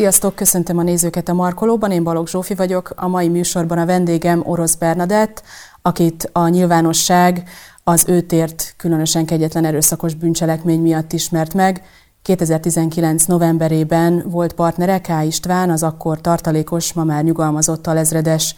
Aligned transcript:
Sziasztok, 0.00 0.34
köszöntöm 0.34 0.78
a 0.78 0.82
nézőket 0.82 1.28
a 1.28 1.34
Markolóban, 1.34 1.90
én 1.90 2.02
Balogh 2.02 2.28
Zsófi 2.28 2.54
vagyok. 2.54 2.92
A 2.96 3.08
mai 3.08 3.28
műsorban 3.28 3.78
a 3.78 3.86
vendégem 3.86 4.42
Orosz 4.44 4.74
Bernadett, 4.74 5.42
akit 5.82 6.28
a 6.32 6.48
nyilvánosság 6.48 7.48
az 7.84 8.04
őt 8.08 8.32
ért 8.32 8.74
különösen 8.76 9.26
kegyetlen 9.26 9.64
erőszakos 9.64 10.14
bűncselekmény 10.14 10.80
miatt 10.80 11.12
ismert 11.12 11.54
meg. 11.54 11.82
2019. 12.22 13.24
novemberében 13.24 14.24
volt 14.26 14.52
partnere 14.52 15.00
K. 15.00 15.08
István, 15.26 15.70
az 15.70 15.82
akkor 15.82 16.20
tartalékos, 16.20 16.92
ma 16.92 17.04
már 17.04 17.24
nyugalmazott 17.24 17.86
alezredes 17.86 18.54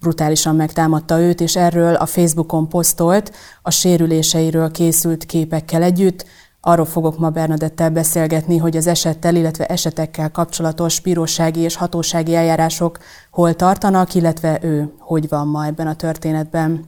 brutálisan 0.00 0.56
megtámadta 0.56 1.20
őt, 1.20 1.40
és 1.40 1.56
erről 1.56 1.94
a 1.94 2.06
Facebookon 2.06 2.68
posztolt 2.68 3.32
a 3.62 3.70
sérüléseiről 3.70 4.70
készült 4.70 5.24
képekkel 5.24 5.82
együtt. 5.82 6.24
Arról 6.68 6.84
fogok 6.84 7.18
ma 7.18 7.30
Bernadettel 7.30 7.90
beszélgetni, 7.90 8.56
hogy 8.56 8.76
az 8.76 8.86
esettel, 8.86 9.34
illetve 9.34 9.66
esetekkel 9.66 10.30
kapcsolatos 10.30 11.00
bírósági 11.00 11.60
és 11.60 11.76
hatósági 11.76 12.34
eljárások 12.34 12.98
hol 13.30 13.54
tartanak, 13.54 14.14
illetve 14.14 14.58
ő 14.62 14.92
hogy 14.98 15.28
van 15.28 15.46
ma 15.46 15.66
ebben 15.66 15.86
a 15.86 15.96
történetben. 15.96 16.84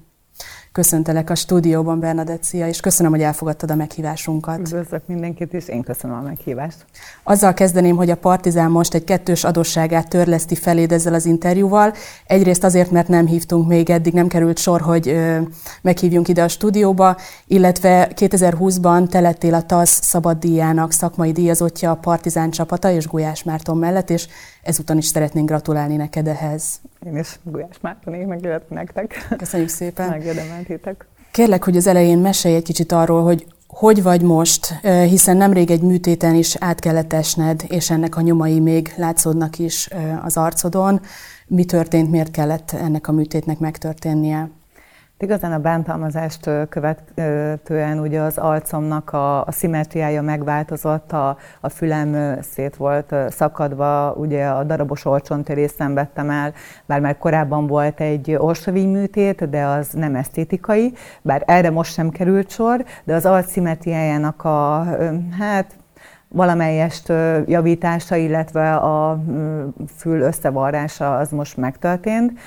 Köszöntelek 0.73 1.31
a 1.31 1.35
stúdióban, 1.35 2.01
Bernadett, 2.01 2.43
szia, 2.43 2.69
és 2.69 2.81
köszönöm, 2.81 3.13
hogy 3.13 3.23
elfogadtad 3.23 3.71
a 3.71 3.75
meghívásunkat. 3.75 4.59
Üdvözlök 4.59 5.07
mindenkit, 5.07 5.55
és 5.55 5.69
én 5.69 5.83
köszönöm 5.83 6.17
a 6.17 6.21
meghívást. 6.21 6.85
Azzal 7.23 7.55
kezdeném, 7.55 7.97
hogy 7.97 8.11
a 8.11 8.17
Partizán 8.17 8.71
most 8.71 8.95
egy 8.95 9.05
kettős 9.05 9.45
adósságát 9.45 10.09
törleszti 10.09 10.55
feléd 10.55 10.93
ezzel 10.93 11.15
az 11.15 11.27
interjúval. 11.27 11.95
Egyrészt 12.27 12.65
azért, 12.65 12.91
mert 12.91 13.09
nem 13.09 13.27
hívtunk 13.27 13.69
még 13.69 13.91
eddig, 13.91 14.13
nem 14.13 14.29
került 14.29 14.59
sor, 14.59 14.81
hogy 14.81 15.09
ö, 15.09 15.39
meghívjunk 15.83 16.29
ide 16.29 16.43
a 16.43 16.49
stúdióba, 16.49 17.17
illetve 17.47 18.11
2020-ban 18.15 19.09
te 19.09 19.21
lettél 19.21 19.55
a 19.55 19.63
TASZ 19.63 20.01
szabaddíjának 20.03 20.93
szakmai 20.93 21.33
díjazottja 21.33 21.91
a 21.91 21.95
Partizán 21.95 22.51
csapata 22.51 22.91
és 22.91 23.07
Gulyás 23.07 23.43
Márton 23.43 23.77
mellett, 23.77 24.11
és 24.11 24.29
ezúton 24.63 24.97
is 24.97 25.07
szeretnénk 25.07 25.49
gratulálni 25.49 25.97
neked 25.97 26.27
ehhez. 26.27 26.81
Én 27.07 27.17
is 27.17 27.39
Gulyás 27.43 27.81
Mártonék, 27.81 28.27
meg 28.27 28.63
nektek. 28.69 29.29
Köszönjük 29.39 29.69
szépen. 29.69 30.09
Megérdemeltétek. 30.09 31.07
Kérlek, 31.31 31.65
hogy 31.65 31.77
az 31.77 31.87
elején 31.87 32.19
mesélj 32.19 32.55
egy 32.55 32.63
kicsit 32.63 32.93
arról, 32.93 33.23
hogy 33.23 33.47
hogy 33.67 34.03
vagy 34.03 34.23
most, 34.23 34.81
hiszen 34.83 35.37
nemrég 35.37 35.71
egy 35.71 35.83
műtéten 35.83 36.35
is 36.35 36.57
át 36.57 36.81
kellett 36.81 37.13
esned, 37.13 37.65
és 37.69 37.91
ennek 37.91 38.17
a 38.17 38.21
nyomai 38.21 38.61
még 38.61 38.93
látszódnak 38.97 39.59
is 39.59 39.89
az 40.23 40.37
arcodon. 40.37 41.01
Mi 41.47 41.65
történt, 41.65 42.11
miért 42.11 42.31
kellett 42.31 42.71
ennek 42.71 43.09
a 43.09 43.13
műtétnek 43.13 43.59
megtörténnie? 43.59 44.51
Igazán 45.23 45.53
a 45.53 45.59
bántalmazást 45.59 46.51
követően 46.69 47.99
ugye 47.99 48.21
az 48.21 48.39
arcomnak 48.39 49.13
a, 49.13 49.45
a 49.45 49.53
szimetriája 49.53 50.23
megváltozott, 50.23 51.13
a, 51.13 51.37
a 51.61 51.69
fülem 51.69 52.39
szét 52.43 52.77
volt 52.77 53.15
szakadva, 53.29 54.13
ugye 54.13 54.47
a 54.47 54.65
darabos 54.65 55.05
orcsontérést 55.05 55.75
szenvedtem 55.75 56.31
el, 56.31 56.53
bár 56.87 57.01
már 57.01 57.19
korábban 57.19 57.67
volt 57.67 58.01
egy 58.01 58.35
orsovíny 58.39 58.89
műtét, 58.89 59.49
de 59.49 59.65
az 59.65 59.89
nem 59.91 60.15
esztétikai, 60.15 60.93
bár 61.23 61.43
erre 61.47 61.71
most 61.71 61.93
sem 61.93 62.11
került 62.11 62.51
sor, 62.51 62.85
de 63.05 63.15
az 63.15 63.27
arc 63.27 63.51
szimetriájának 63.51 64.45
a, 64.45 64.87
hát 65.39 65.77
valamelyest 66.29 67.13
javítása, 67.47 68.17
illetve 68.17 68.75
a 68.75 69.23
fül 69.97 70.21
összevarrása 70.21 71.17
az 71.17 71.31
most 71.31 71.57
megtörtént. 71.57 72.39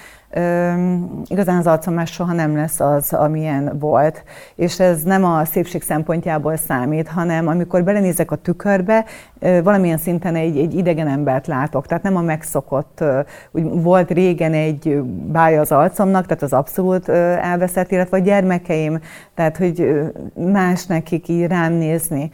Igazán 1.27 1.57
az 1.57 1.67
arcom 1.67 1.93
már 1.93 2.07
soha 2.07 2.33
nem 2.33 2.55
lesz 2.55 2.79
az, 2.79 3.13
amilyen 3.13 3.77
volt. 3.79 4.23
És 4.55 4.79
ez 4.79 5.01
nem 5.01 5.25
a 5.25 5.45
szépség 5.45 5.81
szempontjából 5.81 6.55
számít, 6.55 7.07
hanem 7.07 7.47
amikor 7.47 7.83
belenézek 7.83 8.31
a 8.31 8.35
tükörbe, 8.35 9.05
valamilyen 9.39 9.97
szinten 9.97 10.35
egy, 10.35 10.57
egy 10.57 10.75
idegen 10.75 11.07
embert 11.07 11.47
látok. 11.47 11.85
Tehát 11.85 12.03
nem 12.03 12.15
a 12.15 12.21
megszokott, 12.21 13.03
úgy 13.51 13.81
volt 13.81 14.11
régen 14.11 14.53
egy 14.53 15.01
bája 15.31 15.61
az 15.61 15.71
arcomnak, 15.71 16.25
tehát 16.25 16.43
az 16.43 16.53
abszolút 16.53 17.09
elveszett, 17.09 17.91
illetve 17.91 18.17
a 18.17 18.21
gyermekeim, 18.21 18.99
tehát 19.35 19.57
hogy 19.57 20.01
más 20.33 20.85
nekik 20.85 21.27
így 21.27 21.47
rám 21.47 21.73
nézni. 21.73 22.29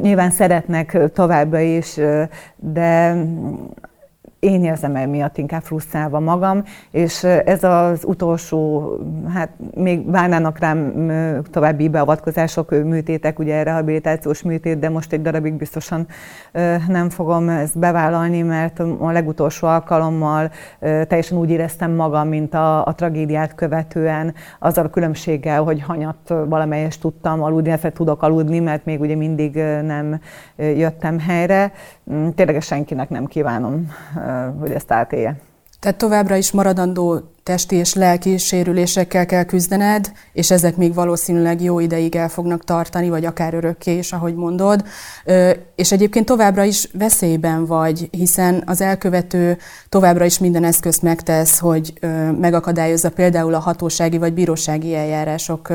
Nyilván 0.00 0.30
szeretnek 0.30 0.98
továbbra 1.12 1.60
is, 1.60 2.00
de 2.56 3.16
én 4.44 4.64
érzem 4.64 4.96
el 4.96 5.08
miatt 5.08 5.38
inkább 5.38 5.62
frusztrálva 5.62 6.20
magam, 6.20 6.62
és 6.90 7.24
ez 7.24 7.64
az 7.64 8.04
utolsó, 8.04 8.90
hát 9.34 9.50
még 9.74 10.10
várnának 10.10 10.58
rám 10.58 10.92
további 11.50 11.88
beavatkozások, 11.88 12.70
műtétek, 12.70 13.38
ugye 13.38 13.62
rehabilitációs 13.62 14.42
műtét, 14.42 14.78
de 14.78 14.88
most 14.88 15.12
egy 15.12 15.22
darabig 15.22 15.52
biztosan 15.52 16.06
nem 16.88 17.10
fogom 17.10 17.48
ezt 17.48 17.78
bevállalni, 17.78 18.42
mert 18.42 18.78
a 18.98 19.10
legutolsó 19.10 19.66
alkalommal 19.66 20.50
teljesen 20.80 21.38
úgy 21.38 21.50
éreztem 21.50 21.90
magam, 21.90 22.28
mint 22.28 22.54
a, 22.54 22.86
a 22.86 22.94
tragédiát 22.94 23.54
követően, 23.54 24.34
azzal 24.58 24.84
a 24.84 24.90
különbséggel, 24.90 25.62
hogy 25.62 25.82
hanyat 25.82 26.34
valamelyest 26.46 27.00
tudtam 27.00 27.42
aludni, 27.42 27.68
illetve 27.68 27.92
tudok 27.92 28.22
aludni, 28.22 28.58
mert 28.58 28.84
még 28.84 29.00
ugye 29.00 29.14
mindig 29.14 29.54
nem 29.82 30.20
jöttem 30.56 31.18
helyre. 31.18 31.72
Mm, 32.12 32.28
tényleg 32.28 32.62
senkinek 32.62 33.08
nem 33.08 33.26
kívánom 33.26 33.90
hogy 34.58 34.70
ezt 34.70 34.90
átélje. 34.92 35.40
Tehát 35.80 35.98
továbbra 35.98 36.36
is 36.36 36.52
maradandó 36.52 37.20
testi 37.44 37.76
és 37.76 37.94
lelki 37.94 38.38
sérülésekkel 38.38 39.26
kell 39.26 39.42
küzdened, 39.44 40.12
és 40.32 40.50
ezek 40.50 40.76
még 40.76 40.94
valószínűleg 40.94 41.62
jó 41.62 41.80
ideig 41.80 42.16
el 42.16 42.28
fognak 42.28 42.64
tartani, 42.64 43.08
vagy 43.08 43.24
akár 43.24 43.54
örökké 43.54 43.98
is, 43.98 44.12
ahogy 44.12 44.34
mondod. 44.34 44.84
És 45.74 45.92
egyébként 45.92 46.26
továbbra 46.26 46.64
is 46.64 46.88
veszélyben 46.92 47.66
vagy, 47.66 48.08
hiszen 48.10 48.62
az 48.66 48.80
elkövető 48.80 49.58
továbbra 49.88 50.24
is 50.24 50.38
minden 50.38 50.64
eszközt 50.64 51.02
megtesz, 51.02 51.58
hogy 51.58 51.92
megakadályozza 52.40 53.10
például 53.10 53.54
a 53.54 53.58
hatósági 53.58 54.18
vagy 54.18 54.32
bírósági 54.32 54.94
eljárások 54.94 55.72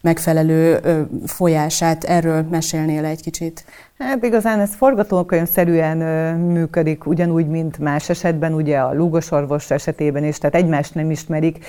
megfelelő 0.00 0.80
folyását. 1.26 2.04
Erről 2.04 2.46
mesélnél 2.50 3.04
egy 3.04 3.22
kicsit? 3.22 3.64
Hát 3.98 4.24
igazán 4.24 4.60
ez 4.60 4.70
forgatókönyvszerűen 4.74 5.96
működik, 6.38 7.06
ugyanúgy, 7.06 7.46
mint 7.46 7.78
más 7.78 8.08
esetben, 8.08 8.54
ugye 8.54 8.78
a 8.78 8.94
lúgosorvos 8.94 9.70
esetében 9.70 10.24
is, 10.24 10.38
tehát 10.38 10.56
egymást 10.56 10.94
nem 10.94 11.10
ismerik, 11.12 11.64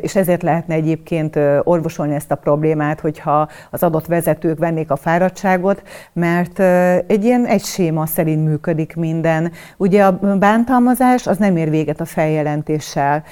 és 0.00 0.16
ezért 0.16 0.42
lehetne 0.42 0.74
egyébként 0.74 1.38
orvosolni 1.62 2.14
ezt 2.14 2.30
a 2.30 2.34
problémát, 2.34 3.00
hogyha 3.00 3.48
az 3.70 3.82
adott 3.82 4.06
vezetők 4.06 4.58
vennék 4.58 4.90
a 4.90 4.96
fáradtságot, 4.96 5.82
mert 6.12 6.58
egy 7.06 7.24
ilyen 7.24 7.46
egy 7.46 7.64
séma 7.64 8.06
szerint 8.06 8.44
működik 8.44 8.96
minden. 8.96 9.52
Ugye 9.76 10.04
a 10.04 10.18
bántalmazás 10.38 11.26
az 11.26 11.36
nem 11.36 11.56
ér 11.56 11.70
véget 11.70 12.00
a 12.00 12.04
feljelentéssel, 12.04 13.22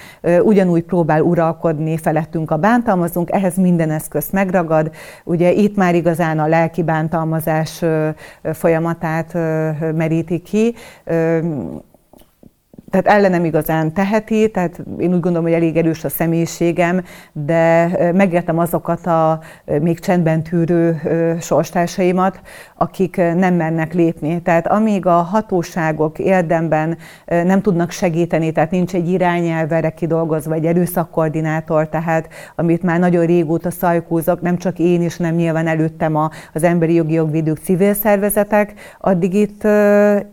ugyanúgy 0.43 0.83
próbál 0.83 1.21
uralkodni 1.21 1.97
felettünk 1.97 2.51
a 2.51 2.56
bántalmazunk, 2.56 3.31
ehhez 3.31 3.56
minden 3.56 3.91
eszközt 3.91 4.33
megragad. 4.33 4.91
Ugye 5.25 5.53
itt 5.53 5.77
már 5.77 5.95
igazán 5.95 6.39
a 6.39 6.47
lelki 6.47 6.83
bántalmazás 6.83 7.84
folyamatát 8.53 9.34
meríti 9.95 10.39
ki 10.39 10.75
tehát 12.92 13.06
ellenem 13.06 13.44
igazán 13.44 13.92
teheti, 13.92 14.50
tehát 14.50 14.80
én 14.98 15.14
úgy 15.14 15.20
gondolom, 15.20 15.42
hogy 15.42 15.53
elég 15.53 15.76
erős 15.76 16.04
a 16.04 16.08
személyiségem, 16.08 17.04
de 17.32 17.91
megértem 18.14 18.58
azokat 18.58 19.06
a 19.06 19.41
még 19.80 19.98
csendben 19.98 20.42
tűrő 20.42 21.00
sorstársaimat, 21.41 22.41
akik 22.76 23.16
nem 23.16 23.54
mernek 23.54 23.94
lépni. 23.94 24.42
Tehát 24.42 24.66
amíg 24.66 25.06
a 25.06 25.10
hatóságok 25.10 26.19
érdemben 26.19 26.97
nem 27.26 27.60
tudnak 27.60 27.91
segíteni, 27.91 28.53
tehát 28.53 28.70
nincs 28.70 28.94
egy 28.94 29.09
irányelv 29.09 29.72
erre 29.72 29.91
kidolgozva, 29.91 30.54
egy 30.54 30.66
erőszakkoordinátor, 30.66 31.88
tehát 31.88 32.28
amit 32.56 32.82
már 32.82 32.98
nagyon 32.98 33.26
régóta 33.26 33.70
szajkózok, 33.70 34.41
nem 34.41 34.56
csak 34.56 34.78
én 34.78 35.03
is, 35.03 35.16
nem 35.16 35.34
nyilván 35.34 35.66
előttem 35.66 36.16
a, 36.16 36.30
az 36.53 36.62
emberi 36.62 36.95
jogi 36.95 37.15
jogvédők 37.15 37.59
civil 37.59 37.95
szervezetek, 37.95 38.74
addig 39.00 39.34
itt, 39.34 39.66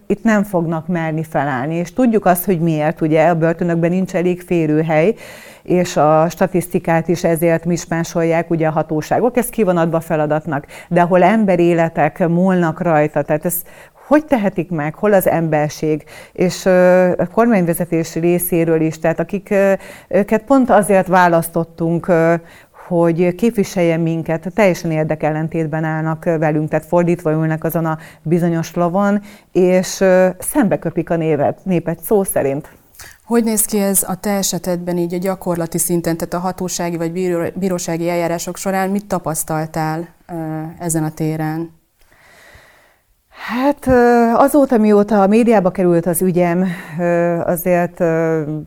itt 0.07 0.23
nem 0.23 0.43
fognak 0.43 0.87
merni 0.87 1.23
felállni. 1.23 1.75
És 1.75 1.93
tudjuk 1.93 2.25
azt, 2.25 2.47
hogy 2.49 2.59
miért, 2.59 3.01
ugye 3.01 3.27
a 3.27 3.35
börtönökben 3.35 3.89
nincs 3.89 4.15
elég 4.15 4.41
férőhely, 4.41 5.15
és 5.63 5.97
a 5.97 6.29
statisztikát 6.29 7.07
is 7.07 7.23
ezért 7.23 7.65
mismásolják 7.65 8.49
ugye 8.49 8.67
a 8.67 8.71
hatóságok, 8.71 9.37
ez 9.37 9.49
ki 9.49 9.65
feladatnak, 9.99 10.65
de 10.87 11.01
ahol 11.01 11.23
emberéletek 11.23 12.27
múlnak 12.27 12.81
rajta, 12.81 13.21
tehát 13.21 13.45
ez 13.45 13.61
hogy 14.07 14.25
tehetik 14.25 14.69
meg, 14.69 14.95
hol 14.95 15.13
az 15.13 15.27
emberség, 15.27 16.03
és 16.33 16.65
a 17.17 17.27
kormányvezetés 17.33 18.15
részéről 18.15 18.81
is, 18.81 18.99
tehát 18.99 19.19
akiket 19.19 20.43
pont 20.45 20.69
azért 20.69 21.07
választottunk, 21.07 22.11
hogy 22.89 23.35
képviseljen 23.35 23.99
minket, 23.99 24.51
teljesen 24.53 24.91
érdekellentétben 24.91 25.83
állnak 25.83 26.23
velünk, 26.23 26.69
tehát 26.69 26.85
fordítva 26.85 27.31
ülnek 27.31 27.63
azon 27.63 27.85
a 27.85 27.97
bizonyos 28.21 28.73
lovon, 28.73 29.21
és 29.51 30.03
szembe 30.39 30.79
köpik 30.79 31.09
a 31.09 31.15
névet, 31.15 31.65
népet 31.65 31.99
szó 32.03 32.23
szerint. 32.23 32.69
Hogy 33.25 33.43
néz 33.43 33.65
ki 33.65 33.79
ez 33.79 34.03
a 34.07 34.15
te 34.15 34.29
esetedben 34.29 34.97
így 34.97 35.13
a 35.13 35.17
gyakorlati 35.17 35.77
szinten, 35.77 36.17
tehát 36.17 36.33
a 36.33 36.39
hatósági 36.39 36.97
vagy 36.97 37.11
bírósági 37.55 38.09
eljárások 38.09 38.57
során 38.57 38.89
mit 38.89 39.05
tapasztaltál 39.05 40.07
ezen 40.79 41.03
a 41.03 41.11
téren? 41.11 41.78
Hát 43.47 43.87
azóta, 44.35 44.77
mióta 44.77 45.21
a 45.21 45.27
médiába 45.27 45.71
került 45.71 46.05
az 46.05 46.21
ügyem, 46.21 46.65
azért 47.45 48.03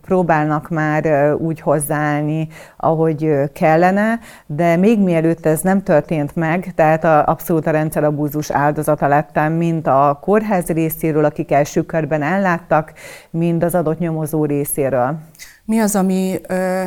próbálnak 0.02 0.68
már 0.68 1.34
úgy 1.34 1.60
hozzáállni, 1.60 2.48
ahogy 2.76 3.32
kellene, 3.52 4.18
de 4.46 4.76
még 4.76 5.00
mielőtt 5.00 5.46
ez 5.46 5.60
nem 5.60 5.82
történt 5.82 6.36
meg, 6.36 6.72
tehát 6.74 7.04
a, 7.04 7.26
abszolút 7.26 7.66
a 7.66 7.70
rendszerabúzus 7.70 8.50
áldozata 8.50 9.06
lettem, 9.06 9.52
mint 9.52 9.86
a 9.86 10.18
kórház 10.22 10.66
részéről, 10.66 11.24
akik 11.24 11.52
első 11.52 11.82
körben 11.82 12.22
elláttak, 12.22 12.92
mind 13.30 13.62
az 13.62 13.74
adott 13.74 13.98
nyomozó 13.98 14.44
részéről. 14.44 15.18
Mi 15.64 15.78
az, 15.78 15.96
ami 15.96 16.40
ö, 16.48 16.82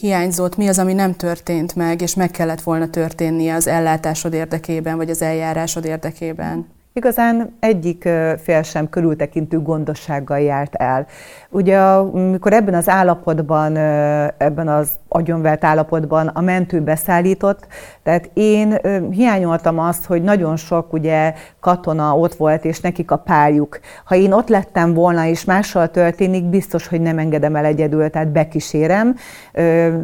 hiányzott, 0.00 0.56
mi 0.56 0.68
az, 0.68 0.78
ami 0.78 0.92
nem 0.92 1.14
történt 1.16 1.76
meg, 1.76 2.00
és 2.00 2.14
meg 2.14 2.30
kellett 2.30 2.60
volna 2.60 2.88
történnie 2.88 3.54
az 3.54 3.66
ellátásod 3.66 4.32
érdekében, 4.32 4.96
vagy 4.96 5.10
az 5.10 5.22
eljárásod 5.22 5.84
érdekében? 5.84 6.78
Igazán 7.00 7.56
egyik 7.60 8.08
fél 8.42 8.62
sem 8.62 8.88
körültekintő 8.88 9.62
gondossággal 9.62 10.38
járt 10.38 10.74
el. 10.74 11.06
Ugye, 11.48 11.78
amikor 11.78 12.52
ebben 12.52 12.74
az 12.74 12.88
állapotban, 12.88 13.76
ebben 14.36 14.68
az 14.68 14.88
agyonvert 15.12 15.64
állapotban 15.64 16.26
a 16.26 16.40
mentő 16.40 16.80
beszállított, 16.80 17.66
tehát 18.02 18.30
én 18.34 18.78
hiányoltam 19.10 19.78
azt, 19.78 20.04
hogy 20.04 20.22
nagyon 20.22 20.56
sok 20.56 20.92
ugye 20.92 21.34
katona 21.60 22.16
ott 22.16 22.34
volt, 22.34 22.64
és 22.64 22.80
nekik 22.80 23.10
a 23.10 23.16
páljuk. 23.16 23.80
Ha 24.04 24.14
én 24.14 24.32
ott 24.32 24.48
lettem 24.48 24.94
volna, 24.94 25.24
és 25.26 25.44
mással 25.44 25.90
történik, 25.90 26.44
biztos, 26.44 26.86
hogy 26.86 27.00
nem 27.00 27.18
engedem 27.18 27.56
el 27.56 27.64
egyedül, 27.64 28.10
tehát 28.10 28.28
bekísérem, 28.28 29.16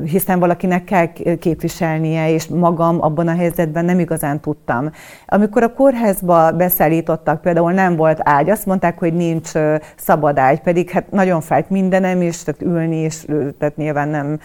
hiszen 0.05 0.39
valakinek 0.39 0.85
kell 0.85 1.07
képviselnie, 1.39 2.31
és 2.31 2.47
magam 2.47 3.03
abban 3.03 3.29
a 3.29 3.35
helyzetben 3.35 3.85
nem 3.85 3.99
igazán 3.99 4.41
tudtam. 4.41 4.91
Amikor 5.27 5.63
a 5.63 5.73
kórházba 5.73 6.53
beszállítottak, 6.53 7.41
például 7.41 7.73
nem 7.73 7.97
volt 7.97 8.19
ágy, 8.23 8.51
azt 8.51 8.67
mondták, 8.67 8.99
hogy 8.99 9.13
nincs 9.15 9.51
szabad 9.97 10.39
ágy, 10.39 10.61
pedig 10.61 10.91
hát 10.91 11.11
nagyon 11.11 11.41
fájt 11.41 11.71
mindenem, 11.71 12.21
és 12.21 12.43
tehát 12.43 12.63
ülni 12.63 13.05
is, 13.05 13.25
tehát 13.59 13.77
nyilván 13.77 14.09
nem, 14.09 14.39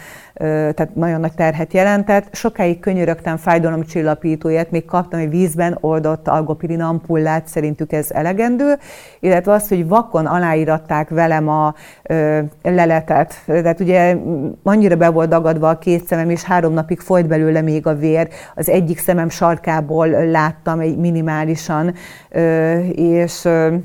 tehát 0.73 0.95
nagyon 0.95 1.19
nagy 1.19 1.33
terhet 1.33 1.73
jelentett. 1.73 2.35
Sokáig 2.35 2.79
könyörögtem 2.79 3.37
fájdalomcsillapítóját, 3.37 4.71
még 4.71 4.85
kaptam 4.85 5.19
egy 5.19 5.29
vízben 5.29 5.77
oldott 5.81 6.27
algopirin 6.27 6.81
ampullát, 6.81 7.47
szerintük 7.47 7.91
ez 7.91 8.11
elegendő, 8.11 8.77
illetve 9.19 9.53
az, 9.53 9.67
hogy 9.67 9.87
vakon 9.87 10.25
aláíratták 10.25 11.09
velem 11.09 11.47
a 11.47 11.73
ö, 12.03 12.39
leletet. 12.63 13.33
Tehát 13.45 13.79
ugye 13.79 14.17
annyira 14.63 14.95
be 14.95 15.09
volt 15.09 15.29
dagadva 15.29 15.69
a 15.69 15.77
két 15.77 16.05
szemem, 16.05 16.29
és 16.29 16.43
három 16.43 16.73
napig 16.73 16.99
folyt 16.99 17.27
belőle 17.27 17.61
még 17.61 17.87
a 17.87 17.95
vér. 17.95 18.27
Az 18.55 18.69
egyik 18.69 18.99
szemem 18.99 19.29
sarkából 19.29 20.07
láttam 20.07 20.79
egy 20.79 20.97
minimálisan, 20.97 21.93
ö, 22.29 22.79
és 22.95 23.45
ö, 23.45 23.75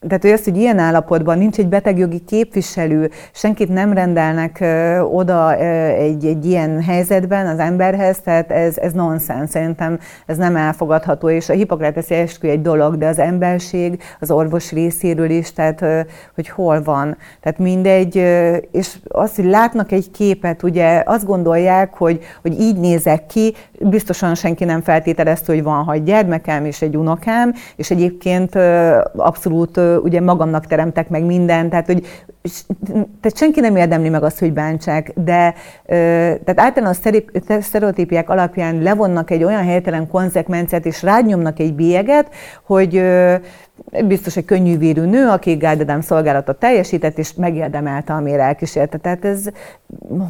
tehát, 0.00 0.22
hogy 0.22 0.30
az, 0.30 0.44
hogy 0.44 0.56
ilyen 0.56 0.78
állapotban 0.78 1.38
nincs 1.38 1.58
egy 1.58 1.68
betegjogi 1.68 2.18
képviselő, 2.18 3.10
senkit 3.32 3.68
nem 3.68 3.92
rendelnek 3.92 4.60
ö, 4.60 5.00
oda 5.00 5.56
ö, 5.58 5.62
egy, 5.86 6.24
egy 6.24 6.46
ilyen 6.46 6.82
helyzetben 6.82 7.46
az 7.46 7.58
emberhez, 7.58 8.20
tehát 8.20 8.50
ez, 8.50 8.78
ez 8.78 8.92
nonsens. 8.92 9.50
Szerintem 9.50 9.98
ez 10.26 10.36
nem 10.36 10.56
elfogadható, 10.56 11.28
és 11.28 11.48
a 11.48 11.52
hipokráteszi 11.52 12.14
eskü 12.14 12.48
egy 12.48 12.62
dolog, 12.62 12.96
de 12.96 13.06
az 13.06 13.18
emberség 13.18 14.02
az 14.20 14.30
orvos 14.30 14.72
részéről 14.72 15.30
is, 15.30 15.52
tehát 15.52 15.82
ö, 15.82 16.00
hogy 16.34 16.48
hol 16.48 16.82
van. 16.82 17.16
Tehát 17.40 17.58
mindegy, 17.58 18.18
ö, 18.18 18.56
és 18.70 18.96
az, 19.08 19.34
hogy 19.34 19.44
látnak 19.44 19.92
egy 19.92 20.10
képet, 20.10 20.62
ugye 20.62 21.02
azt 21.06 21.26
gondolják, 21.26 21.94
hogy, 21.94 22.20
hogy 22.42 22.60
így 22.60 22.76
nézek 22.76 23.26
ki, 23.26 23.54
biztosan 23.80 24.34
senki 24.34 24.64
nem 24.64 24.80
feltételezte, 24.80 25.52
hogy 25.52 25.62
van 25.62 25.84
hat 25.84 26.04
gyermekem 26.04 26.64
és 26.64 26.82
egy 26.82 26.96
unokám, 26.96 27.54
és 27.76 27.90
egyébként 27.90 28.54
ö, 28.54 28.98
abszolút 29.16 29.80
ugye 30.02 30.20
magamnak 30.20 30.66
teremtek 30.66 31.08
meg 31.08 31.24
mindent, 31.24 31.70
tehát 31.70 31.86
hogy 31.86 32.06
tehát 33.20 33.36
senki 33.36 33.60
nem 33.60 33.76
érdemli 33.76 34.08
meg 34.08 34.22
azt, 34.22 34.38
hogy 34.38 34.52
bántsák, 34.52 35.12
de 35.14 35.54
tehát 36.44 36.60
általán 36.60 36.94
a 37.48 37.60
sztereotípiák 37.60 38.30
alapján 38.30 38.82
levonnak 38.82 39.30
egy 39.30 39.44
olyan 39.44 39.64
helytelen 39.64 40.08
konzekvenciát, 40.08 40.86
és 40.86 41.02
rányomnak 41.02 41.58
egy 41.58 41.74
bélyeget, 41.74 42.30
hogy 42.66 43.02
biztos 44.04 44.36
egy 44.36 44.44
könnyűvérű 44.44 45.00
nő, 45.00 45.28
aki 45.28 45.54
Gáldedám 45.54 46.00
szolgálatot 46.00 46.58
teljesített, 46.58 47.18
és 47.18 47.34
megérdemelte, 47.34 48.12
amire 48.12 48.42
elkísérte. 48.42 48.98
Tehát 48.98 49.24
ez 49.24 49.44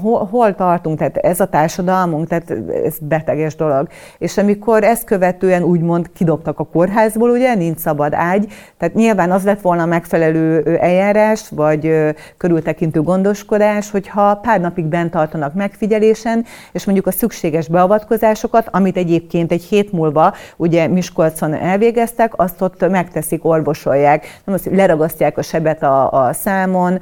hol, 0.00 0.28
hol 0.30 0.54
tartunk, 0.54 0.98
tehát 0.98 1.16
ez 1.16 1.40
a 1.40 1.46
társadalmunk, 1.46 2.28
tehát 2.28 2.52
ez 2.84 2.94
beteges 3.00 3.56
dolog. 3.56 3.88
És 4.18 4.38
amikor 4.38 4.84
ezt 4.84 5.04
követően 5.04 5.62
úgymond 5.62 6.12
kidobtak 6.12 6.58
a 6.58 6.64
kórházból, 6.64 7.30
ugye, 7.30 7.54
nincs 7.54 7.78
szabad 7.78 8.12
ágy, 8.14 8.52
tehát 8.78 8.94
nyilván 8.94 9.30
az 9.30 9.44
lett 9.44 9.60
volna 9.60 9.86
megfelelő 9.86 10.76
eljárás, 10.80 11.48
vagy 11.50 12.14
körültekintő 12.36 13.02
gondoskodás, 13.02 13.90
hogyha 13.90 14.36
pár 14.36 14.60
napig 14.60 14.84
bent 14.84 15.10
tartanak 15.10 15.54
megfigyelésen, 15.54 16.44
és 16.72 16.84
mondjuk 16.84 17.06
a 17.06 17.10
szükséges 17.10 17.68
beavatkozásokat, 17.68 18.68
amit 18.70 18.96
egyébként 18.96 19.52
egy 19.52 19.62
hét 19.62 19.92
múlva 19.92 20.34
ugye 20.56 20.86
Miskolcon 20.86 21.54
elvégeztek, 21.54 22.32
azt 22.36 22.62
ott 22.62 22.88
megteszik, 22.88 23.35
orvosolják, 23.44 24.40
nem 24.44 24.54
az, 24.54 24.64
hogy 24.64 24.74
leragasztják 24.76 25.38
a 25.38 25.42
sebet 25.42 25.82
a, 25.82 26.10
a 26.10 26.32
számon, 26.32 27.00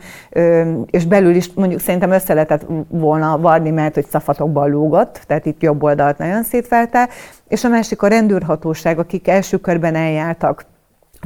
és 0.91 1.05
belül 1.07 1.35
is 1.35 1.53
mondjuk 1.55 1.81
szerintem 1.81 2.11
össze 2.11 2.35
lehetett 2.35 2.67
volna 2.89 3.39
varni, 3.39 3.71
mert 3.71 3.95
hogy 3.95 4.07
szafatokban 4.07 4.71
lógott, 4.71 5.21
tehát 5.27 5.47
itt 5.47 5.63
jobb 5.63 5.83
oldalt 5.83 6.19
nagyon 6.19 6.43
szétvelte, 6.43 7.09
és 7.49 7.65
a 7.65 7.69
másik 7.69 8.03
a 8.03 8.07
rendőrhatóság, 8.07 8.99
akik 8.99 9.29
első 9.29 9.57
körben 9.57 9.95
eljártak. 9.95 10.65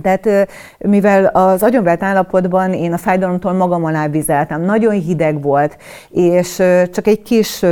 Tehát 0.02 0.48
mivel 0.78 1.24
az 1.24 1.62
agyonvert 1.62 2.02
állapotban 2.02 2.72
én 2.72 2.92
a 2.92 2.98
fájdalomtól 2.98 3.52
magam 3.52 3.84
alá 3.84 4.08
vizeltem, 4.08 4.62
nagyon 4.62 4.92
hideg 4.92 5.42
volt, 5.42 5.76
és 6.10 6.62
csak 6.92 7.06
egy 7.06 7.22
kis 7.22 7.64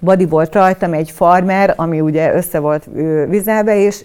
badi 0.00 0.26
volt 0.26 0.54
rajtam, 0.54 0.92
egy 0.92 1.10
farmer, 1.10 1.74
ami 1.76 2.00
ugye 2.00 2.34
össze 2.34 2.58
volt 2.58 2.88
vizelve, 3.28 3.76
és 3.76 4.04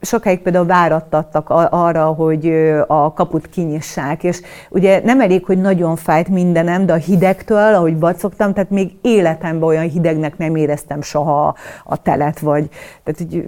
sokáig 0.00 0.40
például 0.40 0.66
várattattak 0.66 1.50
arra, 1.70 2.04
hogy 2.04 2.46
a 2.86 3.12
kaput 3.12 3.48
kinyissák, 3.48 4.24
és 4.24 4.40
ugye 4.68 5.00
nem 5.04 5.20
elég, 5.20 5.44
hogy 5.44 5.60
nagyon 5.60 5.96
fájt 5.96 6.28
mindenem, 6.28 6.86
de 6.86 6.92
a 6.92 6.96
hidegtől, 6.96 7.74
ahogy 7.74 7.96
bacogtam, 7.96 8.52
tehát 8.52 8.70
még 8.70 8.98
életemben 9.02 9.68
olyan 9.68 9.88
hidegnek 9.88 10.38
nem 10.38 10.56
éreztem 10.56 11.02
soha 11.02 11.56
a 11.84 12.02
telet, 12.02 12.38
vagy, 12.38 12.68
tehát, 13.04 13.44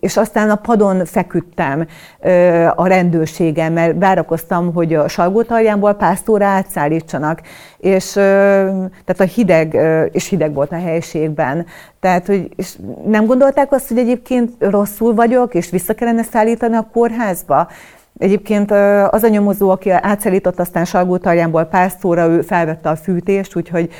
és 0.00 0.16
aztán 0.16 0.50
a 0.50 0.56
padon 0.56 1.04
feküdtem, 1.04 1.86
a 2.74 2.86
rendőrségem, 2.86 3.72
mert 3.72 3.98
várakoztam, 3.98 4.74
hogy 4.74 4.94
a 4.94 5.08
salgótarjámból 5.08 5.94
pásztóra 5.94 6.46
átszállítsanak, 6.46 7.40
és 7.78 8.12
tehát 8.12 9.20
a 9.20 9.24
hideg, 9.24 9.78
és 10.12 10.28
hideg 10.28 10.54
volt 10.54 10.72
a 10.72 10.80
helyiségben. 10.80 11.66
Tehát, 12.00 12.26
hogy 12.26 12.48
és 12.56 12.78
nem 13.06 13.26
gondolták 13.26 13.72
azt, 13.72 13.88
hogy 13.88 13.98
egyébként 13.98 14.52
rosszul 14.58 15.14
vagyok, 15.14 15.54
és 15.54 15.70
vissza 15.70 15.94
kellene 15.94 16.22
szállítani 16.22 16.76
a 16.76 16.88
kórházba? 16.92 17.68
Egyébként 18.18 18.70
az 19.10 19.22
a 19.22 19.28
nyomozó, 19.28 19.70
aki 19.70 19.90
átszállított 19.90 20.58
aztán 20.58 20.84
Salgótarjánból 20.84 21.64
Pásztóra, 21.64 22.26
ő 22.26 22.40
felvette 22.40 22.88
a 22.88 22.96
fűtést, 22.96 23.56
úgyhogy 23.56 23.90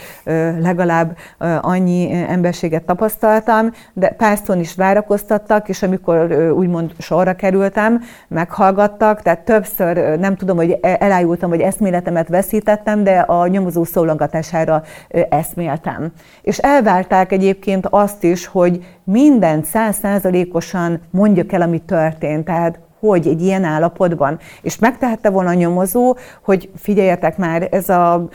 legalább 0.61 1.17
annyi 1.61 2.13
emberséget 2.29 2.85
tapasztaltam, 2.85 3.73
de 3.93 4.09
Pászton 4.09 4.61
is 4.61 4.75
várakoztattak, 4.75 5.69
és 5.69 5.83
amikor 5.83 6.33
úgymond 6.57 6.93
sorra 6.99 7.35
kerültem, 7.35 8.03
meghallgattak, 8.29 9.23
tehát 9.23 9.45
többször 9.45 10.19
nem 10.19 10.37
tudom, 10.37 10.57
hogy 10.57 10.79
e, 10.81 10.97
elájultam, 11.01 11.51
vagy 11.51 11.61
eszméletemet 11.61 12.29
veszítettem, 12.29 13.05
de 13.05 13.19
a 13.19 13.47
nyomozó 13.47 13.85
szólogatására 13.85 14.83
eszméltem. 15.29 16.13
És 16.43 16.59
elvárták 16.59 17.33
egyébként 17.33 17.87
azt 17.91 18.25
is, 18.25 18.47
hogy 18.47 18.87
mindent 19.05 19.65
százszázalékosan 19.65 21.01
mondjak 21.11 21.53
el, 21.53 21.63
ami 21.63 21.79
történt. 21.79 22.45
Tehát 22.45 22.79
hogy 22.99 23.27
egy 23.27 23.43
ilyen 23.43 23.65
állapotban, 23.65 24.39
és 24.63 24.79
megtehette 24.79 25.31
volna 25.31 25.51
a 25.51 25.55
nyomozó, 25.55 26.17
hogy 26.43 26.71
figyeljetek 26.77 27.37
már, 27.37 27.69
ez 27.71 27.89
a 27.89 28.29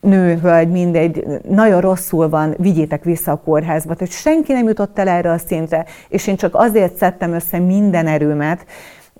nő, 0.00 0.38
hölgy, 0.38 0.70
mindegy, 0.70 1.24
nagyon 1.48 1.80
rosszul 1.80 2.28
van, 2.28 2.54
vigyétek 2.58 3.04
vissza 3.04 3.32
a 3.32 3.40
kórházba. 3.44 3.94
Tehát 3.94 4.12
senki 4.12 4.52
nem 4.52 4.66
jutott 4.66 4.98
el 4.98 5.08
erre 5.08 5.30
a 5.30 5.38
szintre, 5.38 5.84
és 6.08 6.26
én 6.26 6.36
csak 6.36 6.54
azért 6.54 6.96
szedtem 6.96 7.32
össze 7.32 7.58
minden 7.58 8.06
erőmet, 8.06 8.64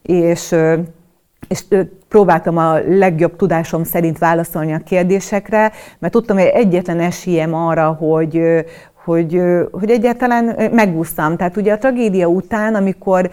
és, 0.02 0.54
és 1.48 1.64
próbáltam 2.08 2.56
a 2.56 2.78
legjobb 2.88 3.36
tudásom 3.36 3.84
szerint 3.84 4.18
válaszolni 4.18 4.72
a 4.72 4.82
kérdésekre, 4.84 5.72
mert 5.98 6.12
tudtam, 6.12 6.36
hogy 6.36 6.46
egyetlen 6.46 7.00
esélyem 7.00 7.54
arra, 7.54 7.92
hogy, 7.92 8.40
hogy, 9.08 9.42
hogy 9.70 9.90
egyáltalán 9.90 10.70
megúsztam. 10.72 11.36
Tehát 11.36 11.56
ugye 11.56 11.72
a 11.72 11.78
tragédia 11.78 12.26
után, 12.26 12.74
amikor 12.74 13.30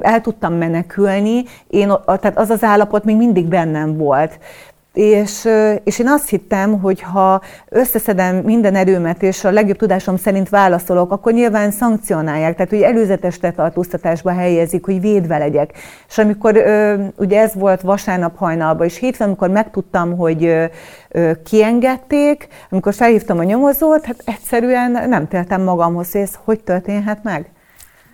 el 0.00 0.20
tudtam 0.22 0.54
menekülni, 0.54 1.44
én, 1.68 1.92
tehát 2.04 2.38
az 2.38 2.50
az 2.50 2.62
állapot 2.62 3.04
még 3.04 3.16
mindig 3.16 3.46
bennem 3.46 3.96
volt. 3.96 4.38
És, 4.94 5.48
és 5.84 5.98
én 5.98 6.08
azt 6.08 6.28
hittem, 6.28 6.80
hogy 6.80 7.00
ha 7.00 7.42
összeszedem 7.68 8.36
minden 8.36 8.74
erőmet, 8.74 9.22
és 9.22 9.44
a 9.44 9.50
legjobb 9.50 9.76
tudásom 9.76 10.16
szerint 10.16 10.48
válaszolok, 10.48 11.12
akkor 11.12 11.32
nyilván 11.32 11.70
szankcionálják, 11.70 12.54
tehát 12.54 12.70
hogy 12.70 12.82
előzetes 12.82 13.38
tetartóztatásba 13.38 14.32
helyezik, 14.32 14.84
hogy 14.84 15.00
védve 15.00 15.38
legyek. 15.38 15.72
És 16.08 16.18
amikor 16.18 16.64
ugye 17.16 17.40
ez 17.40 17.54
volt 17.54 17.80
vasárnap 17.80 18.36
hajnalban, 18.36 18.86
és 18.86 18.98
hétfőn, 18.98 19.26
amikor 19.26 19.48
megtudtam, 19.48 20.16
hogy 20.16 20.70
kiengedték, 21.44 22.48
amikor 22.70 22.94
felhívtam 22.94 23.38
a 23.38 23.44
nyomozót, 23.44 24.04
hát 24.04 24.22
egyszerűen 24.24 25.08
nem 25.08 25.28
téltem 25.28 25.62
magamhoz, 25.62 26.12
hogy 26.12 26.20
ez 26.20 26.38
hogy 26.44 26.60
történhet 26.60 27.22
meg. 27.22 27.50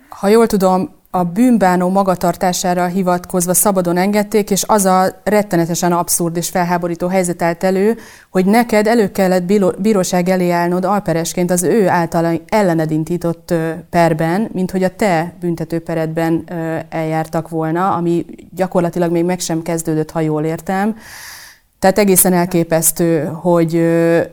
Ha 0.09 0.27
jól 0.27 0.47
tudom, 0.47 0.99
a 1.13 1.23
bűnbánó 1.23 1.89
magatartására 1.89 2.85
hivatkozva 2.85 3.53
szabadon 3.53 3.97
engedték, 3.97 4.49
és 4.49 4.63
az 4.67 4.85
a 4.85 5.21
rettenetesen 5.23 5.91
abszurd 5.91 6.37
és 6.37 6.49
felháborító 6.49 7.07
helyzet 7.07 7.41
állt 7.41 7.63
elő, 7.63 7.97
hogy 8.29 8.45
neked 8.45 8.87
elő 8.87 9.11
kellett 9.11 9.43
bíróság 9.81 10.29
elé 10.29 10.49
állnod 10.49 10.85
alperesként 10.85 11.51
az 11.51 11.63
ő 11.63 11.87
által 11.87 12.41
ellened 12.47 12.91
indított 12.91 13.53
perben, 13.89 14.49
mint 14.53 14.71
hogy 14.71 14.83
a 14.83 14.95
te 14.95 15.33
büntetőperedben 15.39 16.43
eljártak 16.89 17.49
volna, 17.49 17.95
ami 17.95 18.25
gyakorlatilag 18.55 19.11
még 19.11 19.25
meg 19.25 19.39
sem 19.39 19.61
kezdődött, 19.61 20.11
ha 20.11 20.19
jól 20.19 20.43
értem. 20.43 20.95
Tehát 21.81 21.97
egészen 21.97 22.33
elképesztő, 22.33 23.23
hogy 23.25 23.73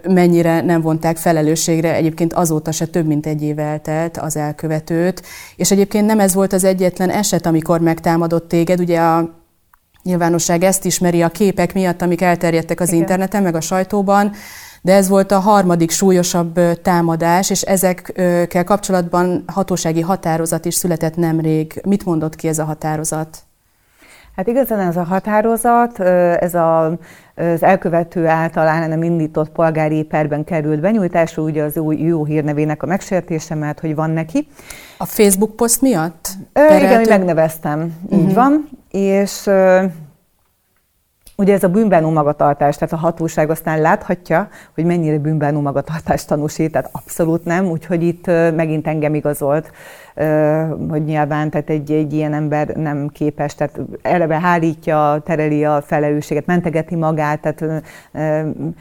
mennyire 0.08 0.60
nem 0.60 0.80
vonták 0.80 1.16
felelősségre, 1.16 1.94
egyébként 1.94 2.32
azóta 2.32 2.72
se 2.72 2.86
több 2.86 3.06
mint 3.06 3.26
egy 3.26 3.42
év 3.42 3.58
eltelt 3.58 4.16
az 4.16 4.36
elkövetőt, 4.36 5.22
és 5.56 5.70
egyébként 5.70 6.06
nem 6.06 6.20
ez 6.20 6.34
volt 6.34 6.52
az 6.52 6.64
egyetlen 6.64 7.10
eset, 7.10 7.46
amikor 7.46 7.80
megtámadott 7.80 8.48
téged, 8.48 8.80
ugye 8.80 9.00
a 9.00 9.30
nyilvánosság 10.02 10.62
ezt 10.62 10.84
ismeri 10.84 11.22
a 11.22 11.28
képek 11.28 11.74
miatt, 11.74 12.02
amik 12.02 12.20
elterjedtek 12.20 12.80
az 12.80 12.88
Igen. 12.88 13.00
interneten, 13.00 13.42
meg 13.42 13.54
a 13.54 13.60
sajtóban, 13.60 14.32
de 14.82 14.94
ez 14.94 15.08
volt 15.08 15.32
a 15.32 15.38
harmadik 15.38 15.90
súlyosabb 15.90 16.60
támadás, 16.82 17.50
és 17.50 17.62
ezekkel 17.62 18.64
kapcsolatban 18.64 19.44
hatósági 19.46 20.00
határozat 20.00 20.64
is 20.64 20.74
született 20.74 21.16
nemrég. 21.16 21.80
Mit 21.86 22.04
mondott 22.04 22.36
ki 22.36 22.48
ez 22.48 22.58
a 22.58 22.64
határozat? 22.64 23.47
Hát 24.38 24.46
igazán 24.46 24.80
ez 24.80 24.96
a 24.96 25.02
határozat, 25.02 26.00
ez 26.40 26.54
a, 26.54 26.84
az 27.34 27.62
elkövető 27.62 28.26
által 28.26 28.86
nem 28.86 29.02
indított 29.02 29.50
polgári 29.50 30.02
perben 30.02 30.44
került 30.44 30.80
benyújtásra, 30.80 31.42
ugye 31.42 31.62
az 31.62 31.76
új 31.76 31.96
jó 31.96 32.24
hírnevének 32.24 32.82
a 32.82 32.86
megsértése, 32.86 33.54
mert 33.54 33.80
hogy 33.80 33.94
van 33.94 34.10
neki. 34.10 34.46
A 34.98 35.04
Facebook 35.04 35.56
poszt 35.56 35.80
miatt? 35.80 36.28
Ö, 36.52 36.76
igen, 36.76 37.04
megneveztem, 37.08 37.94
uh-huh. 38.02 38.20
így 38.20 38.26
mhm. 38.26 38.34
van, 38.34 38.68
és 38.90 39.50
Ugye 41.42 41.52
ez 41.52 41.64
a 41.64 41.68
bűnbánó 41.68 42.10
magatartás, 42.10 42.76
tehát 42.76 42.94
a 42.94 42.96
hatóság 42.96 43.50
aztán 43.50 43.80
láthatja, 43.80 44.48
hogy 44.74 44.84
mennyire 44.84 45.18
bűnbánó 45.18 45.60
magatartást 45.60 46.26
tanúsít, 46.26 46.72
tehát 46.72 46.90
abszolút 46.92 47.44
nem, 47.44 47.66
úgyhogy 47.66 48.02
itt 48.02 48.26
megint 48.56 48.86
engem 48.86 49.14
igazolt, 49.14 49.72
hogy 50.88 51.04
nyilván 51.04 51.50
tehát 51.50 51.70
egy, 51.70 51.92
egy 51.92 52.12
ilyen 52.12 52.34
ember 52.34 52.68
nem 52.68 53.08
képes, 53.08 53.54
tehát 53.54 53.80
eleve 54.02 54.40
hárítja, 54.40 55.22
tereli 55.24 55.64
a 55.64 55.82
felelősséget, 55.82 56.46
mentegeti 56.46 56.94
magát, 56.94 57.40
tehát 57.40 57.82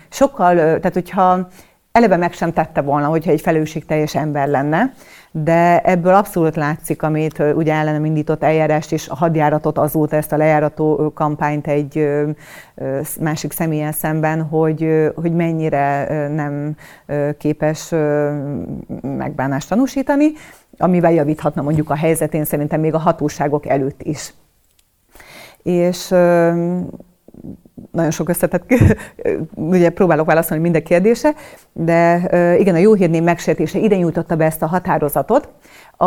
sokkal, 0.09 0.55
tehát 0.55 0.93
hogyha 0.93 1.47
eleve 1.91 2.17
meg 2.17 2.33
sem 2.33 2.53
tette 2.53 2.81
volna, 2.81 3.07
hogyha 3.07 3.31
egy 3.31 3.41
felelősségteljes 3.41 4.15
ember 4.15 4.47
lenne, 4.47 4.93
de 5.31 5.81
ebből 5.81 6.13
abszolút 6.13 6.55
látszik, 6.55 7.03
amit 7.03 7.39
ugye 7.55 7.73
ellenem 7.73 8.05
indított 8.05 8.43
eljárást 8.43 8.91
és 8.91 9.09
a 9.09 9.15
hadjáratot 9.15 9.77
azóta 9.77 10.15
ezt 10.15 10.31
a 10.31 10.37
lejárató 10.37 11.11
kampányt 11.15 11.67
egy 11.67 12.07
másik 13.19 13.51
személyen 13.51 13.91
szemben, 13.91 14.41
hogy, 14.41 15.11
hogy 15.15 15.31
mennyire 15.31 16.07
nem 16.27 16.75
képes 17.37 17.89
megbánást 19.01 19.69
tanúsítani, 19.69 20.31
amivel 20.77 21.11
javíthatna 21.11 21.61
mondjuk 21.61 21.89
a 21.89 21.95
helyzetén 21.95 22.45
szerintem 22.45 22.79
még 22.79 22.93
a 22.93 22.99
hatóságok 22.99 23.65
előtt 23.65 24.01
is. 24.03 24.33
És 25.63 26.13
nagyon 27.91 28.11
sok 28.11 28.29
összetett, 28.29 28.73
ugye 29.55 29.89
próbálok 29.89 30.25
válaszolni 30.25 30.63
minden 30.63 30.83
kérdése, 30.83 31.33
de 31.73 32.21
igen, 32.59 32.75
a 32.75 32.77
jó 32.77 32.93
hírném 32.93 33.23
megsértése 33.23 33.79
ide 33.79 33.95
nyújtotta 33.95 34.35
be 34.35 34.45
ezt 34.45 34.61
a 34.61 34.67
határozatot, 34.67 35.49
a, 35.97 36.05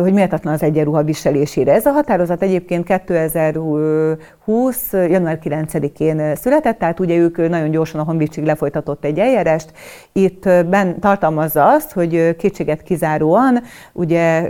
hogy 0.00 0.12
méltatlan 0.12 0.54
az 0.54 0.62
egyenruha 0.62 1.02
viselésére. 1.02 1.72
Ez 1.72 1.86
a 1.86 1.90
határozat 1.90 2.42
egyébként 2.42 2.84
2020. 3.06 4.92
január 4.92 5.38
9-én 5.44 6.36
született, 6.36 6.78
tehát 6.78 7.00
ugye 7.00 7.16
ők 7.16 7.48
nagyon 7.48 7.70
gyorsan 7.70 8.00
a 8.00 8.04
Honvédség 8.04 8.44
lefolytatott 8.44 9.04
egy 9.04 9.18
eljárást. 9.18 9.72
Itt 10.12 10.42
ben 10.44 11.00
tartalmazza 11.00 11.66
azt, 11.66 11.92
hogy 11.92 12.36
kétséget 12.36 12.82
kizáróan 12.82 13.62
ugye 13.92 14.42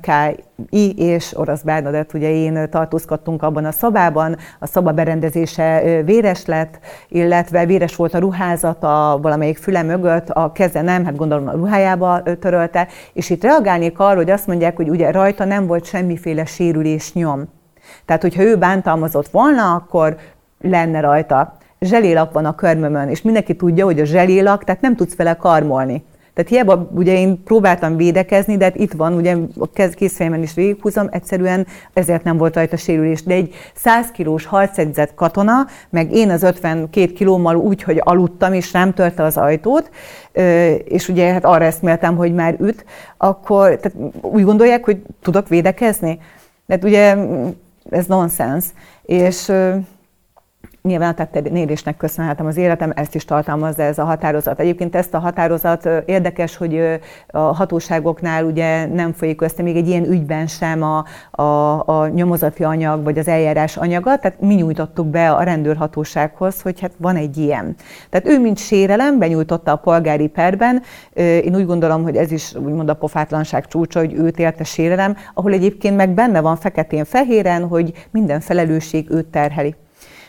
K.I. 0.00 0.94
és 0.96 1.38
Orosz 1.38 1.62
Bernadett, 1.62 2.14
ugye 2.14 2.30
én 2.30 2.70
tartózkodtunk 2.70 3.42
abban 3.42 3.64
a 3.64 3.72
szobában, 3.72 4.36
a 4.58 4.66
szoba 4.66 4.92
berendezése 4.92 6.02
véres 6.08 6.44
lett, 6.46 6.78
illetve 7.08 7.66
véres 7.66 7.96
volt 7.96 8.14
a 8.14 8.18
ruházata 8.18 9.18
valamelyik 9.22 9.58
füle 9.58 9.82
mögött, 9.82 10.30
a 10.30 10.52
keze 10.52 10.82
nem, 10.82 11.04
hát 11.04 11.16
gondolom 11.16 11.48
a 11.48 11.52
ruhájába 11.52 12.22
törölte, 12.40 12.88
és 13.12 13.30
itt 13.30 13.42
reagálnék 13.42 13.98
arra, 13.98 14.16
hogy 14.16 14.30
azt 14.30 14.46
mondják, 14.46 14.76
hogy 14.76 14.88
ugye 14.88 15.10
rajta 15.10 15.44
nem 15.44 15.66
volt 15.66 15.84
semmiféle 15.84 16.44
sérülés 16.44 17.12
nyom. 17.12 17.44
Tehát, 18.04 18.22
hogyha 18.22 18.42
ő 18.42 18.56
bántalmazott 18.56 19.28
volna, 19.28 19.74
akkor 19.74 20.16
lenne 20.60 21.00
rajta. 21.00 21.56
Zselélak 21.80 22.32
van 22.32 22.44
a 22.44 22.54
körmömön, 22.54 23.08
és 23.08 23.22
mindenki 23.22 23.56
tudja, 23.56 23.84
hogy 23.84 24.00
a 24.00 24.04
zselélak, 24.04 24.64
tehát 24.64 24.80
nem 24.80 24.96
tudsz 24.96 25.16
vele 25.16 25.36
karmolni. 25.36 26.04
Tehát 26.38 26.52
hiába 26.52 26.88
ugye 26.94 27.18
én 27.18 27.42
próbáltam 27.42 27.96
védekezni, 27.96 28.56
de 28.56 28.64
hát 28.64 28.76
itt 28.76 28.92
van, 28.92 29.12
ugye 29.12 29.36
a 29.58 29.66
készfejemen 29.94 30.42
is 30.42 30.54
végighúzom, 30.54 31.08
egyszerűen 31.10 31.66
ezért 31.92 32.24
nem 32.24 32.36
volt 32.36 32.54
rajta 32.54 32.76
sérülés. 32.76 33.22
De 33.22 33.34
egy 33.34 33.54
100 33.74 34.10
kilós 34.10 34.44
harcegyzett 34.44 35.14
katona, 35.14 35.66
meg 35.90 36.12
én 36.12 36.30
az 36.30 36.42
52 36.42 37.12
kilómmal 37.12 37.56
úgy, 37.56 37.82
hogy 37.82 38.00
aludtam, 38.04 38.52
és 38.52 38.70
nem 38.70 38.94
törte 38.94 39.22
az 39.22 39.36
ajtót, 39.36 39.90
és 40.84 41.08
ugye 41.08 41.32
hát 41.32 41.44
arra 41.44 41.64
eszméltem, 41.64 42.16
hogy 42.16 42.34
már 42.34 42.56
üt, 42.60 42.84
akkor 43.16 43.76
tehát 43.76 44.12
úgy 44.20 44.44
gondolják, 44.44 44.84
hogy 44.84 45.02
tudok 45.22 45.48
védekezni. 45.48 46.18
Tehát 46.66 46.84
ugye 46.84 47.16
ez 47.90 48.06
nonsens. 48.06 48.64
És 49.02 49.52
Nyilván 50.88 51.14
a 51.16 51.26
tettérésnek 51.30 51.96
köszönhetem 51.96 52.46
az 52.46 52.56
életem, 52.56 52.92
ezt 52.94 53.14
is 53.14 53.24
tartalmazza 53.24 53.82
ez 53.82 53.98
a 53.98 54.04
határozat. 54.04 54.60
Egyébként 54.60 54.94
ezt 54.96 55.14
a 55.14 55.18
határozat 55.18 55.88
érdekes, 56.06 56.56
hogy 56.56 57.00
a 57.26 57.38
hatóságoknál 57.38 58.44
ugye 58.44 58.86
nem 58.86 59.12
folyik 59.12 59.40
össze 59.40 59.62
még 59.62 59.76
egy 59.76 59.88
ilyen 59.88 60.04
ügyben 60.04 60.46
sem 60.46 60.82
a, 60.82 61.04
a, 61.30 61.42
a 61.88 62.08
nyomozati 62.08 62.64
anyag 62.64 63.04
vagy 63.04 63.18
az 63.18 63.28
eljárás 63.28 63.76
anyaga, 63.76 64.18
tehát 64.18 64.40
mi 64.40 64.54
nyújtottuk 64.54 65.06
be 65.06 65.30
a 65.30 65.42
rendőrhatósághoz, 65.42 66.62
hogy 66.62 66.80
hát 66.80 66.92
van 66.96 67.16
egy 67.16 67.36
ilyen. 67.36 67.74
Tehát 68.10 68.28
ő, 68.28 68.40
mint 68.40 68.58
sérelem, 68.58 69.18
benyújtotta 69.18 69.72
a 69.72 69.76
polgári 69.76 70.26
perben. 70.26 70.82
Én 71.14 71.54
úgy 71.54 71.66
gondolom, 71.66 72.02
hogy 72.02 72.16
ez 72.16 72.32
is 72.32 72.54
úgymond 72.54 72.88
a 72.88 72.94
pofátlanság 72.94 73.66
csúcsa, 73.66 73.98
hogy 73.98 74.12
őt 74.12 74.38
érte 74.38 74.64
sérelem, 74.64 75.16
ahol 75.34 75.52
egyébként 75.52 75.96
meg 75.96 76.10
benne 76.10 76.40
van 76.40 76.56
feketén-fehéren, 76.56 77.66
hogy 77.66 77.92
minden 78.10 78.40
felelősség 78.40 79.10
őt 79.10 79.26
terheli. 79.26 79.74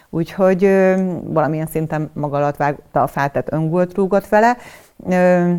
Úgyhogy 0.09 0.63
ö, 0.63 0.95
valamilyen 1.23 1.67
szinten 1.67 2.09
maga 2.13 2.37
alatt 2.37 2.57
vágta 2.57 3.01
a 3.01 3.07
fát, 3.07 3.31
tehát 3.31 3.53
öngólt 3.53 3.93
rúgott 3.93 4.27
vele. 4.27 4.57
Ö, 5.09 5.51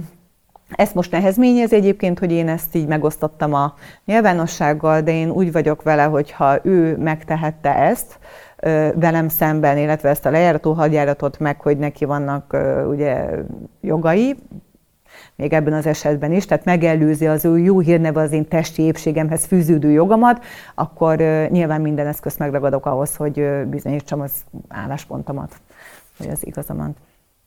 ezt 0.71 0.95
most 0.95 1.11
nehezményez 1.11 1.73
egyébként, 1.73 2.19
hogy 2.19 2.33
én 2.33 2.49
ezt 2.49 2.75
így 2.75 2.87
megosztottam 2.87 3.55
a 3.55 3.75
nyilvánossággal, 4.05 5.01
de 5.01 5.13
én 5.13 5.31
úgy 5.31 5.53
vagyok 5.53 5.83
vele, 5.83 6.03
hogy 6.03 6.31
ha 6.31 6.59
ő 6.63 6.97
megtehette 6.97 7.77
ezt, 7.77 8.19
velem 8.95 9.29
szemben, 9.29 9.79
illetve 9.79 10.09
ezt 10.09 10.27
a 10.27 10.31
lejárató 10.31 10.73
hadjáratot 10.73 11.39
meg, 11.39 11.61
hogy 11.61 11.79
neki 11.79 12.05
vannak 12.05 12.57
ugye 12.89 13.27
jogai, 13.81 14.37
még 15.41 15.53
ebben 15.53 15.73
az 15.73 15.87
esetben 15.87 16.33
is, 16.33 16.47
tehát 16.47 16.65
megelőzi 16.65 17.27
az 17.27 17.45
ő 17.45 17.59
jó 17.59 17.79
hírneve 17.79 18.21
az 18.21 18.33
én 18.33 18.49
testi 18.49 18.83
épségemhez 18.83 19.45
fűződő 19.45 19.91
jogamat, 19.91 20.45
akkor 20.75 21.17
nyilván 21.51 21.81
minden 21.81 22.07
eszközt 22.07 22.39
megragadok 22.39 22.87
ahhoz, 22.87 23.17
hogy 23.17 23.67
bizonyítsam 23.67 24.21
az 24.21 24.33
álláspontomat, 24.69 25.57
hogy 26.19 26.29
az 26.29 26.47
igazamat. 26.47 26.91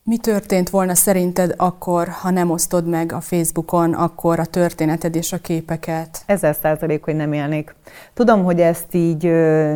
Mi 0.03 0.17
történt 0.17 0.69
volna 0.69 0.95
szerinted 0.95 1.53
akkor, 1.57 2.07
ha 2.07 2.29
nem 2.29 2.51
osztod 2.51 2.87
meg 2.87 3.11
a 3.11 3.21
Facebookon 3.21 3.93
akkor 3.93 4.39
a 4.39 4.45
történeted 4.45 5.15
és 5.15 5.33
a 5.33 5.37
képeket? 5.37 6.23
Ezer 6.25 6.55
százalék, 6.61 7.03
hogy 7.03 7.15
nem 7.15 7.33
élnék. 7.33 7.75
Tudom, 8.13 8.43
hogy 8.43 8.59
ezt 8.59 8.93
így 8.93 9.23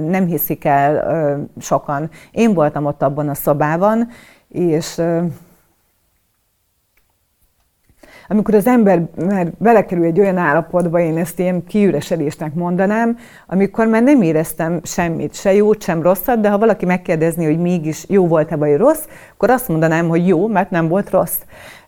nem 0.07 0.25
hiszik 0.25 0.65
el 0.65 1.47
sokan. 1.59 2.09
Én 2.31 2.53
voltam 2.53 2.85
ott 2.85 3.01
abban 3.01 3.29
a 3.29 3.33
szobában, 3.33 4.09
és 4.49 5.01
amikor 8.27 8.53
az 8.53 8.67
ember 8.67 9.01
már 9.25 9.47
belekerül 9.57 10.03
egy 10.03 10.19
olyan 10.19 10.37
állapotba, 10.37 10.99
én 10.99 11.17
ezt 11.17 11.39
ilyen 11.39 11.63
kiüresedésnek 11.63 12.53
mondanám, 12.53 13.17
amikor 13.47 13.87
már 13.87 14.03
nem 14.03 14.21
éreztem 14.21 14.79
semmit, 14.83 15.35
se 15.35 15.53
jót, 15.53 15.83
sem 15.83 16.01
rosszat, 16.01 16.39
de 16.39 16.49
ha 16.49 16.57
valaki 16.57 16.85
megkérdezni, 16.85 17.45
hogy 17.45 17.59
mégis 17.59 18.05
jó 18.07 18.27
volt-e 18.27 18.55
vagy 18.55 18.77
rossz, 18.77 19.05
akkor 19.33 19.49
azt 19.49 19.67
mondanám, 19.67 20.07
hogy 20.07 20.27
jó, 20.27 20.47
mert 20.47 20.69
nem 20.69 20.87
volt 20.87 21.09
rossz. 21.09 21.39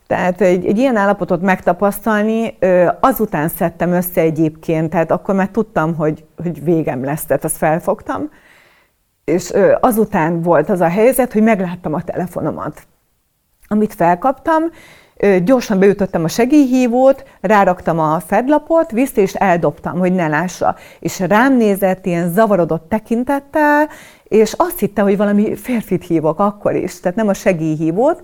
Tehát 0.08 0.42
egy, 0.42 0.66
egy 0.66 0.78
ilyen 0.78 0.96
állapotot 0.96 1.42
megtapasztalni, 1.42 2.58
azután 3.00 3.48
szedtem 3.48 3.92
össze 3.92 4.22
egyébként, 4.22 4.90
tehát 4.90 5.12
akkor 5.12 5.36
már 5.36 5.50
tudtam, 5.50 5.96
hogy, 5.96 6.26
hogy 6.44 6.64
végem 6.64 7.04
lesz, 7.04 7.26
tehát 7.26 7.44
azt 7.44 7.58
felfogtam. 7.58 8.30
És 9.24 9.54
azután 9.80 10.42
volt 10.42 10.70
az 10.70 10.82
a 10.82 10.88
helyzet, 10.88 11.34
hogy 11.34 11.44
megláttam 11.44 11.94
a 11.94 12.02
telefonomat, 12.02 12.82
amit 13.68 13.94
felkaptam, 13.94 14.64
gyorsan 15.44 15.80
beütöttem 15.80 16.24
a 16.24 16.28
segélyhívót, 16.28 17.24
ráraktam 17.42 18.00
a 18.00 18.20
fedlapot, 18.20 18.92
vissza 18.92 19.22
és 19.22 19.34
eldobtam, 19.34 20.00
hogy 20.00 20.14
ne 20.14 20.28
lássa. 20.28 20.76
És 21.00 21.20
rám 21.20 21.58
nézett 21.58 22.06
ilyen 22.06 22.32
zavarodott 22.32 22.90
tekintettel, 22.90 23.90
és 24.24 24.54
azt 24.58 24.80
hitte, 24.80 25.02
hogy 25.02 25.18
valami 25.18 25.56
férfit 25.56 26.06
hívok 26.06 26.40
akkor 26.40 26.76
is, 26.76 27.00
tehát 27.00 27.18
nem 27.18 27.28
a 27.28 27.34
segélyhívót, 27.34 28.22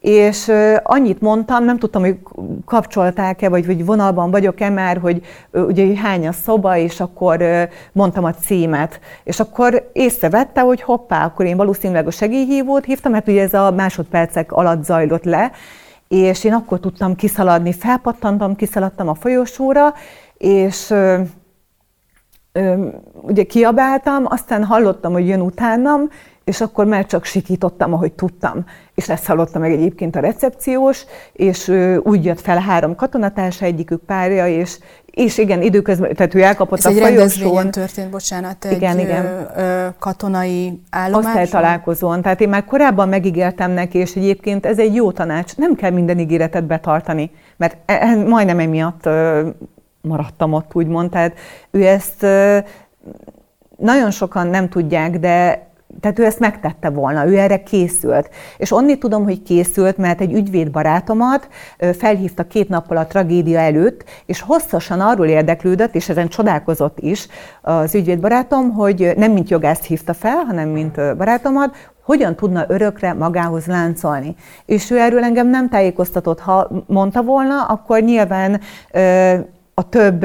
és 0.00 0.52
annyit 0.82 1.20
mondtam, 1.20 1.64
nem 1.64 1.78
tudtam, 1.78 2.02
hogy 2.02 2.18
kapcsolták-e, 2.64 3.48
vagy, 3.48 3.66
vagy 3.66 3.84
vonalban 3.84 4.30
vagyok-e 4.30 4.70
már, 4.70 4.98
hogy 4.98 5.22
ugye 5.52 5.96
hány 5.96 6.28
a 6.28 6.32
szoba, 6.32 6.76
és 6.76 7.00
akkor 7.00 7.44
mondtam 7.92 8.24
a 8.24 8.34
címet. 8.34 9.00
És 9.22 9.40
akkor 9.40 9.90
észrevette, 9.92 10.60
hogy 10.60 10.82
hoppá, 10.82 11.24
akkor 11.24 11.46
én 11.46 11.56
valószínűleg 11.56 12.06
a 12.06 12.10
segélyhívót 12.10 12.84
hívtam, 12.84 13.12
mert 13.12 13.28
ugye 13.28 13.42
ez 13.42 13.54
a 13.54 13.70
másodpercek 13.70 14.52
alatt 14.52 14.84
zajlott 14.84 15.24
le, 15.24 15.50
és 16.08 16.44
én 16.44 16.52
akkor 16.52 16.80
tudtam 16.80 17.14
kiszaladni, 17.14 17.72
felpattantam, 17.72 18.56
kiszaladtam 18.56 19.08
a 19.08 19.14
folyosóra, 19.14 19.94
és 20.38 20.90
ö, 20.90 21.20
ö, 22.52 22.88
ugye 23.12 23.42
kiabáltam, 23.42 24.24
aztán 24.28 24.64
hallottam, 24.64 25.12
hogy 25.12 25.28
jön 25.28 25.40
utánam, 25.40 26.08
és 26.44 26.60
akkor 26.60 26.86
már 26.86 27.06
csak 27.06 27.24
sikítottam, 27.24 27.92
ahogy 27.92 28.12
tudtam. 28.12 28.64
És 28.94 29.08
ezt 29.08 29.26
hallotta 29.26 29.58
meg 29.58 29.72
egyébként 29.72 30.16
a 30.16 30.20
recepciós, 30.20 31.04
és 31.32 31.68
úgy 32.02 32.24
jött 32.24 32.40
fel 32.40 32.58
három 32.58 32.94
katonatársa, 32.94 33.64
egyikük 33.64 34.02
párja, 34.04 34.48
és, 34.48 34.78
és 35.14 35.38
igen, 35.38 35.62
időközben, 35.62 36.14
tehát 36.14 36.34
ő 36.34 36.42
elkapott 36.42 36.78
Ez 36.78 36.84
a 36.84 36.88
egy 36.88 36.96
folyosón. 36.98 37.70
történt, 37.70 38.10
bocsánat, 38.10 38.64
igen, 38.70 38.98
egy 38.98 39.04
igen. 39.04 39.24
Ö, 39.24 39.60
ö, 39.60 39.86
katonai 39.98 40.80
állomáson? 40.90 41.30
Osztálytalálkozón. 41.30 42.22
Tehát 42.22 42.40
én 42.40 42.48
már 42.48 42.64
korábban 42.64 43.08
megígértem 43.08 43.70
neki, 43.70 43.98
és 43.98 44.14
egyébként 44.14 44.66
ez 44.66 44.78
egy 44.78 44.94
jó 44.94 45.12
tanács. 45.12 45.56
Nem 45.56 45.74
kell 45.74 45.90
minden 45.90 46.18
ígéretet 46.18 46.64
betartani, 46.64 47.30
mert 47.56 47.76
e, 47.86 47.92
e, 47.92 48.16
majdnem 48.16 48.58
emiatt 48.58 49.06
ö, 49.06 49.48
maradtam 50.00 50.52
ott, 50.52 50.74
úgymond. 50.74 51.10
Tehát 51.10 51.34
ő 51.70 51.86
ezt 51.86 52.22
ö, 52.22 52.58
nagyon 53.76 54.10
sokan 54.10 54.46
nem 54.46 54.68
tudják, 54.68 55.18
de 55.18 55.66
tehát 56.00 56.18
ő 56.18 56.24
ezt 56.24 56.38
megtette 56.38 56.90
volna, 56.90 57.26
ő 57.26 57.38
erre 57.38 57.62
készült. 57.62 58.30
És 58.56 58.72
onnit 58.72 59.00
tudom, 59.00 59.24
hogy 59.24 59.42
készült, 59.42 59.96
mert 59.96 60.20
egy 60.20 60.32
ügyvéd 60.32 60.70
barátomat 60.70 61.48
felhívta 61.98 62.46
két 62.46 62.68
nappal 62.68 62.96
a 62.96 63.06
tragédia 63.06 63.58
előtt, 63.58 64.04
és 64.26 64.40
hosszasan 64.40 65.00
arról 65.00 65.26
érdeklődött, 65.26 65.94
és 65.94 66.08
ezen 66.08 66.28
csodálkozott 66.28 66.98
is 67.00 67.28
az 67.62 67.94
ügyvéd 67.94 68.20
barátom, 68.20 68.70
hogy 68.72 69.12
nem 69.16 69.32
mint 69.32 69.50
jogászt 69.50 69.84
hívta 69.84 70.14
fel, 70.14 70.44
hanem 70.46 70.68
mint 70.68 71.16
barátomat, 71.16 71.76
hogyan 72.04 72.34
tudna 72.34 72.64
örökre 72.68 73.12
magához 73.12 73.66
láncolni. 73.66 74.34
És 74.66 74.90
ő 74.90 74.98
erről 74.98 75.22
engem 75.22 75.48
nem 75.48 75.68
tájékoztatott. 75.68 76.40
Ha 76.40 76.84
mondta 76.86 77.22
volna, 77.22 77.62
akkor 77.62 78.00
nyilván 78.00 78.60
a 79.74 79.88
több 79.88 80.24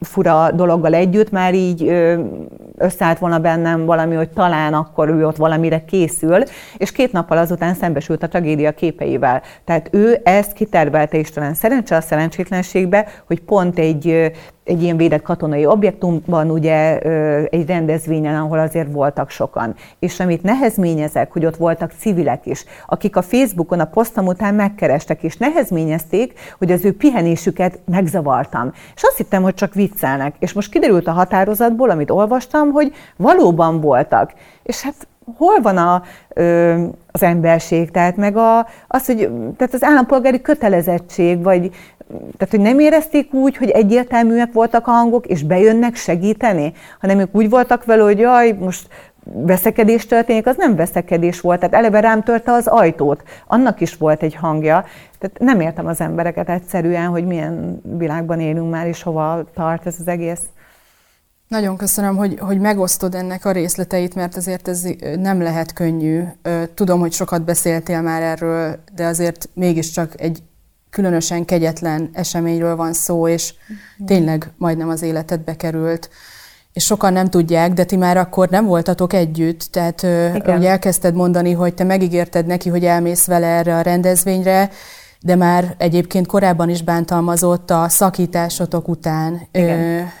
fura 0.00 0.50
dologgal 0.50 0.94
együtt 0.94 1.30
már 1.30 1.54
így 1.54 1.92
összeállt 2.82 3.18
volna 3.18 3.38
bennem 3.38 3.84
valami, 3.84 4.14
hogy 4.14 4.28
talán 4.28 4.74
akkor 4.74 5.08
ő 5.08 5.26
ott 5.26 5.36
valamire 5.36 5.84
készül, 5.84 6.42
és 6.76 6.92
két 6.92 7.12
nappal 7.12 7.38
azután 7.38 7.74
szembesült 7.74 8.22
a 8.22 8.28
tragédia 8.28 8.72
képeivel. 8.72 9.42
Tehát 9.64 9.88
ő 9.92 10.20
ezt 10.24 10.52
kitervelte 10.52 11.20
talán 11.34 11.54
szerencse 11.54 11.96
a 11.96 12.00
szerencsétlenségbe, 12.00 13.08
hogy 13.26 13.40
pont 13.40 13.78
egy 13.78 14.32
egy 14.64 14.82
ilyen 14.82 14.96
védett 14.96 15.22
katonai 15.22 15.66
objektumban, 15.66 16.50
ugye 16.50 16.98
egy 17.48 17.66
rendezvényen, 17.66 18.36
ahol 18.36 18.58
azért 18.58 18.92
voltak 18.92 19.30
sokan. 19.30 19.74
És 19.98 20.20
amit 20.20 20.42
nehezményezek, 20.42 21.32
hogy 21.32 21.46
ott 21.46 21.56
voltak 21.56 21.92
civilek 21.98 22.46
is, 22.46 22.64
akik 22.86 23.16
a 23.16 23.22
Facebookon 23.22 23.80
a 23.80 23.84
posztam 23.84 24.26
után 24.26 24.54
megkerestek, 24.54 25.22
és 25.22 25.36
nehezményezték, 25.36 26.38
hogy 26.58 26.72
az 26.72 26.84
ő 26.84 26.96
pihenésüket 26.96 27.78
megzavartam. 27.84 28.72
És 28.94 29.02
azt 29.02 29.16
hittem, 29.16 29.42
hogy 29.42 29.54
csak 29.54 29.74
viccelnek. 29.74 30.34
És 30.38 30.52
most 30.52 30.70
kiderült 30.70 31.06
a 31.06 31.12
határozatból, 31.12 31.90
amit 31.90 32.10
olvastam, 32.10 32.70
hogy 32.70 32.92
valóban 33.16 33.80
voltak. 33.80 34.32
És 34.62 34.82
hát 34.82 35.06
hol 35.36 35.60
van 35.60 35.76
a, 35.76 36.02
az 37.10 37.22
emberség, 37.22 37.90
tehát 37.90 38.16
meg 38.16 38.36
a, 38.36 38.66
az, 38.88 39.06
hogy 39.06 39.16
tehát 39.56 39.74
az 39.74 39.82
állampolgári 39.82 40.40
kötelezettség, 40.40 41.42
vagy 41.42 41.70
tehát, 42.12 42.50
hogy 42.50 42.60
nem 42.60 42.78
érezték 42.78 43.34
úgy, 43.34 43.56
hogy 43.56 43.70
egyértelműek 43.70 44.52
voltak 44.52 44.86
a 44.86 44.90
hangok, 44.90 45.26
és 45.26 45.42
bejönnek 45.42 45.94
segíteni, 45.94 46.72
hanem 47.00 47.18
ők 47.18 47.34
úgy 47.34 47.48
voltak 47.48 47.84
vele, 47.84 48.02
hogy 48.02 48.18
jaj, 48.18 48.52
most 48.52 48.88
veszekedés 49.24 50.06
történik, 50.06 50.46
az 50.46 50.56
nem 50.56 50.76
veszekedés 50.76 51.40
volt, 51.40 51.58
tehát 51.58 51.74
eleve 51.74 52.00
rám 52.00 52.22
törte 52.22 52.52
az 52.52 52.66
ajtót, 52.66 53.22
annak 53.46 53.80
is 53.80 53.96
volt 53.96 54.22
egy 54.22 54.34
hangja. 54.34 54.84
Tehát 55.18 55.38
nem 55.38 55.60
értem 55.60 55.86
az 55.86 56.00
embereket 56.00 56.48
egyszerűen, 56.48 57.06
hogy 57.06 57.26
milyen 57.26 57.80
világban 57.98 58.40
élünk 58.40 58.70
már, 58.70 58.86
és 58.86 59.02
hova 59.02 59.44
tart 59.54 59.86
ez 59.86 59.96
az 59.98 60.08
egész. 60.08 60.42
Nagyon 61.48 61.76
köszönöm, 61.76 62.16
hogy, 62.16 62.38
hogy 62.38 62.60
megosztod 62.60 63.14
ennek 63.14 63.44
a 63.44 63.52
részleteit, 63.52 64.14
mert 64.14 64.36
azért 64.36 64.68
ez 64.68 64.86
nem 65.18 65.42
lehet 65.42 65.72
könnyű. 65.72 66.22
Tudom, 66.74 67.00
hogy 67.00 67.12
sokat 67.12 67.44
beszéltél 67.44 68.00
már 68.00 68.22
erről, 68.22 68.78
de 68.94 69.06
azért 69.06 69.48
mégiscsak 69.54 70.20
egy 70.20 70.42
különösen 70.92 71.44
kegyetlen 71.44 72.10
eseményről 72.12 72.76
van 72.76 72.92
szó, 72.92 73.28
és 73.28 73.54
tényleg 74.06 74.50
majdnem 74.56 74.88
az 74.88 75.02
életedbe 75.02 75.56
került. 75.56 76.10
És 76.72 76.84
sokan 76.84 77.12
nem 77.12 77.30
tudják, 77.30 77.72
de 77.72 77.84
ti 77.84 77.96
már 77.96 78.16
akkor 78.16 78.48
nem 78.48 78.66
voltatok 78.66 79.12
együtt, 79.12 79.68
tehát 79.70 80.02
Igen. 80.02 80.58
ugye 80.58 80.68
elkezdted 80.68 81.14
mondani, 81.14 81.52
hogy 81.52 81.74
te 81.74 81.84
megígérted 81.84 82.46
neki, 82.46 82.68
hogy 82.68 82.84
elmész 82.84 83.26
vele 83.26 83.46
erre 83.46 83.76
a 83.76 83.80
rendezvényre, 83.80 84.70
de 85.20 85.36
már 85.36 85.74
egyébként 85.78 86.26
korábban 86.26 86.68
is 86.68 86.82
bántalmazott 86.82 87.70
a 87.70 87.88
szakításotok 87.88 88.88
után. 88.88 89.48
Igen. 89.52 90.12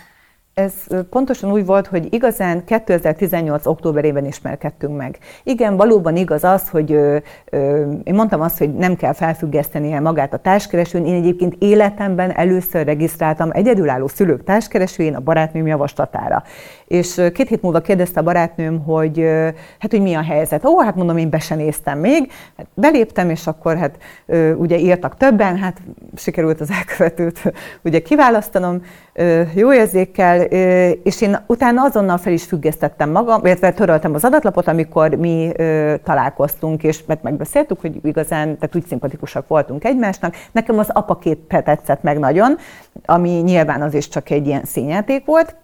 Ez 0.62 0.72
pontosan 1.10 1.52
úgy 1.52 1.66
volt, 1.66 1.86
hogy 1.86 2.14
igazán 2.14 2.64
2018. 2.64 3.66
októberében 3.66 4.26
ismerkedtünk 4.26 4.96
meg. 4.96 5.18
Igen, 5.42 5.76
valóban 5.76 6.16
igaz 6.16 6.44
az, 6.44 6.68
hogy 6.68 6.92
ö, 6.92 7.16
ö, 7.50 7.90
én 8.04 8.14
mondtam 8.14 8.40
azt, 8.40 8.58
hogy 8.58 8.74
nem 8.74 8.96
kell 8.96 9.12
felfüggesztenie 9.12 10.00
magát 10.00 10.32
a 10.32 10.36
társkeresőn. 10.36 11.06
Én 11.06 11.14
egyébként 11.14 11.54
életemben 11.58 12.30
először 12.30 12.84
regisztráltam 12.84 13.50
egyedülálló 13.52 14.06
szülők 14.06 14.44
társkeresőjén 14.44 15.14
a 15.14 15.20
barátnőm 15.20 15.66
javaslatára. 15.66 16.42
És 16.92 17.20
két 17.34 17.48
hét 17.48 17.62
múlva 17.62 17.80
kérdezte 17.80 18.20
a 18.20 18.22
barátnőm, 18.22 18.84
hogy 18.84 19.18
hát, 19.78 19.90
hogy 19.90 20.00
mi 20.00 20.14
a 20.14 20.22
helyzet. 20.22 20.64
Ó, 20.64 20.80
hát 20.80 20.94
mondom, 20.94 21.16
én 21.16 21.30
be 21.30 21.38
sem 21.38 21.58
néztem 21.58 21.98
még. 21.98 22.32
Hát 22.56 22.66
beléptem, 22.74 23.30
és 23.30 23.46
akkor 23.46 23.76
hát 23.76 23.98
ugye 24.56 24.78
írtak 24.78 25.16
többen, 25.16 25.56
hát 25.56 25.76
sikerült 26.16 26.60
az 26.60 26.70
elkövetőt 26.70 27.52
ugye 27.84 27.98
kiválasztanom 27.98 28.82
jó 29.54 29.72
érzékkel, 29.72 30.40
és 31.02 31.20
én 31.20 31.38
utána 31.46 31.82
azonnal 31.82 32.18
fel 32.18 32.32
is 32.32 32.44
függesztettem 32.44 33.10
magam, 33.10 33.44
illetve 33.44 33.72
töröltem 33.72 34.14
az 34.14 34.24
adatlapot, 34.24 34.68
amikor 34.68 35.14
mi 35.14 35.52
találkoztunk, 36.04 36.82
és 36.82 37.04
mert 37.06 37.22
megbeszéltük, 37.22 37.80
hogy 37.80 38.00
igazán, 38.02 38.58
tehát 38.58 38.76
úgy 38.76 38.86
szimpatikusak 38.86 39.48
voltunk 39.48 39.84
egymásnak. 39.84 40.34
Nekem 40.52 40.78
az 40.78 40.90
apakét 40.92 41.38
tetszett 41.48 42.02
meg 42.02 42.18
nagyon, 42.18 42.56
ami 43.04 43.30
nyilván 43.30 43.82
az 43.82 43.94
is 43.94 44.08
csak 44.08 44.30
egy 44.30 44.46
ilyen 44.46 44.64
színjáték 44.64 45.24
volt, 45.24 45.60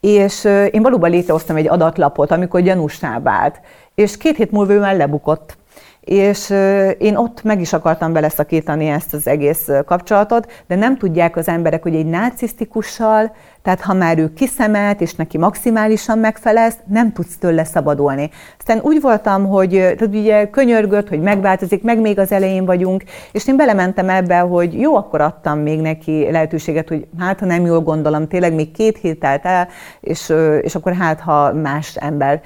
és 0.00 0.44
én 0.70 0.82
valóban 0.82 1.10
létrehoztam 1.10 1.56
egy 1.56 1.68
adatlapot, 1.68 2.30
amikor 2.30 2.60
gyanúsná 2.60 3.20
vált, 3.20 3.60
és 3.94 4.16
két 4.16 4.36
hét 4.36 4.50
múlva 4.50 4.72
ő 4.72 4.78
már 4.78 4.96
lebukott. 4.96 5.56
És 6.00 6.50
én 6.98 7.16
ott 7.16 7.42
meg 7.42 7.60
is 7.60 7.72
akartam 7.72 8.12
beleszakítani 8.12 8.86
ezt 8.86 9.14
az 9.14 9.26
egész 9.26 9.68
kapcsolatot, 9.86 10.64
de 10.66 10.74
nem 10.74 10.96
tudják 10.96 11.36
az 11.36 11.48
emberek, 11.48 11.82
hogy 11.82 11.94
egy 11.94 12.06
narcisztikussal, 12.06 13.34
Tehát 13.68 13.82
ha 13.82 13.94
már 13.94 14.18
ő 14.18 14.32
kiszemelt, 14.32 15.00
és 15.00 15.14
neki 15.14 15.38
maximálisan 15.38 16.18
megfelelsz, 16.18 16.76
nem 16.86 17.12
tudsz 17.12 17.36
tőle 17.36 17.64
szabadulni. 17.64 18.30
Aztán 18.58 18.80
úgy 18.82 19.00
voltam, 19.00 19.46
hogy 19.46 19.70
tehát 19.70 20.02
ugye 20.02 20.50
könyörgött, 20.50 21.08
hogy 21.08 21.20
megváltozik, 21.20 21.82
meg 21.82 22.00
még 22.00 22.18
az 22.18 22.32
elején 22.32 22.64
vagyunk, 22.64 23.02
és 23.32 23.46
én 23.46 23.56
belementem 23.56 24.08
ebbe, 24.08 24.38
hogy 24.38 24.80
jó, 24.80 24.96
akkor 24.96 25.20
adtam 25.20 25.58
még 25.58 25.80
neki 25.80 26.30
lehetőséget, 26.30 26.88
hogy 26.88 27.06
hát, 27.18 27.40
ha 27.40 27.46
nem 27.46 27.64
jól 27.64 27.80
gondolom, 27.80 28.28
tényleg 28.28 28.54
még 28.54 28.70
két 28.70 28.98
hét 28.98 29.18
telt 29.18 29.44
el, 29.44 29.68
és, 30.00 30.32
és 30.60 30.74
akkor 30.74 30.92
hát, 30.92 31.20
ha 31.20 31.52
más 31.52 31.96
ember, 31.96 32.40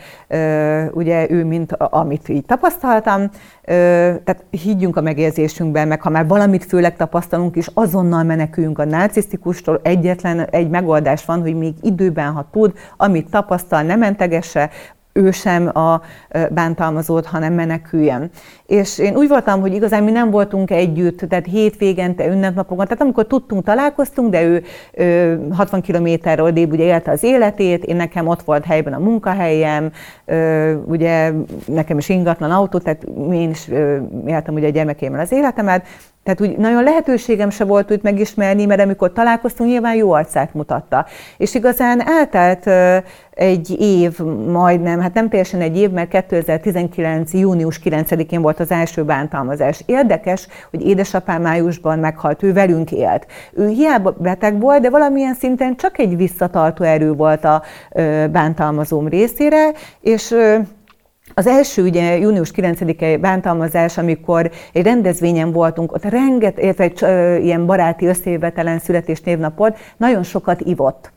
ugye 0.93 1.31
ő, 1.31 1.45
mint 1.45 1.73
amit 1.73 2.29
így 2.29 2.45
tapasztaltam, 2.45 3.31
tehát 3.65 4.45
higgyünk 4.51 4.97
a 4.97 5.01
megérzésünkben, 5.01 5.89
meg 5.89 6.03
ha 6.03 6.11
már 6.11 6.27
valamit 6.27 6.65
főleg 6.65 6.97
tapasztalunk, 6.97 7.57
és 7.57 7.71
azonnal 7.75 8.23
meneküljünk 8.23 8.79
a 8.79 8.85
narcisztikustól, 8.85 9.81
egyetlen 9.83 10.41
egy 10.41 10.69
megoldás 10.69 11.25
van, 11.25 11.41
hogy 11.41 11.55
még 11.55 11.75
időben, 11.81 12.33
ha 12.33 12.49
tud, 12.53 12.73
amit 12.97 13.31
tapasztal, 13.31 13.83
nem 13.83 13.99
mentegesse, 13.99 14.71
ő 15.13 15.31
sem 15.31 15.77
a 15.77 16.03
bántalmazót, 16.51 17.27
hanem 17.27 17.53
meneküljen. 17.53 18.31
És 18.67 18.99
én 18.99 19.17
úgy 19.17 19.29
voltam, 19.29 19.61
hogy 19.61 19.75
igazán 19.75 20.05
mi 20.05 20.11
nem 20.11 20.31
voltunk 20.31 20.71
együtt, 20.71 21.19
tehát 21.19 21.47
hétvégente, 21.47 22.27
ünnepnapokon, 22.27 22.85
tehát 22.85 23.03
amikor 23.03 23.27
tudtunk, 23.27 23.65
találkoztunk, 23.65 24.31
de 24.31 24.43
ő, 24.43 24.63
ő 24.93 25.41
60 25.51 25.81
kilométerről 25.81 26.47
odébb 26.47 26.73
ugye 26.73 26.85
élte 26.85 27.11
az 27.11 27.23
életét, 27.23 27.85
én 27.85 27.97
nekem 27.97 28.27
ott 28.27 28.43
volt 28.43 28.65
helyben 28.65 28.93
a 28.93 28.99
munkahelyem, 28.99 29.93
ugye 30.85 31.33
nekem 31.67 31.99
is 31.99 32.09
ingatlan 32.09 32.51
autó, 32.51 32.79
tehát 32.79 33.05
én 33.33 33.51
is 33.51 33.69
éltem 34.27 34.55
ugye 34.55 34.67
a 34.67 34.71
gyermekémmel 34.71 35.21
az 35.21 35.33
életemet, 35.33 35.87
tehát 36.25 36.41
úgy 36.41 36.57
nagyon 36.57 36.83
lehetőségem 36.83 37.51
se 37.51 37.65
volt 37.65 37.91
úgy 37.91 38.01
megismerni, 38.03 38.65
mert 38.65 38.81
amikor 38.81 39.13
találkoztunk, 39.13 39.71
nyilván 39.71 39.95
jó 39.95 40.13
arcát 40.13 40.55
mutatta. 40.55 41.07
És 41.37 41.55
igazán 41.55 42.09
eltelt 42.09 42.71
egy 43.35 43.77
év, 43.81 44.19
majdnem, 44.47 45.01
hát 45.01 45.15
nem 45.15 45.29
teljesen 45.29 45.61
egy 45.61 45.77
év, 45.77 45.91
mert 45.91 46.09
2019. 46.09 47.33
június 47.33 47.81
9-én 47.85 48.43
volt 48.43 48.61
az 48.61 48.71
első 48.71 49.05
bántalmazás. 49.05 49.83
Érdekes, 49.87 50.49
hogy 50.71 50.87
édesapám 50.87 51.43
májusban 51.43 51.99
meghalt, 51.99 52.43
ő 52.43 52.53
velünk 52.53 52.93
élt. 52.93 53.27
Ő 53.53 53.69
hiába 53.69 54.15
beteg 54.19 54.61
volt, 54.61 54.83
de 54.83 54.91
valamilyen 54.91 55.35
szinten 55.35 55.77
csak 55.77 55.99
egy 55.99 56.17
visszatartó 56.17 56.85
erő 56.85 57.13
volt 57.13 57.45
a 57.45 57.63
bántalmazóm 58.31 59.09
részére, 59.09 59.71
és 60.01 60.35
az 61.35 61.47
első 61.47 61.83
ugye 61.83 62.19
június 62.19 62.51
9-i 62.57 63.19
bántalmazás, 63.21 63.99
amikor 63.99 64.51
egy 64.73 64.83
rendezvényen 64.83 65.53
voltunk, 65.53 65.93
ott 65.93 66.05
renget, 66.05 66.59
illetve 66.59 66.85
egy 66.85 67.03
ilyen 67.45 67.67
baráti 67.67 68.07
összejövetelen 68.07 68.79
születésnévnapot, 68.79 69.79
nagyon 69.97 70.23
sokat 70.23 70.61
ivott. 70.61 71.13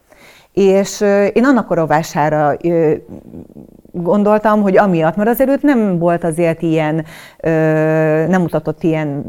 És 0.55 1.01
én 1.33 1.45
annak 1.45 1.71
a 1.71 1.75
rovására 1.75 2.57
gondoltam, 3.91 4.61
hogy 4.61 4.77
amiatt, 4.77 5.15
mert 5.15 5.29
azért 5.29 5.61
nem 5.61 5.99
volt 5.99 6.23
azért 6.23 6.61
ilyen, 6.61 7.05
nem 8.29 8.41
mutatott 8.41 8.83
ilyen 8.83 9.23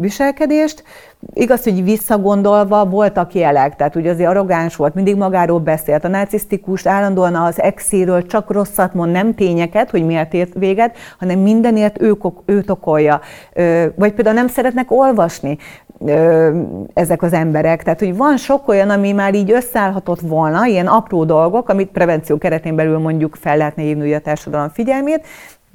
viselkedést. 0.00 0.84
Igaz, 1.32 1.62
hogy 1.62 1.84
visszagondolva 1.84 2.84
voltak 2.84 3.34
jelek, 3.34 3.76
tehát 3.76 3.96
ugye 3.96 4.10
azért 4.10 4.28
arrogáns 4.28 4.76
volt, 4.76 4.94
mindig 4.94 5.16
magáról 5.16 5.58
beszélt. 5.58 6.04
A 6.04 6.08
narcisztikus 6.08 6.86
állandóan 6.86 7.34
az 7.34 7.60
exéről 7.60 8.26
csak 8.26 8.50
rosszat 8.50 8.94
mond, 8.94 9.12
nem 9.12 9.34
tényeket, 9.34 9.90
hogy 9.90 10.06
miért 10.06 10.34
ért 10.34 10.54
véget, 10.54 10.96
hanem 11.18 11.38
mindenért 11.38 12.02
ő, 12.02 12.16
őt 12.44 12.70
okolja. 12.70 13.20
Vagy 13.94 14.12
például 14.12 14.36
nem 14.36 14.48
szeretnek 14.48 14.90
olvasni 14.90 15.58
ezek 16.94 17.22
az 17.22 17.32
emberek. 17.32 17.82
Tehát, 17.82 17.98
hogy 17.98 18.16
van 18.16 18.36
sok 18.36 18.68
olyan, 18.68 18.90
ami 18.90 19.12
már 19.12 19.34
így 19.34 19.50
összeállhatott 19.50 20.20
volna, 20.20 20.66
ilyen 20.66 20.86
apró 20.86 21.24
dolgok, 21.24 21.68
amit 21.68 21.88
prevenció 21.88 22.38
keretén 22.38 22.76
belül 22.76 22.98
mondjuk 22.98 23.36
fel 23.40 23.56
lehetne 23.56 23.82
hívni 23.82 24.14
a 24.14 24.20
társadalom 24.20 24.68
figyelmét, 24.68 25.26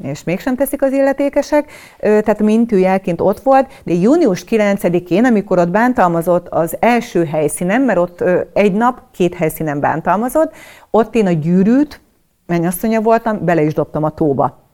és 0.03 0.23
mégsem 0.23 0.55
teszik 0.55 0.81
az 0.81 0.91
illetékesek, 0.91 1.71
tehát 1.99 2.39
mintőjelként 2.39 3.21
ott 3.21 3.39
volt, 3.39 3.67
de 3.83 3.93
június 3.93 4.43
9-én, 4.49 5.25
amikor 5.25 5.59
ott 5.59 5.69
bántalmazott 5.69 6.47
az 6.49 6.77
első 6.79 7.25
helyszínen, 7.25 7.81
mert 7.81 7.99
ott 7.99 8.23
egy 8.53 8.73
nap 8.73 9.01
két 9.11 9.35
helyszínen 9.35 9.79
bántalmazott, 9.79 10.51
ott 10.91 11.15
én 11.15 11.25
a 11.27 11.31
gyűrűt, 11.31 12.01
mennyasszonya 12.45 13.01
voltam, 13.01 13.45
bele 13.45 13.61
is 13.61 13.73
dobtam 13.73 14.03
a 14.03 14.09
tóba. 14.09 14.65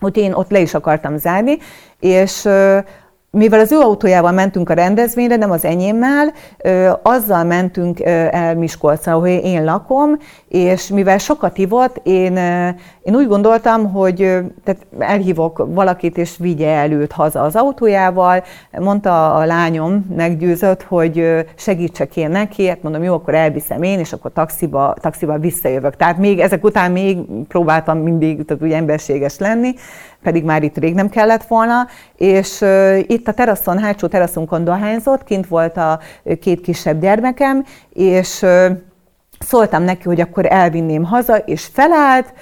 Ott 0.00 0.16
én 0.16 0.32
ott 0.32 0.50
le 0.50 0.60
is 0.60 0.74
akartam 0.74 1.16
zárni, 1.16 1.58
és 2.00 2.48
mivel 3.34 3.60
az 3.60 3.72
ő 3.72 3.78
autójával 3.78 4.32
mentünk 4.32 4.70
a 4.70 4.74
rendezvényre, 4.74 5.36
nem 5.36 5.50
az 5.50 5.64
enyémmel, 5.64 6.32
azzal 7.02 7.44
mentünk 7.44 8.00
el 8.30 8.56
Miskolcra, 8.56 9.12
ahol 9.12 9.28
én 9.28 9.64
lakom, 9.64 10.18
és 10.48 10.88
mivel 10.88 11.18
sokat 11.18 11.58
ivott, 11.58 12.00
én, 12.02 12.38
én 13.04 13.14
úgy 13.14 13.28
gondoltam, 13.28 13.92
hogy 13.92 14.16
tehát 14.64 14.86
elhívok 14.98 15.66
valakit, 15.68 16.16
és 16.16 16.36
vigye 16.38 16.68
el 16.68 16.90
őt 16.90 17.12
haza 17.12 17.42
az 17.42 17.56
autójával. 17.56 18.42
Mondta 18.78 19.34
a 19.34 19.44
lányom, 19.44 20.06
meggyőzött, 20.16 20.82
hogy 20.82 21.44
segítsek 21.56 22.16
én 22.16 22.30
neki, 22.30 22.66
hát 22.66 22.82
mondom, 22.82 23.02
jó, 23.02 23.14
akkor 23.14 23.34
elviszem 23.34 23.82
én, 23.82 23.98
és 23.98 24.12
akkor 24.12 24.32
taxiba, 24.32 24.94
taxiba 25.00 25.38
visszajövök. 25.38 25.96
Tehát 25.96 26.18
még 26.18 26.40
ezek 26.40 26.64
után 26.64 26.90
még 26.92 27.18
próbáltam 27.48 27.98
mindig 27.98 28.44
tehát 28.44 28.62
úgy 28.62 28.72
emberséges 28.72 29.38
lenni, 29.38 29.74
pedig 30.22 30.44
már 30.44 30.62
itt 30.62 30.78
rég 30.78 30.94
nem 30.94 31.08
kellett 31.08 31.44
volna, 31.44 31.86
és 32.16 32.64
itt 33.06 33.28
a 33.28 33.32
teraszon, 33.32 33.78
hátsó 33.78 34.06
teraszunkon 34.06 34.64
dohányzott, 34.64 35.24
kint 35.24 35.46
volt 35.46 35.76
a 35.76 35.98
két 36.40 36.60
kisebb 36.60 37.00
gyermekem, 37.00 37.64
és 37.92 38.44
szóltam 39.44 39.82
neki, 39.82 40.02
hogy 40.04 40.20
akkor 40.20 40.46
elvinném 40.48 41.04
haza, 41.04 41.36
és 41.36 41.68
felállt, 41.72 42.32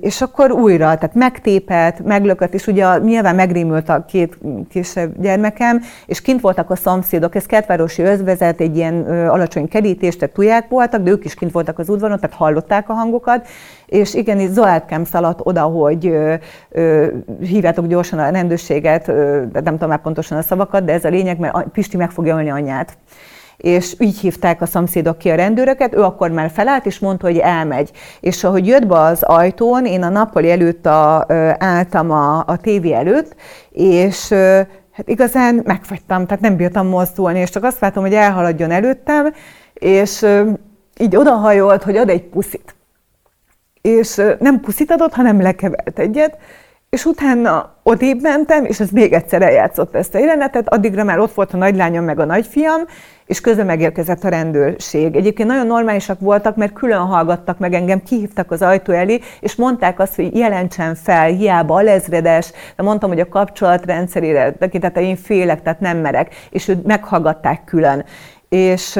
és 0.00 0.20
akkor 0.20 0.50
újra, 0.50 0.84
tehát 0.84 1.14
megtépett, 1.14 2.04
meglökött, 2.04 2.54
és 2.54 2.66
ugye 2.66 2.98
nyilván 2.98 3.34
megrémült 3.34 3.88
a 3.88 4.04
két 4.04 4.38
kisebb 4.70 5.20
gyermekem, 5.20 5.82
és 6.06 6.20
kint 6.20 6.40
voltak 6.40 6.70
a 6.70 6.76
szomszédok, 6.76 7.34
ez 7.34 7.46
Kertvárosi 7.46 8.02
özvezet, 8.02 8.60
egy 8.60 8.76
ilyen 8.76 9.26
alacsony 9.28 9.68
kerítés, 9.68 10.16
tehát 10.16 10.34
tuják 10.34 10.68
voltak, 10.68 11.02
de 11.02 11.10
ők 11.10 11.24
is 11.24 11.34
kint 11.34 11.52
voltak 11.52 11.78
az 11.78 11.88
udvaron, 11.88 12.18
tehát 12.20 12.36
hallották 12.36 12.88
a 12.88 12.92
hangokat, 12.92 13.46
és 13.86 14.14
igen, 14.14 14.40
itt 14.40 14.52
Zolátkám 14.52 15.04
szaladt 15.04 15.40
oda, 15.42 15.62
hogy 15.62 16.06
ö, 16.70 17.06
hívjátok 17.40 17.86
gyorsan 17.86 18.18
a 18.18 18.30
rendőrséget, 18.30 19.08
ö, 19.08 19.42
nem 19.52 19.72
tudom 19.72 19.88
már 19.88 20.00
pontosan 20.00 20.38
a 20.38 20.42
szavakat, 20.42 20.84
de 20.84 20.92
ez 20.92 21.04
a 21.04 21.08
lényeg, 21.08 21.38
mert 21.38 21.68
Pisti 21.72 21.96
meg 21.96 22.10
fogja 22.10 22.36
ölni 22.36 22.50
anyját 22.50 22.96
és 23.56 23.94
így 23.98 24.18
hívták 24.18 24.60
a 24.60 24.66
szomszédok 24.66 25.18
ki 25.18 25.30
a 25.30 25.34
rendőröket, 25.34 25.94
ő 25.94 26.02
akkor 26.02 26.30
már 26.30 26.50
felállt, 26.50 26.86
és 26.86 26.98
mondta, 26.98 27.26
hogy 27.26 27.38
elmegy. 27.38 27.90
És 28.20 28.44
ahogy 28.44 28.66
jött 28.66 28.86
be 28.86 28.98
az 28.98 29.22
ajtón, 29.22 29.84
én 29.84 30.02
a 30.02 30.08
nappali 30.08 30.50
előtt 30.50 30.86
a, 30.86 31.26
álltam 31.58 32.10
a, 32.10 32.38
a 32.46 32.56
tévé 32.56 32.92
előtt, 32.92 33.34
és 33.70 34.28
hát 34.92 35.08
igazán 35.08 35.60
megfagytam, 35.64 36.26
tehát 36.26 36.42
nem 36.42 36.56
bírtam 36.56 36.86
mozdulni, 36.86 37.38
és 37.38 37.50
csak 37.50 37.64
azt 37.64 37.78
vártam, 37.78 38.02
hogy 38.02 38.14
elhaladjon 38.14 38.70
előttem, 38.70 39.34
és 39.74 40.26
így 40.98 41.16
odahajolt, 41.16 41.82
hogy 41.82 41.96
ad 41.96 42.08
egy 42.08 42.22
puszit. 42.22 42.74
És 43.80 44.22
nem 44.38 44.60
puszit 44.60 44.90
adott, 44.90 45.14
hanem 45.14 45.40
lekevert 45.40 45.98
egyet, 45.98 46.38
és 46.96 47.04
utána 47.04 47.74
odébb 47.82 48.22
mentem, 48.22 48.64
és 48.64 48.80
ez 48.80 48.90
még 48.90 49.12
egyszer 49.12 49.42
eljátszott 49.42 49.94
ezt 49.94 50.14
a 50.14 50.18
jelenetet, 50.18 50.68
addigra 50.68 51.04
már 51.04 51.18
ott 51.18 51.34
volt 51.34 51.52
a 51.52 51.56
nagylányom 51.56 52.04
meg 52.04 52.18
a 52.18 52.24
nagyfiam, 52.24 52.80
és 53.26 53.40
közben 53.40 53.66
megérkezett 53.66 54.24
a 54.24 54.28
rendőrség. 54.28 55.16
Egyébként 55.16 55.48
nagyon 55.48 55.66
normálisak 55.66 56.20
voltak, 56.20 56.56
mert 56.56 56.72
külön 56.72 56.98
hallgattak 56.98 57.58
meg 57.58 57.74
engem, 57.74 58.02
kihívtak 58.02 58.50
az 58.50 58.62
ajtó 58.62 58.92
elé, 58.92 59.20
és 59.40 59.54
mondták 59.54 59.98
azt, 59.98 60.14
hogy 60.14 60.36
jelentsen 60.36 60.94
fel, 60.94 61.26
hiába 61.26 61.74
alezredes, 61.74 62.52
de 62.76 62.82
mondtam, 62.82 63.10
hogy 63.10 63.20
a 63.20 63.28
kapcsolatrendszerére 63.28 64.52
tekintettel 64.52 65.02
én 65.02 65.16
félek, 65.16 65.62
tehát 65.62 65.80
nem 65.80 65.98
merek, 65.98 66.34
és 66.50 66.68
őt 66.68 66.86
meghallgatták 66.86 67.64
külön. 67.64 68.04
És 68.48 68.98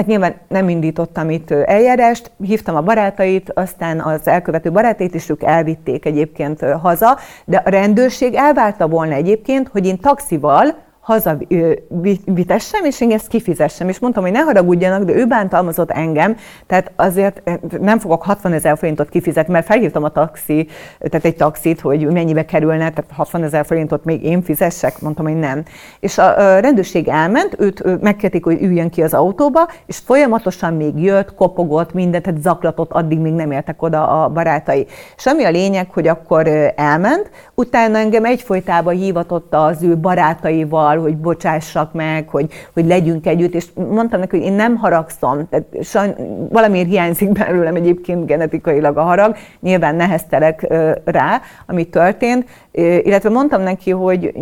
Hát 0.00 0.08
nyilván 0.08 0.34
nem 0.48 0.68
indítottam 0.68 1.30
itt 1.30 1.50
eljárást, 1.50 2.30
hívtam 2.42 2.76
a 2.76 2.80
barátait, 2.82 3.52
aztán 3.54 4.00
az 4.00 4.26
elkövető 4.28 4.70
barátait 4.70 5.14
is 5.14 5.28
ők 5.28 5.42
elvitték 5.42 6.04
egyébként 6.04 6.60
haza, 6.60 7.18
de 7.44 7.56
a 7.64 7.70
rendőrség 7.70 8.34
elvárta 8.34 8.88
volna 8.88 9.12
egyébként, 9.12 9.68
hogy 9.68 9.86
én 9.86 9.98
taxival 9.98 10.76
haza 11.10 11.36
vitessem, 12.24 12.84
és 12.84 13.00
én 13.00 13.10
ezt 13.10 13.28
kifizessem. 13.28 13.88
És 13.88 13.98
mondtam, 13.98 14.22
hogy 14.22 14.32
ne 14.32 14.40
haragudjanak, 14.40 15.02
de 15.02 15.12
ő 15.12 15.26
bántalmazott 15.26 15.90
engem, 15.90 16.36
tehát 16.66 16.92
azért 16.96 17.40
eh, 17.44 17.56
nem 17.80 17.98
fogok 17.98 18.22
60 18.22 18.52
ezer 18.52 18.78
forintot 18.78 19.08
kifizetni, 19.08 19.52
mert 19.52 19.66
felhívtam 19.66 20.04
a 20.04 20.08
taxi, 20.08 20.68
tehát 20.98 21.24
egy 21.24 21.36
taxit, 21.36 21.80
hogy 21.80 22.06
mennyibe 22.06 22.44
kerülne, 22.44 22.90
tehát 22.90 23.04
60 23.12 23.42
ezer 23.42 23.66
forintot 23.66 24.04
még 24.04 24.24
én 24.24 24.42
fizessek, 24.42 25.00
mondtam, 25.00 25.24
hogy 25.24 25.38
nem. 25.38 25.62
És 26.00 26.18
a 26.18 26.58
rendőrség 26.58 27.08
elment, 27.08 27.56
őt 27.58 28.00
megkérték, 28.00 28.44
hogy 28.44 28.62
üljön 28.62 28.90
ki 28.90 29.02
az 29.02 29.14
autóba, 29.14 29.68
és 29.86 29.98
folyamatosan 29.98 30.74
még 30.74 31.02
jött, 31.02 31.34
kopogott, 31.34 31.92
mindent, 31.92 32.24
tehát 32.24 32.42
zaklatott, 32.42 32.92
addig 32.92 33.18
még 33.18 33.32
nem 33.32 33.50
értek 33.50 33.82
oda 33.82 34.22
a 34.22 34.28
barátai. 34.28 34.86
És 35.16 35.26
ami 35.26 35.44
a 35.44 35.50
lényeg, 35.50 35.90
hogy 35.90 36.08
akkor 36.08 36.48
elment, 36.76 37.30
utána 37.54 37.98
engem 37.98 38.24
egyfolytában 38.24 38.94
hívatott 38.94 39.54
az 39.54 39.82
ő 39.82 39.96
barátaival, 39.96 40.99
hogy 41.00 41.16
bocsássak 41.16 41.92
meg, 41.92 42.28
hogy, 42.28 42.52
hogy 42.74 42.86
legyünk 42.86 43.26
együtt, 43.26 43.54
és 43.54 43.66
mondtam 43.74 44.20
neki, 44.20 44.36
hogy 44.36 44.46
én 44.46 44.52
nem 44.52 44.76
haragszom, 44.76 45.48
tehát 45.48 45.66
sajn, 45.82 46.14
valamiért 46.50 46.88
hiányzik 46.88 47.32
belőlem 47.32 47.74
egyébként 47.74 48.26
genetikailag 48.26 48.96
a 48.96 49.02
harag, 49.02 49.36
nyilván 49.60 49.94
neheztelek 49.94 50.66
rá, 51.04 51.40
ami 51.66 51.84
történt, 51.84 52.48
illetve 53.02 53.28
mondtam 53.28 53.62
neki, 53.62 53.90
hogy 53.90 54.32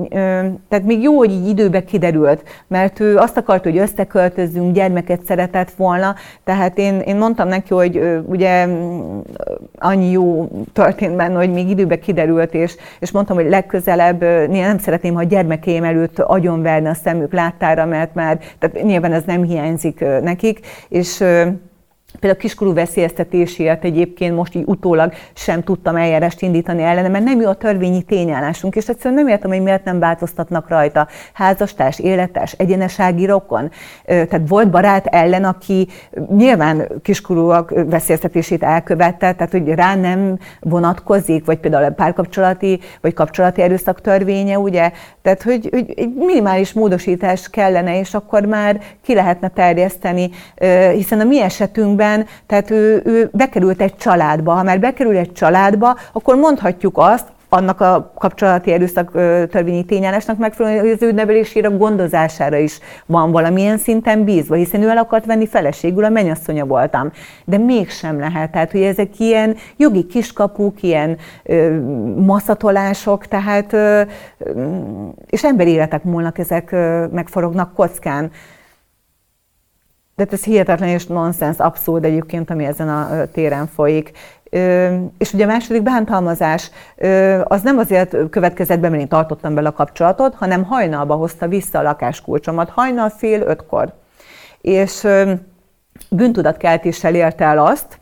tehát 0.69 0.85
még 0.85 1.03
jó, 1.03 1.17
hogy 1.17 1.31
így 1.31 1.49
időbe 1.49 1.85
kiderült, 1.85 2.43
mert 2.67 3.01
ő 3.01 3.17
azt 3.17 3.37
akart, 3.37 3.65
hogy 3.65 3.79
összeköltözzünk, 3.79 4.75
gyermeket 4.75 5.25
szeretett 5.25 5.71
volna, 5.71 6.15
tehát 6.45 6.79
én, 6.79 7.01
én 7.01 7.17
mondtam 7.17 7.49
neki, 7.49 7.75
hogy 7.75 8.21
ugye 8.27 8.67
annyi 9.79 10.11
jó 10.11 10.49
történt 10.73 11.17
benne, 11.17 11.37
hogy 11.37 11.53
még 11.53 11.69
időbe 11.69 11.99
kiderült, 11.99 12.55
és, 12.55 12.77
és 12.99 13.11
mondtam, 13.11 13.37
hogy 13.37 13.49
legközelebb 13.49 14.21
nem 14.51 14.79
szeretném, 14.79 15.15
ha 15.15 15.23
gyermekeim 15.23 15.85
előtt 15.85 16.19
agyonverni 16.49 16.89
a 16.89 16.95
szemük 16.95 17.33
láttára, 17.33 17.85
mert 17.85 18.15
már 18.15 18.39
tehát 18.59 18.83
nyilván 18.83 19.13
ez 19.13 19.23
nem 19.27 19.43
hiányzik 19.43 20.01
nekik, 20.23 20.67
és 20.89 21.25
Például 22.13 22.41
a 22.41 22.43
kiskorú 22.43 22.73
veszélyeztetésért 22.75 23.85
egyébként 23.85 24.37
most 24.37 24.55
így 24.55 24.63
utólag 24.67 25.13
sem 25.35 25.63
tudtam 25.63 25.97
eljárást 25.97 26.43
indítani 26.43 26.83
ellene, 26.83 27.09
mert 27.09 27.25
nem 27.25 27.41
jó 27.41 27.49
a 27.49 27.55
törvényi 27.55 28.03
tényállásunk, 28.03 28.77
és 28.77 28.89
egyszerűen 28.89 29.15
nem 29.15 29.29
értem, 29.29 29.51
hogy 29.51 29.63
miért 29.63 29.85
nem 29.85 29.99
változtatnak 29.99 30.69
rajta. 30.69 31.09
Házastárs, 31.33 31.99
életes, 31.99 32.53
egyenesági 32.53 33.27
rokon. 33.27 33.71
Tehát 34.05 34.41
volt 34.49 34.71
barát 34.71 35.07
ellen, 35.07 35.45
aki 35.45 35.89
nyilván 36.37 36.89
kiskorúak 37.03 37.73
veszélyeztetését 37.87 38.63
elkövette, 38.63 39.33
tehát 39.33 39.53
hogy 39.53 39.69
rá 39.69 39.95
nem 39.95 40.39
vonatkozik, 40.61 41.45
vagy 41.45 41.59
például 41.59 41.85
a 41.85 41.91
párkapcsolati, 41.91 42.81
vagy 43.01 43.15
kapcsolati 43.15 43.63
erőszak 43.63 44.01
törvénye, 44.01 44.59
ugye? 44.59 44.91
Tehát, 45.23 45.43
hogy, 45.43 45.69
hogy 45.71 45.93
egy 45.97 46.15
minimális 46.15 46.73
módosítás 46.73 47.51
kellene, 47.51 47.99
és 47.99 48.15
akkor 48.15 48.45
már 48.45 48.81
ki 49.03 49.15
lehetne 49.15 49.49
terjeszteni, 49.49 50.31
hiszen 50.95 51.21
a 51.21 51.25
mi 51.25 51.41
esetünkben 51.41 51.98
esetben, 51.99 52.27
tehát 52.47 52.71
ő, 52.71 53.03
ő 53.05 53.29
bekerült 53.33 53.81
egy 53.81 53.97
családba. 53.97 54.53
Ha 54.53 54.63
már 54.63 54.81
bekerül 54.81 55.17
egy 55.17 55.33
családba, 55.33 55.97
akkor 56.13 56.37
mondhatjuk 56.37 56.99
azt, 56.99 57.27
annak 57.51 57.81
a 57.81 58.13
kapcsolati 58.19 58.73
erőszak 58.73 59.11
törvényi 59.51 59.85
tényállásnak 59.85 60.39
megfelelően, 60.39 60.83
hogy 60.83 60.91
az 60.91 61.03
ő 61.03 61.13
nevelésére, 61.13 61.69
gondozására 61.69 62.57
is 62.57 62.79
van 63.07 63.31
valamilyen 63.31 63.79
szinten 63.79 64.25
bízva, 64.25 64.55
hiszen 64.55 64.83
ő 64.83 64.89
el 64.89 64.97
akart 64.97 65.27
venni 65.27 65.47
feleségül, 65.47 66.05
a 66.05 66.09
mennyasszonya 66.09 66.65
voltam. 66.65 67.11
De 67.45 67.59
mégsem 67.59 68.19
lehet. 68.19 68.51
Tehát, 68.51 68.71
hogy 68.71 68.83
ezek 68.83 69.19
ilyen 69.19 69.57
jogi 69.77 70.07
kiskapuk, 70.07 70.83
ilyen 70.83 71.17
ö, 71.43 71.81
maszatolások, 72.17 73.27
tehát, 73.27 73.73
ö, 73.73 74.03
és 75.27 75.45
emberi 75.45 75.71
életek 75.71 76.05
múlnak, 76.05 76.39
ezek 76.39 76.73
ö, 76.73 77.07
megforognak 77.13 77.75
kockán. 77.75 78.31
De 80.19 80.27
ez 80.31 80.45
hihetetlen 80.45 80.89
és 80.89 81.07
nonsens, 81.07 81.59
abszurd 81.59 82.05
egyébként, 82.05 82.51
ami 82.51 82.65
ezen 82.65 82.89
a 82.89 83.25
téren 83.33 83.67
folyik. 83.67 84.11
És 85.19 85.33
ugye 85.33 85.45
a 85.45 85.47
második 85.47 85.83
bántalmazás 85.83 86.71
az 87.45 87.63
nem 87.63 87.79
azért 87.79 88.17
következett 88.31 88.79
be, 88.79 88.89
mert 88.89 89.01
én 89.01 89.09
tartottam 89.09 89.55
bele 89.55 89.69
a 89.69 89.73
kapcsolatot, 89.73 90.35
hanem 90.35 90.65
hajnalba 90.65 91.15
hozta 91.15 91.49
vissza 91.49 91.79
a 91.79 91.83
lakáskulcsomat, 91.83 92.69
hajnal 92.69 93.09
fél 93.09 93.41
ötkor. 93.41 93.93
És 94.61 95.07
bűntudatkeltéssel 96.11 97.15
érte 97.15 97.45
el 97.45 97.59
azt, 97.59 97.99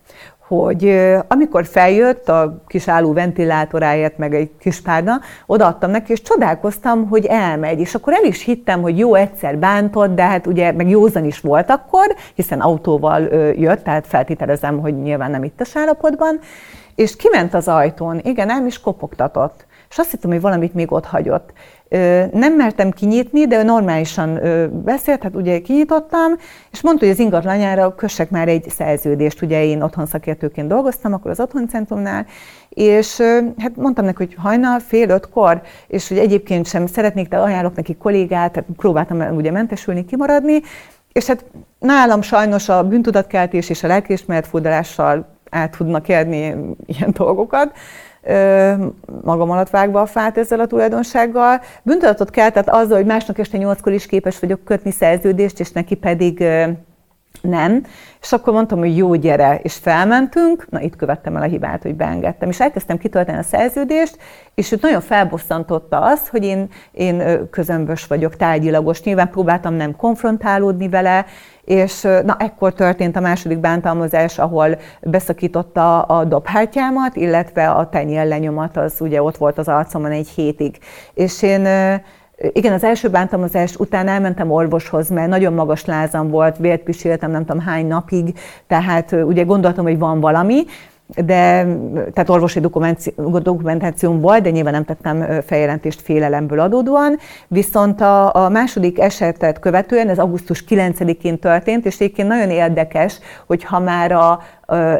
hogy 0.48 1.12
amikor 1.28 1.66
feljött 1.66 2.28
a 2.28 2.62
kis 2.66 2.88
álló 2.88 3.12
ventilátoráért, 3.12 4.18
meg 4.18 4.34
egy 4.34 4.50
kis 4.58 4.80
párna, 4.80 5.20
odaadtam 5.46 5.90
neki, 5.90 6.12
és 6.12 6.22
csodálkoztam, 6.22 7.08
hogy 7.08 7.24
elmegy. 7.24 7.80
És 7.80 7.94
akkor 7.94 8.12
el 8.12 8.24
is 8.24 8.44
hittem, 8.44 8.82
hogy 8.82 8.98
jó, 8.98 9.14
egyszer 9.14 9.58
bántott, 9.58 10.14
de 10.14 10.22
hát 10.22 10.46
ugye 10.46 10.72
meg 10.72 10.88
józan 10.88 11.24
is 11.24 11.40
volt 11.40 11.70
akkor, 11.70 12.14
hiszen 12.34 12.60
autóval 12.60 13.20
jött, 13.52 13.84
tehát 13.84 14.06
feltételezem, 14.06 14.80
hogy 14.80 15.02
nyilván 15.02 15.30
nem 15.30 15.44
ittes 15.44 15.76
állapotban, 15.76 16.38
és 16.94 17.16
kiment 17.16 17.54
az 17.54 17.68
ajtón, 17.68 18.20
igen, 18.22 18.46
nem 18.46 18.66
is 18.66 18.80
kopogtatott. 18.80 19.66
És 19.90 19.98
azt 19.98 20.10
hittem, 20.10 20.30
hogy 20.30 20.40
valamit 20.40 20.74
még 20.74 20.92
ott 20.92 21.06
hagyott. 21.06 21.52
Nem 22.32 22.54
mertem 22.56 22.90
kinyitni, 22.90 23.46
de 23.46 23.62
normálisan 23.62 24.40
beszélt, 24.84 25.22
hát 25.22 25.34
ugye 25.34 25.60
kinyitottam, 25.60 26.32
és 26.72 26.82
mondta, 26.82 27.04
hogy 27.04 27.14
az 27.14 27.20
ingatlanjára 27.20 27.94
kössek 27.94 28.30
már 28.30 28.48
egy 28.48 28.70
szerződést. 28.70 29.42
Ugye 29.42 29.64
én 29.64 29.82
otthon 29.82 30.06
szakértőként 30.06 30.68
dolgoztam, 30.68 31.12
akkor 31.12 31.30
az 31.30 31.40
otthoncentrumnál, 31.40 32.26
és 32.68 33.20
hát 33.58 33.76
mondtam 33.76 34.04
neki, 34.04 34.16
hogy 34.16 34.34
hajnal, 34.38 34.78
fél 34.78 35.08
ötkor, 35.08 35.62
és 35.86 36.08
hogy 36.08 36.18
egyébként 36.18 36.66
sem 36.66 36.86
szeretnék, 36.86 37.28
de 37.28 37.36
ajánlok 37.36 37.76
neki 37.76 37.96
kollégát, 37.96 38.52
tehát 38.52 38.68
próbáltam 38.76 39.36
ugye 39.36 39.50
mentesülni, 39.50 40.04
kimaradni, 40.04 40.60
és 41.12 41.26
hát 41.26 41.44
nálam 41.78 42.22
sajnos 42.22 42.68
a 42.68 42.82
bűntudatkeltés 42.82 43.70
és 43.70 43.82
a 43.82 43.86
lelkiismeret 43.86 44.46
furdalással 44.46 45.34
át 45.50 45.76
tudnak 45.76 46.08
érni 46.08 46.54
ilyen 46.86 47.10
dolgokat, 47.12 47.72
magam 49.22 49.50
alatt 49.50 49.70
vágva 49.70 50.00
a 50.00 50.06
fát 50.06 50.38
ezzel 50.38 50.60
a 50.60 50.66
tulajdonsággal. 50.66 51.60
Büntetettet 51.82 52.30
keltett 52.30 52.68
azzal, 52.68 52.96
hogy 52.96 53.06
másnak 53.06 53.38
este 53.38 53.56
nyolckor 53.56 53.92
is 53.92 54.06
képes 54.06 54.38
vagyok 54.38 54.64
kötni 54.64 54.90
szerződést, 54.90 55.60
és 55.60 55.72
neki 55.72 55.94
pedig 55.94 56.44
nem. 57.42 57.82
És 58.20 58.32
akkor 58.32 58.52
mondtam, 58.52 58.78
hogy 58.78 58.96
jó, 58.96 59.14
gyere, 59.14 59.58
és 59.62 59.74
felmentünk, 59.74 60.66
na 60.70 60.80
itt 60.80 60.96
követtem 60.96 61.36
el 61.36 61.42
a 61.42 61.46
hibát, 61.46 61.82
hogy 61.82 61.94
beengedtem, 61.94 62.48
és 62.48 62.60
elkezdtem 62.60 62.98
kitölteni 62.98 63.38
a 63.38 63.42
szerződést, 63.42 64.18
és 64.54 64.72
őt 64.72 64.82
nagyon 64.82 65.00
felbosszantotta 65.00 66.00
az, 66.00 66.28
hogy 66.28 66.44
én, 66.44 66.68
én 66.92 67.48
közömbös 67.50 68.06
vagyok, 68.06 68.36
tárgyilagos. 68.36 69.02
Nyilván 69.02 69.30
próbáltam 69.30 69.74
nem 69.74 69.96
konfrontálódni 69.96 70.88
vele, 70.88 71.24
és 71.64 72.00
na 72.02 72.36
ekkor 72.38 72.72
történt 72.72 73.16
a 73.16 73.20
második 73.20 73.58
bántalmazás, 73.58 74.38
ahol 74.38 74.78
beszakította 75.00 76.02
a 76.02 76.24
dobhártyámat, 76.24 77.16
illetve 77.16 77.70
a 77.70 77.88
tenyér 77.88 78.26
lenyomat, 78.26 78.76
az 78.76 79.00
ugye 79.00 79.22
ott 79.22 79.36
volt 79.36 79.58
az 79.58 79.68
arcomon 79.68 80.10
egy 80.10 80.28
hétig. 80.28 80.78
És 81.14 81.42
én 81.42 81.68
igen, 82.52 82.72
az 82.72 82.84
első 82.84 83.08
bántalmazás 83.08 83.76
után 83.76 84.08
elmentem 84.08 84.50
orvoshoz, 84.50 85.08
mert 85.08 85.28
nagyon 85.28 85.52
magas 85.52 85.84
lázam 85.84 86.28
volt, 86.28 86.56
vért 86.56 86.82
piséltem 86.82 87.30
nem 87.30 87.44
tudom 87.44 87.62
hány 87.62 87.86
napig, 87.86 88.38
tehát 88.66 89.12
ugye 89.12 89.42
gondoltam, 89.42 89.84
hogy 89.84 89.98
van 89.98 90.20
valami, 90.20 90.64
de 91.14 91.66
tehát 92.12 92.28
orvosi 92.28 92.60
dokumentációm 93.42 94.20
volt, 94.20 94.42
de 94.42 94.50
nyilván 94.50 94.72
nem 94.72 94.84
tettem 94.84 95.40
feljelentést 95.46 96.00
félelemből 96.00 96.60
adódóan. 96.60 97.18
Viszont 97.48 98.00
a, 98.00 98.34
a 98.34 98.48
második 98.48 99.00
esetet 99.00 99.58
követően, 99.58 100.08
ez 100.08 100.18
augusztus 100.18 100.64
9-én 100.68 101.38
történt, 101.38 101.86
és 101.86 101.94
egyébként 101.94 102.28
nagyon 102.28 102.50
érdekes, 102.50 103.18
hogy 103.46 103.64
ha 103.64 103.80
már 103.80 104.12
a, 104.12 104.40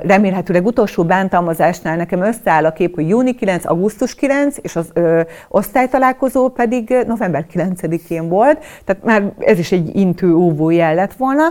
remélhetőleg 0.02 0.66
utolsó 0.66 1.04
bántalmazásnál 1.04 1.96
nekem 1.96 2.22
összeáll 2.22 2.64
a 2.64 2.72
kép, 2.72 2.94
hogy 2.94 3.08
júni 3.08 3.34
9, 3.34 3.66
augusztus 3.66 4.14
9, 4.14 4.56
és 4.62 4.76
az 4.76 4.90
ö, 4.92 5.20
osztálytalálkozó 5.48 6.48
pedig 6.48 6.96
november 7.06 7.46
9-én 7.52 8.28
volt, 8.28 8.64
tehát 8.84 9.04
már 9.04 9.32
ez 9.38 9.58
is 9.58 9.72
egy 9.72 9.96
intő 9.96 10.34
óvó 10.34 10.70
jel 10.70 10.94
lett 10.94 11.12
volna, 11.12 11.42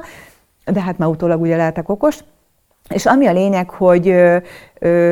de 0.66 0.82
hát 0.82 0.98
már 0.98 1.10
utólag 1.10 1.42
ugye 1.42 1.56
lehetek 1.56 1.90
okos. 1.90 2.20
És 2.94 3.06
ami 3.06 3.28
a 3.28 3.32
lényeg, 3.32 3.70
hogy 3.70 4.16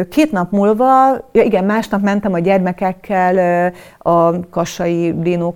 két 0.09 0.31
nap 0.31 0.51
múlva, 0.51 1.11
ja 1.31 1.41
igen, 1.41 1.63
másnap 1.63 2.01
mentem 2.01 2.33
a 2.33 2.39
gyermekekkel 2.39 3.71
a 3.97 4.49
Kassai 4.49 5.13
Dino 5.21 5.53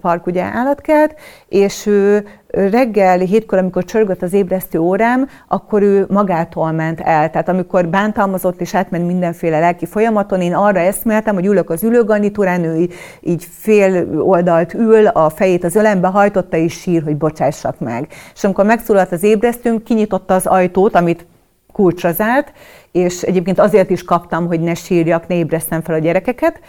Park 0.00 0.26
ugye 0.26 0.42
állatkert, 0.42 1.20
és 1.48 1.86
ő 1.86 2.26
reggel 2.48 3.18
hétkor, 3.18 3.58
amikor 3.58 3.84
csörgött 3.84 4.22
az 4.22 4.32
ébresztő 4.32 4.78
órám, 4.78 5.28
akkor 5.48 5.82
ő 5.82 6.06
magától 6.08 6.72
ment 6.72 7.00
el. 7.00 7.30
Tehát 7.30 7.48
amikor 7.48 7.88
bántalmazott 7.88 8.60
és 8.60 8.74
átment 8.74 9.06
mindenféle 9.06 9.58
lelki 9.58 9.86
folyamaton, 9.86 10.40
én 10.40 10.54
arra 10.54 10.78
eszméltem, 10.78 11.34
hogy 11.34 11.46
ülök 11.46 11.70
az 11.70 11.82
ülőgarnitúrán, 11.82 12.64
ő 12.64 12.88
így 13.20 13.46
fél 13.50 14.20
oldalt 14.20 14.74
ül, 14.74 15.06
a 15.06 15.30
fejét 15.30 15.64
az 15.64 15.74
ölembe 15.74 16.08
hajtotta 16.08 16.56
és 16.56 16.72
sír, 16.72 17.02
hogy 17.02 17.16
bocsássak 17.16 17.78
meg. 17.78 18.08
És 18.34 18.44
amikor 18.44 18.64
megszólalt 18.64 19.12
az 19.12 19.22
ébresztőm, 19.22 19.82
kinyitotta 19.82 20.34
az 20.34 20.46
ajtót, 20.46 20.94
amit 20.94 21.26
kulcsra 21.72 22.12
zárt, 22.12 22.52
és 22.92 23.22
egyébként 23.22 23.58
azért 23.58 23.90
is 23.90 24.02
kaptam, 24.02 24.46
hogy 24.46 24.60
ne 24.60 24.74
sírjak, 24.74 25.26
ne 25.26 25.34
ébresztem 25.34 25.82
fel 25.82 25.94
a 25.94 25.98
gyerekeket, 25.98 26.60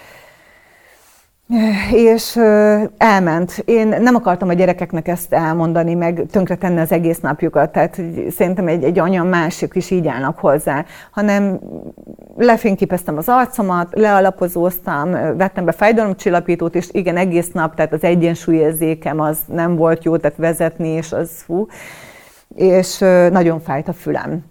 és 1.92 2.40
elment. 2.98 3.64
Én 3.66 3.88
nem 3.88 4.16
akartam 4.16 4.50
a 4.50 4.54
gyerekeknek 4.54 5.08
ezt 5.08 5.34
elmondani, 5.34 5.94
meg 5.94 6.26
tönkretenni 6.32 6.80
az 6.80 6.92
egész 6.92 7.20
napjukat, 7.20 7.72
tehát 7.72 8.02
szerintem 8.30 8.68
egy, 8.68 8.84
egy 8.84 9.00
anya 9.00 9.24
másik 9.24 9.72
is 9.76 9.92
így 9.92 10.08
állnak 10.08 10.40
hozzá, 10.40 10.86
hanem 11.12 11.60
lefényképeztem 12.38 13.18
az 13.18 13.30
arcomat, 13.30 13.88
lealapozóztam, 13.92 15.12
vettem 15.38 15.66
be 15.66 15.72
fájdalomcsillapítót, 15.72 16.76
és 16.76 16.90
igen, 16.92 17.18
egész 17.18 17.52
nap, 17.52 17.76
tehát 17.76 17.94
az 17.94 18.04
egyensúlyérzékem 18.04 19.20
az 19.20 19.38
nem 19.46 19.76
volt 19.76 20.04
jó, 20.04 20.18
tehát 20.18 20.38
vezetni, 20.38 20.88
és 20.88 21.12
az 21.12 21.32
fú, 21.46 21.68
és 22.56 22.98
nagyon 23.32 23.60
fájt 23.60 23.88
a 23.88 23.94
fülem 23.94 24.51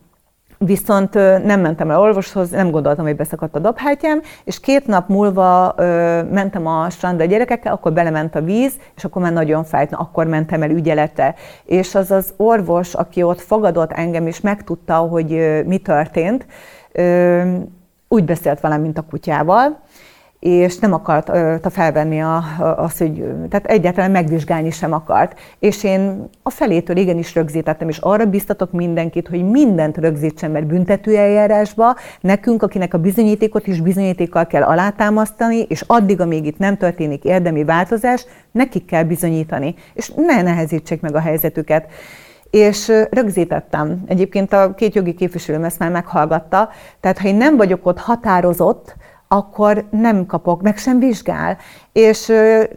Viszont 0.65 1.15
nem 1.45 1.61
mentem 1.61 1.91
el 1.91 2.01
orvoshoz, 2.01 2.51
nem 2.51 2.71
gondoltam, 2.71 3.05
hogy 3.05 3.17
beszakadt 3.17 3.55
a 3.55 3.59
dobhártyám, 3.59 4.23
és 4.45 4.61
két 4.61 4.87
nap 4.87 5.09
múlva 5.09 5.75
ö, 5.77 6.23
mentem 6.23 6.67
a 6.67 6.91
strandra 6.91 7.25
a 7.25 7.27
gyerekekkel, 7.27 7.73
akkor 7.73 7.93
belement 7.93 8.35
a 8.35 8.41
víz, 8.41 8.73
és 8.97 9.05
akkor 9.05 9.23
már 9.23 9.33
nagyon 9.33 9.65
fájt, 9.65 9.91
na, 9.91 9.99
akkor 9.99 10.27
mentem 10.27 10.63
el 10.63 10.71
ügyelete. 10.71 11.35
És 11.65 11.95
az 11.95 12.11
az 12.11 12.33
orvos, 12.37 12.95
aki 12.95 13.23
ott 13.23 13.41
fogadott 13.41 13.93
engem, 13.93 14.27
és 14.27 14.41
megtudta, 14.41 14.95
hogy 14.95 15.33
ö, 15.33 15.63
mi 15.63 15.79
történt, 15.79 16.47
ö, 16.93 17.43
úgy 18.09 18.25
beszélt 18.25 18.61
velem, 18.61 18.81
mint 18.81 18.99
a 18.99 19.05
kutyával, 19.11 19.81
és 20.41 20.79
nem 20.79 20.93
akarta 20.93 21.71
felvenni 21.71 22.21
a, 22.21 22.45
azt, 22.77 22.99
hogy 22.99 23.25
tehát 23.49 23.67
egyáltalán 23.67 24.11
megvizsgálni 24.11 24.71
sem 24.71 24.93
akart. 24.93 25.39
És 25.59 25.85
én 25.85 26.29
a 26.43 26.51
felétől 26.51 26.97
igenis 26.97 27.35
rögzítettem, 27.35 27.89
és 27.89 27.99
arra 27.99 28.25
biztatok 28.27 28.73
mindenkit, 28.73 29.29
hogy 29.29 29.51
mindent 29.51 29.97
rögzítsen, 29.97 30.51
mert 30.51 30.67
büntetőeljárásba 30.67 31.97
nekünk, 32.21 32.63
akinek 32.63 32.95
a 32.95 32.99
bizonyítékot 32.99 33.67
is 33.67 33.81
bizonyítékkal 33.81 34.47
kell 34.47 34.63
alátámasztani, 34.63 35.59
és 35.69 35.85
addig, 35.87 36.21
amíg 36.21 36.47
itt 36.47 36.59
nem 36.59 36.77
történik 36.77 37.25
érdemi 37.25 37.65
változás, 37.65 38.27
nekik 38.53 38.85
kell 38.85 39.03
bizonyítani, 39.03 39.75
és 39.95 40.13
ne 40.17 40.43
nehezítsék 40.43 41.01
meg 41.01 41.15
a 41.15 41.21
helyzetüket 41.21 41.87
és 42.51 42.93
rögzítettem. 43.11 44.03
Egyébként 44.07 44.53
a 44.53 44.75
két 44.75 44.95
jogi 44.95 45.15
képviselőm 45.15 45.65
ezt 45.65 45.79
már 45.79 45.91
meghallgatta, 45.91 46.69
tehát 47.01 47.19
ha 47.19 47.29
én 47.29 47.37
nem 47.37 47.57
vagyok 47.57 47.87
ott 47.87 47.99
határozott, 47.99 48.97
akkor 49.33 49.85
nem 49.91 50.27
kapok, 50.27 50.63
meg 50.63 50.77
sem 50.77 50.99
vizsgál. 50.99 51.57
És 51.93 52.25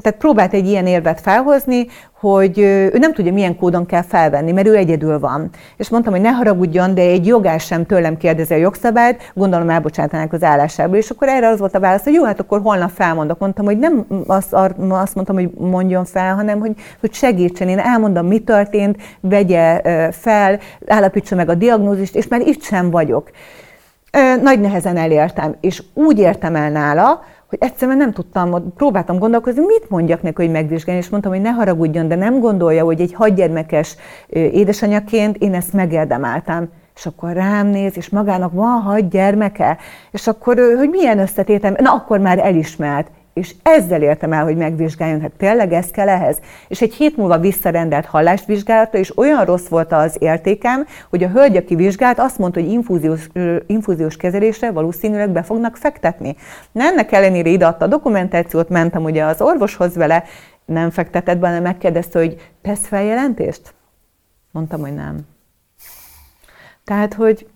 tehát 0.02 0.16
próbált 0.18 0.54
egy 0.54 0.68
ilyen 0.68 0.88
érvet 0.88 1.22
felhozni, 1.22 1.88
hogy 2.20 2.60
ő 2.60 2.98
nem 2.98 3.14
tudja, 3.14 3.34
milyen 3.34 3.56
kódon 3.58 3.86
kell 3.86 4.02
felvenni, 4.02 4.52
mert 4.52 4.68
ő 4.68 4.76
egyedül 4.76 5.20
van. 5.20 5.50
És 5.78 5.90
mondtam, 5.90 6.14
hogy 6.14 6.22
ne 6.22 6.30
haragudjon, 6.30 6.94
de 6.94 7.02
egy 7.02 7.26
jogás 7.26 7.66
sem 7.66 7.86
tőlem 7.86 8.18
kérdezi 8.18 8.54
a 8.54 8.58
jogszabályt, 8.58 9.32
gondolom 9.34 9.70
elbocsátanák 9.70 10.34
az 10.34 10.44
állásából. 10.44 10.98
És 10.98 11.10
akkor 11.10 11.28
erre 11.28 11.48
az 11.48 11.60
volt 11.60 11.76
a 11.76 11.80
válasz, 11.80 12.04
hogy 12.04 12.14
jó, 12.14 12.24
hát 12.24 12.40
akkor 12.40 12.62
holnap 12.62 12.90
felmondok. 12.90 13.40
Mondtam, 13.40 13.66
hogy 13.66 13.78
nem 13.80 14.06
azt, 14.28 14.54
azt 14.90 15.16
mondtam, 15.16 15.36
hogy 15.36 15.50
mondjon 15.58 16.06
fel, 16.06 16.36
hanem 16.36 16.60
hogy, 16.60 16.74
hogy 17.00 17.14
segítsen. 17.14 17.70
Én 17.70 17.80
elmondom, 17.80 18.28
mi 18.28 18.40
történt, 18.40 19.02
vegye 19.20 19.82
fel, 20.12 20.60
állapítsa 20.88 21.36
meg 21.36 21.50
a 21.50 21.56
diagnózist, 21.56 22.16
és 22.16 22.28
már 22.28 22.42
itt 22.42 22.62
sem 22.62 22.90
vagyok 22.92 23.30
nagy 24.42 24.60
nehezen 24.60 24.98
elértem, 24.98 25.56
és 25.60 25.84
úgy 25.94 26.20
értem 26.20 26.56
el 26.56 26.72
nála, 26.72 27.24
hogy 27.50 27.58
egyszerűen 27.62 27.98
nem 27.98 28.12
tudtam, 28.12 28.74
próbáltam 28.76 29.20
gondolkozni, 29.20 29.66
mit 29.66 29.90
mondjak 29.90 30.22
neki, 30.22 30.42
hogy 30.42 30.52
megvizsgálni, 30.52 31.02
és 31.02 31.10
mondtam, 31.10 31.32
hogy 31.32 31.42
ne 31.42 31.50
haragudjon, 31.50 32.08
de 32.08 32.16
nem 32.16 32.40
gondolja, 32.40 32.84
hogy 32.84 33.02
egy 33.02 33.14
hadgyermekes 33.14 33.96
édesanyaként 34.30 35.38
én 35.38 35.54
ezt 35.54 35.74
megérdemeltem. 35.74 36.70
És 36.96 37.06
akkor 37.06 37.34
rám 37.34 37.68
néz, 37.68 37.98
és 37.98 38.10
magának 38.10 38.54
van 38.54 38.82
hat 38.82 39.10
gyermeke, 39.10 39.78
és 40.12 40.28
akkor, 40.28 40.58
hogy 40.78 40.90
milyen 40.90 41.20
összetétem, 41.20 41.76
na 41.80 41.92
akkor 41.94 42.20
már 42.20 42.40
elismert 42.40 43.08
és 43.34 43.56
ezzel 43.64 44.02
értem 44.02 44.34
el, 44.34 44.44
hogy 44.44 44.58
megvizsgáljon, 44.58 45.22
hát 45.22 45.32
tényleg 45.38 45.74
ez 45.74 45.92
kell 45.92 46.10
ehhez. 46.10 46.40
És 46.68 46.82
egy 46.82 46.94
hét 46.94 47.18
múlva 47.18 47.40
visszarendelt 47.40 48.06
hallásvizsgálatra, 48.06 49.00
és 49.00 49.18
olyan 49.18 49.46
rossz 49.46 49.68
volt 49.68 49.92
az 49.92 50.16
értékem, 50.20 50.86
hogy 51.10 51.24
a 51.24 51.30
hölgy, 51.30 51.58
aki 51.58 51.76
vizsgált, 51.76 52.20
azt 52.20 52.38
mondta, 52.38 52.60
hogy 52.60 52.72
infúziós, 52.72 53.30
infúziós 53.68 54.16
kezelésre 54.16 54.72
valószínűleg 54.72 55.30
be 55.30 55.44
fognak 55.44 55.76
fektetni. 55.76 56.36
Na, 56.72 56.84
ennek 56.84 57.12
ellenére 57.12 57.50
ideadta 57.50 57.86
a 57.86 57.88
dokumentációt, 57.88 58.70
mentem 58.70 59.04
ugye 59.04 59.24
az 59.24 59.42
orvoshoz 59.42 59.96
vele, 59.96 60.24
nem 60.66 60.90
fektetett 60.90 61.38
benne, 61.38 61.60
megkérdezte, 61.60 62.20
hogy 62.20 62.52
tesz 62.62 62.88
feljelentést? 62.88 63.74
Mondtam, 64.52 64.82
hogy 64.82 64.94
nem. 64.94 65.20
Tehát, 66.84 67.14
hogy 67.14 67.48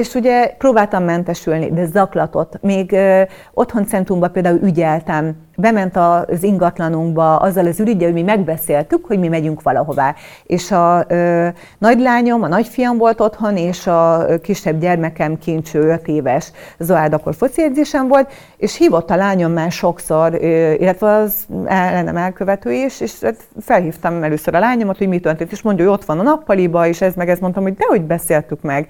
és 0.00 0.14
ugye 0.14 0.54
próbáltam 0.58 1.04
mentesülni, 1.04 1.70
de 1.70 1.86
zaklatott. 1.86 2.58
Még 2.60 2.92
ö, 2.92 3.22
otthon 3.54 3.86
centrumban 3.86 4.32
például 4.32 4.60
ügyeltem, 4.62 5.36
bement 5.56 5.96
az 5.96 6.42
ingatlanunkba 6.42 7.36
azzal 7.36 7.66
az 7.66 7.80
ürügyel, 7.80 8.04
hogy 8.04 8.12
mi 8.12 8.22
megbeszéltük, 8.22 9.04
hogy 9.04 9.18
mi 9.18 9.28
megyünk 9.28 9.62
valahová. 9.62 10.14
És 10.44 10.70
a 10.70 11.04
ö, 11.08 11.48
nagylányom, 11.78 12.42
a 12.42 12.48
nagyfiam 12.48 12.98
volt 12.98 13.20
otthon, 13.20 13.56
és 13.56 13.86
a 13.86 14.26
kisebb 14.42 14.80
gyermekem 14.80 15.38
kincső, 15.38 15.80
5 15.80 16.08
éves 16.08 16.52
Zoád 16.78 17.12
akkor 17.12 17.34
foci 17.34 17.70
volt, 18.08 18.32
és 18.56 18.76
hívott 18.76 19.10
a 19.10 19.16
lányom 19.16 19.52
már 19.52 19.72
sokszor, 19.72 20.34
ö, 20.34 20.72
illetve 20.72 21.12
az 21.12 21.46
ellenem 21.64 22.16
elkövető 22.16 22.72
is, 22.72 23.00
és 23.00 23.20
hát 23.20 23.36
felhívtam 23.60 24.22
először 24.22 24.54
a 24.54 24.58
lányomat, 24.58 24.98
hogy 24.98 25.08
mi 25.08 25.18
történt, 25.18 25.52
és 25.52 25.62
mondja, 25.62 25.84
hogy 25.84 25.94
ott 25.94 26.04
van 26.04 26.18
a 26.18 26.22
nappaliba, 26.22 26.86
és 26.86 27.00
ez 27.00 27.14
meg 27.14 27.28
ez 27.28 27.38
mondtam, 27.38 27.62
hogy 27.62 27.74
dehogy 27.74 28.02
beszéltük 28.02 28.62
meg 28.62 28.88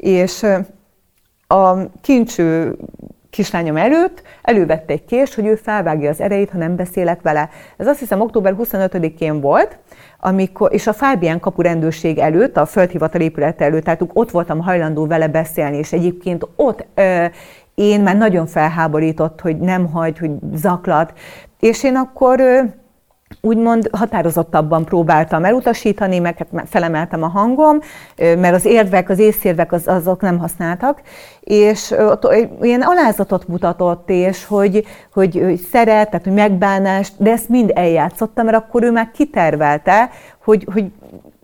és 0.00 0.46
a 1.46 1.90
kincső 2.00 2.76
kislányom 3.30 3.76
előtt 3.76 4.22
elővette 4.42 4.92
egy 4.92 5.04
kést, 5.04 5.34
hogy 5.34 5.46
ő 5.46 5.54
felvágja 5.54 6.10
az 6.10 6.20
erejét, 6.20 6.50
ha 6.50 6.58
nem 6.58 6.76
beszélek 6.76 7.22
vele. 7.22 7.48
Ez 7.76 7.86
azt 7.86 7.98
hiszem 7.98 8.20
október 8.20 8.54
25-én 8.58 9.40
volt, 9.40 9.78
amikor, 10.20 10.72
és 10.72 10.86
a 10.86 10.92
Fábián 10.92 11.40
kapu 11.40 11.62
rendőrség 11.62 12.18
előtt, 12.18 12.56
a 12.56 12.66
földhivatal 12.66 13.20
épület 13.20 13.60
előtt, 13.60 13.84
tehát 13.84 14.04
ott 14.12 14.30
voltam 14.30 14.60
hajlandó 14.60 15.06
vele 15.06 15.28
beszélni, 15.28 15.76
és 15.76 15.92
egyébként 15.92 16.46
ott 16.56 16.86
ö, 16.94 17.24
én 17.74 18.00
már 18.00 18.16
nagyon 18.16 18.46
felháborított, 18.46 19.40
hogy 19.40 19.58
nem 19.58 19.86
hagy, 19.86 20.18
hogy 20.18 20.30
zaklat, 20.54 21.12
és 21.60 21.84
én 21.84 21.96
akkor 21.96 22.40
úgymond 23.40 23.88
határozottabban 23.92 24.84
próbáltam 24.84 25.44
elutasítani, 25.44 26.18
meg 26.18 26.36
hát 26.36 26.68
felemeltem 26.68 27.22
a 27.22 27.28
hangom, 27.28 27.78
mert 28.16 28.54
az 28.54 28.64
érvek, 28.64 29.08
az 29.08 29.18
észérvek 29.18 29.72
az, 29.72 29.88
azok 29.88 30.20
nem 30.20 30.38
használtak, 30.38 31.00
és 31.40 31.94
ilyen 32.60 32.82
alázatot 32.82 33.48
mutatott, 33.48 34.10
és 34.10 34.44
hogy, 34.44 34.84
hogy, 35.12 35.40
hogy 35.44 35.56
szeret, 35.56 36.10
tehát 36.10 36.24
hogy 36.24 36.34
megbánást, 36.34 37.14
de 37.18 37.30
ezt 37.30 37.48
mind 37.48 37.70
eljátszottam, 37.74 38.44
mert 38.44 38.56
akkor 38.56 38.82
ő 38.82 38.90
már 38.90 39.10
kitervelte, 39.10 40.10
hogy, 40.44 40.66
hogy 40.72 40.92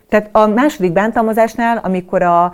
tehát 0.09 0.29
a 0.33 0.47
második 0.47 0.93
bántalmazásnál, 0.93 1.77
amikor 1.77 2.23
a, 2.23 2.53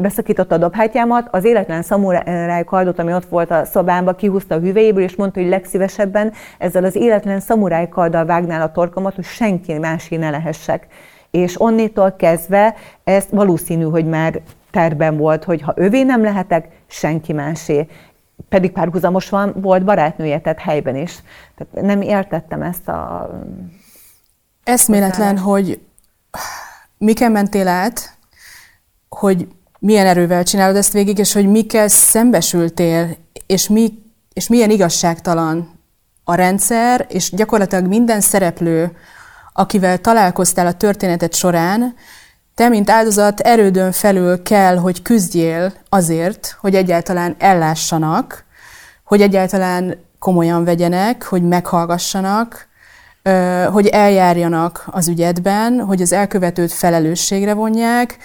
beszakította 0.00 0.54
a 0.54 0.58
dobhátjámat, 0.58 1.28
az 1.30 1.44
életlen 1.44 1.82
szamuráj 1.82 2.64
kardot, 2.64 2.98
ami 2.98 3.12
ott 3.12 3.24
volt 3.24 3.50
a 3.50 3.64
szobámba, 3.64 4.14
kihúzta 4.14 4.54
a 4.54 4.58
hüvelyéből, 4.58 5.02
és 5.02 5.16
mondta, 5.16 5.40
hogy 5.40 5.48
legszívesebben 5.48 6.32
ezzel 6.58 6.84
az 6.84 6.94
életlen 6.94 7.40
szamuráj 7.40 7.88
karddal 7.88 8.24
vágnál 8.24 8.62
a 8.62 8.72
torkomat, 8.72 9.14
hogy 9.14 9.24
senki 9.24 9.78
másé 9.78 10.16
ne 10.16 10.30
lehessek. 10.30 10.86
És 11.30 11.60
onnétól 11.60 12.12
kezdve 12.12 12.74
ez 13.04 13.26
valószínű, 13.30 13.84
hogy 13.84 14.06
már 14.06 14.40
terben 14.70 15.16
volt, 15.16 15.44
hogy 15.44 15.62
ha 15.62 15.72
övé 15.76 16.02
nem 16.02 16.22
lehetek, 16.22 16.68
senki 16.86 17.32
másé. 17.32 17.88
Pedig 18.48 18.72
párhuzamosan 18.72 19.54
volt 19.56 19.84
barátnője, 19.84 20.40
tehát 20.40 20.60
helyben 20.60 20.96
is. 20.96 21.22
Tehát 21.56 21.86
nem 21.86 22.00
értettem 22.00 22.62
ezt 22.62 22.88
a... 22.88 23.30
Eszméletlen, 24.64 25.38
hogy 25.38 25.80
miken 26.98 27.32
mentél 27.32 27.68
át, 27.68 28.18
hogy 29.08 29.48
milyen 29.78 30.06
erővel 30.06 30.44
csinálod 30.44 30.76
ezt 30.76 30.92
végig, 30.92 31.18
és 31.18 31.32
hogy 31.32 31.46
mikkel 31.46 31.88
szembesültél, 31.88 33.16
és, 33.46 33.68
mi, 33.68 33.92
és 34.32 34.48
milyen 34.48 34.70
igazságtalan 34.70 35.80
a 36.24 36.34
rendszer, 36.34 37.06
és 37.08 37.30
gyakorlatilag 37.30 37.86
minden 37.86 38.20
szereplő, 38.20 38.96
akivel 39.52 39.98
találkoztál 39.98 40.66
a 40.66 40.72
történetet 40.72 41.34
során, 41.34 41.94
te, 42.54 42.68
mint 42.68 42.90
áldozat, 42.90 43.40
erődön 43.40 43.92
felül 43.92 44.42
kell, 44.42 44.76
hogy 44.76 45.02
küzdjél 45.02 45.72
azért, 45.88 46.56
hogy 46.60 46.74
egyáltalán 46.74 47.34
ellássanak, 47.38 48.44
hogy 49.04 49.22
egyáltalán 49.22 49.96
komolyan 50.18 50.64
vegyenek, 50.64 51.22
hogy 51.22 51.42
meghallgassanak, 51.42 52.68
hogy 53.72 53.86
eljárjanak 53.86 54.84
az 54.90 55.08
ügyedben, 55.08 55.80
hogy 55.80 56.02
az 56.02 56.12
elkövetőt 56.12 56.72
felelősségre 56.72 57.54
vonják, 57.54 58.18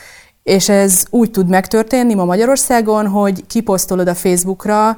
és 0.43 0.69
ez 0.69 1.05
úgy 1.09 1.31
tud 1.31 1.47
megtörténni 1.47 2.13
ma 2.13 2.25
Magyarországon, 2.25 3.07
hogy 3.07 3.45
kiposztolod 3.47 4.07
a 4.07 4.15
Facebookra 4.15 4.97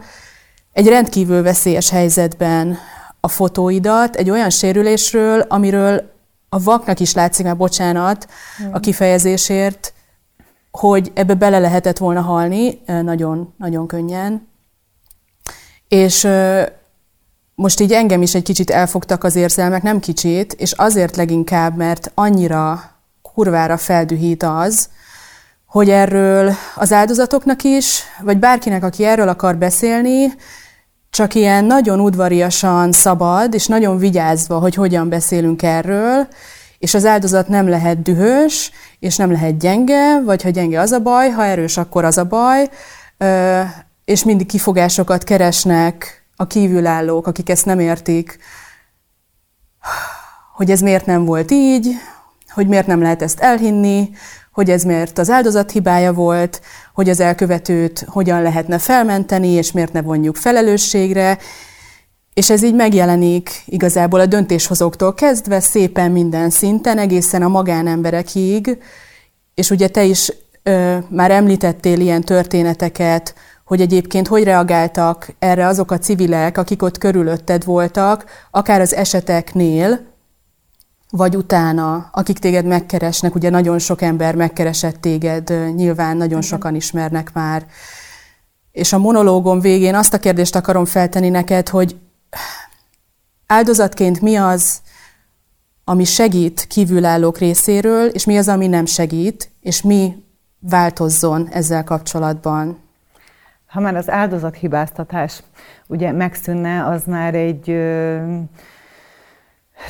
egy 0.73 0.87
rendkívül 0.87 1.41
veszélyes 1.41 1.89
helyzetben 1.89 2.77
a 3.19 3.27
fotóidat, 3.27 4.15
egy 4.15 4.29
olyan 4.29 4.49
sérülésről, 4.49 5.39
amiről 5.39 6.11
a 6.49 6.63
vaknak 6.63 6.99
is 6.99 7.13
látszik, 7.13 7.45
már 7.45 7.57
bocsánat 7.57 8.27
a 8.71 8.79
kifejezésért, 8.79 9.93
hogy 10.71 11.11
ebbe 11.13 11.33
bele 11.33 11.59
lehetett 11.59 11.97
volna 11.97 12.21
halni 12.21 12.81
nagyon, 12.85 13.53
nagyon 13.57 13.87
könnyen. 13.87 14.47
És 15.87 16.27
most 17.61 17.79
így 17.79 17.91
engem 17.91 18.21
is 18.21 18.35
egy 18.35 18.43
kicsit 18.43 18.69
elfogtak 18.69 19.23
az 19.23 19.35
érzelmek, 19.35 19.81
nem 19.81 19.99
kicsit, 19.99 20.53
és 20.53 20.71
azért 20.71 21.15
leginkább, 21.15 21.77
mert 21.77 22.11
annyira 22.13 22.83
kurvára 23.21 23.77
feldühít 23.77 24.43
az, 24.43 24.89
hogy 25.65 25.89
erről 25.89 26.53
az 26.75 26.91
áldozatoknak 26.91 27.63
is, 27.63 28.01
vagy 28.21 28.37
bárkinek, 28.37 28.83
aki 28.83 29.05
erről 29.05 29.27
akar 29.27 29.57
beszélni, 29.57 30.33
csak 31.09 31.33
ilyen 31.33 31.65
nagyon 31.65 31.99
udvariasan 31.99 32.91
szabad, 32.91 33.53
és 33.53 33.67
nagyon 33.67 33.97
vigyázva, 33.97 34.59
hogy 34.59 34.75
hogyan 34.75 35.09
beszélünk 35.09 35.63
erről, 35.63 36.27
És 36.77 36.93
az 36.93 37.05
áldozat 37.05 37.47
nem 37.47 37.69
lehet 37.69 38.01
dühös, 38.01 38.71
és 38.99 39.15
nem 39.15 39.31
lehet 39.31 39.57
gyenge, 39.57 40.21
vagy 40.21 40.41
ha 40.41 40.49
gyenge 40.49 40.79
az 40.79 40.91
a 40.91 40.99
baj, 40.99 41.29
ha 41.29 41.45
erős, 41.45 41.77
akkor 41.77 42.05
az 42.05 42.17
a 42.17 42.25
baj, 42.25 42.69
és 44.05 44.23
mindig 44.23 44.47
kifogásokat 44.47 45.23
keresnek 45.23 46.20
a 46.41 46.47
kívülállók, 46.47 47.27
akik 47.27 47.49
ezt 47.49 47.65
nem 47.65 47.79
értik, 47.79 48.37
hogy 50.53 50.71
ez 50.71 50.81
miért 50.81 51.05
nem 51.05 51.25
volt 51.25 51.51
így, 51.51 51.89
hogy 52.53 52.67
miért 52.67 52.87
nem 52.87 53.01
lehet 53.01 53.21
ezt 53.21 53.39
elhinni, 53.39 54.09
hogy 54.51 54.69
ez 54.69 54.83
miért 54.83 55.17
az 55.17 55.29
áldozat 55.29 55.71
hibája 55.71 56.13
volt, 56.13 56.61
hogy 56.93 57.09
az 57.09 57.19
elkövetőt 57.19 58.05
hogyan 58.07 58.41
lehetne 58.41 58.77
felmenteni, 58.77 59.47
és 59.47 59.71
miért 59.71 59.93
ne 59.93 60.01
vonjuk 60.01 60.35
felelősségre, 60.35 61.37
és 62.33 62.49
ez 62.49 62.63
így 62.63 62.75
megjelenik 62.75 63.63
igazából 63.65 64.19
a 64.19 64.25
döntéshozóktól 64.25 65.13
kezdve 65.13 65.59
szépen 65.59 66.11
minden 66.11 66.49
szinten, 66.49 66.97
egészen 66.97 67.41
a 67.41 67.47
magánemberekig, 67.47 68.77
és 69.53 69.69
ugye 69.69 69.87
te 69.87 70.03
is 70.03 70.33
ö, 70.63 70.97
már 71.09 71.31
említettél 71.31 71.99
ilyen 71.99 72.21
történeteket, 72.21 73.35
hogy 73.71 73.81
egyébként 73.81 74.27
hogy 74.27 74.43
reagáltak 74.43 75.33
erre 75.39 75.67
azok 75.67 75.91
a 75.91 75.97
civilek, 75.97 76.57
akik 76.57 76.83
ott 76.83 76.97
körülötted 76.97 77.63
voltak, 77.63 78.25
akár 78.49 78.81
az 78.81 78.93
eseteknél, 78.93 79.99
vagy 81.09 81.35
utána, 81.35 82.09
akik 82.11 82.39
téged 82.39 82.65
megkeresnek, 82.65 83.35
ugye 83.35 83.49
nagyon 83.49 83.79
sok 83.79 84.01
ember 84.01 84.35
megkeresett 84.35 85.01
téged, 85.01 85.73
nyilván 85.75 86.17
nagyon 86.17 86.41
sokan 86.41 86.75
ismernek 86.75 87.33
már. 87.33 87.65
És 88.71 88.93
a 88.93 88.97
monológom 88.97 89.59
végén 89.59 89.95
azt 89.95 90.13
a 90.13 90.19
kérdést 90.19 90.55
akarom 90.55 90.85
feltenni 90.85 91.29
neked, 91.29 91.69
hogy 91.69 91.95
áldozatként 93.47 94.21
mi 94.21 94.35
az, 94.35 94.81
ami 95.83 96.03
segít 96.03 96.65
kívülállók 96.67 97.37
részéről, 97.37 98.07
és 98.07 98.25
mi 98.25 98.37
az, 98.37 98.47
ami 98.47 98.67
nem 98.67 98.85
segít, 98.85 99.51
és 99.61 99.81
mi 99.81 100.23
változzon 100.59 101.47
ezzel 101.51 101.83
kapcsolatban? 101.83 102.89
Ha 103.71 103.79
már 103.79 103.95
az 103.95 104.09
áldozathibáztatás 104.09 105.43
ugye 105.87 106.11
megszűnne, 106.11 106.85
az 106.85 107.03
már 107.05 107.35
egy 107.35 107.69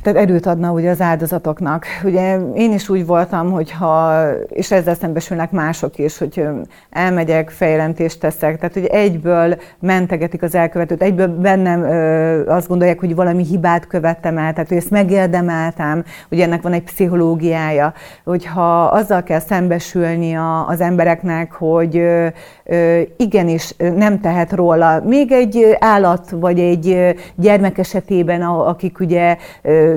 tehát 0.01 0.19
erőt 0.19 0.45
adna 0.45 0.71
ugye 0.71 0.89
az 0.89 1.01
áldozatoknak. 1.01 1.85
Ugye 2.03 2.37
én 2.55 2.73
is 2.73 2.89
úgy 2.89 3.05
voltam, 3.05 3.51
hogyha, 3.51 4.21
és 4.47 4.71
ezzel 4.71 4.95
szembesülnek 4.95 5.51
mások 5.51 5.97
is, 5.97 6.17
hogy 6.17 6.45
elmegyek, 6.89 7.49
fejjelentést 7.49 8.19
teszek, 8.19 8.57
tehát 8.57 8.73
hogy 8.73 8.85
egyből 8.85 9.55
mentegetik 9.79 10.41
az 10.41 10.55
elkövetőt, 10.55 11.01
egyből 11.01 11.27
bennem 11.27 11.83
ö, 11.83 12.49
azt 12.49 12.67
gondolják, 12.67 12.99
hogy 12.99 13.15
valami 13.15 13.43
hibát 13.43 13.87
követtem 13.87 14.37
el, 14.37 14.53
tehát 14.53 14.67
hogy 14.67 14.77
ezt 14.77 14.89
megérdemeltem, 14.89 16.03
ugye 16.31 16.43
ennek 16.43 16.61
van 16.61 16.73
egy 16.73 16.83
pszichológiája, 16.83 17.93
hogyha 18.23 18.83
azzal 18.83 19.23
kell 19.23 19.39
szembesülni 19.39 20.35
a, 20.35 20.67
az 20.67 20.81
embereknek, 20.81 21.51
hogy 21.51 21.97
ö, 21.97 22.27
ö, 22.63 23.01
igenis 23.17 23.75
nem 23.77 24.19
tehet 24.19 24.51
róla, 24.51 25.01
még 25.05 25.31
egy 25.31 25.77
állat 25.79 26.29
vagy 26.29 26.59
egy 26.59 27.15
gyermek 27.35 27.77
esetében, 27.77 28.41
akik 28.41 28.99
ugye 28.99 29.37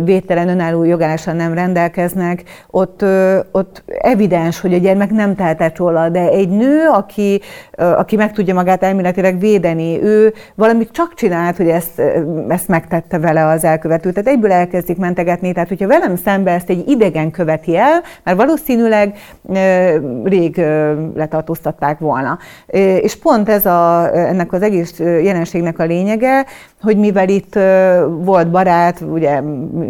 védtelen 0.04 0.48
önálló 0.48 0.84
jogállással 0.84 1.34
nem 1.34 1.54
rendelkeznek, 1.54 2.42
ott, 2.70 3.04
ott 3.52 3.82
evidens, 3.86 4.60
hogy 4.60 4.74
a 4.74 4.78
gyermek 4.78 5.10
nem 5.10 5.34
tehetett 5.34 5.76
róla, 5.76 6.08
de 6.08 6.28
egy 6.28 6.48
nő, 6.48 6.88
aki, 6.92 7.40
aki 7.72 8.16
meg 8.16 8.32
tudja 8.32 8.54
magát 8.54 8.82
elméletileg 8.82 9.38
védeni, 9.38 10.02
ő 10.02 10.32
valamit 10.54 10.90
csak 10.90 11.14
csinált, 11.14 11.56
hogy 11.56 11.68
ezt, 11.68 12.02
ezt 12.48 12.68
megtette 12.68 13.18
vele 13.18 13.46
az 13.46 13.64
elkövető. 13.64 14.12
Tehát 14.12 14.28
egyből 14.28 14.52
elkezdik 14.52 14.96
mentegetni, 14.96 15.52
tehát 15.52 15.68
hogyha 15.68 15.86
velem 15.86 16.16
szembe 16.16 16.50
ezt 16.50 16.70
egy 16.70 16.88
idegen 16.88 17.30
követi 17.30 17.76
el, 17.76 18.02
mert 18.24 18.36
valószínűleg 18.36 19.16
rég 20.24 20.56
letartóztatták 21.14 21.98
volna. 21.98 22.38
És 23.00 23.16
pont 23.16 23.48
ez 23.48 23.66
a, 23.66 24.10
ennek 24.16 24.52
az 24.52 24.62
egész 24.62 24.98
jelenségnek 24.98 25.78
a 25.78 25.84
lényege, 25.84 26.46
hogy 26.82 26.96
mivel 26.96 27.28
itt 27.28 27.54
volt 28.24 28.50
barát, 28.50 29.00
ugye, 29.00 29.40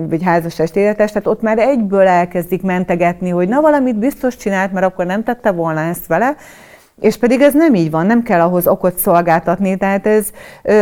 vagy 0.08 0.22
házastest 0.22 0.76
életes, 0.76 1.12
tehát 1.12 1.26
ott 1.26 1.42
már 1.42 1.58
egyből 1.58 2.06
elkezdik 2.06 2.62
mentegetni, 2.62 3.30
hogy 3.30 3.48
na 3.48 3.60
valamit 3.60 3.96
biztos 3.98 4.36
csinált, 4.36 4.72
mert 4.72 4.86
akkor 4.86 5.06
nem 5.06 5.22
tette 5.22 5.50
volna 5.50 5.80
ezt 5.80 6.06
vele, 6.06 6.36
és 7.00 7.16
pedig 7.16 7.40
ez 7.40 7.54
nem 7.54 7.74
így 7.74 7.90
van, 7.90 8.06
nem 8.06 8.22
kell 8.22 8.40
ahhoz 8.40 8.66
okot 8.66 8.98
szolgáltatni, 8.98 9.76
tehát 9.76 10.06
ez 10.06 10.28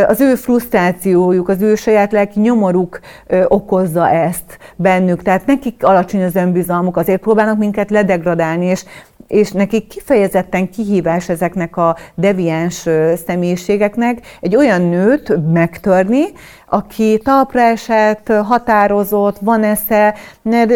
az 0.07 0.21
ő 0.21 0.35
frusztrációjuk, 0.35 1.49
az 1.49 1.61
ő 1.61 1.75
saját 1.75 2.11
lelki 2.11 2.39
nyomoruk 2.39 2.99
okozza 3.47 4.09
ezt 4.09 4.57
bennük, 4.75 5.21
tehát 5.21 5.45
nekik 5.45 5.83
alacsony 5.83 6.23
az 6.23 6.35
önbizalmuk, 6.35 6.97
azért 6.97 7.21
próbálnak 7.21 7.57
minket 7.57 7.89
ledegradálni, 7.89 8.65
és 8.65 8.85
és 9.33 9.51
nekik 9.51 9.87
kifejezetten 9.87 10.69
kihívás 10.69 11.29
ezeknek 11.29 11.77
a 11.77 11.97
deviáns 12.15 12.87
személyiségeknek 13.25 14.19
egy 14.41 14.55
olyan 14.55 14.81
nőt 14.81 15.51
megtörni, 15.51 16.23
aki 16.69 17.19
talpra 17.23 17.61
esett, 17.61 18.27
határozott, 18.27 19.37
van 19.39 19.63
esze, 19.63 20.15
mert 20.41 20.71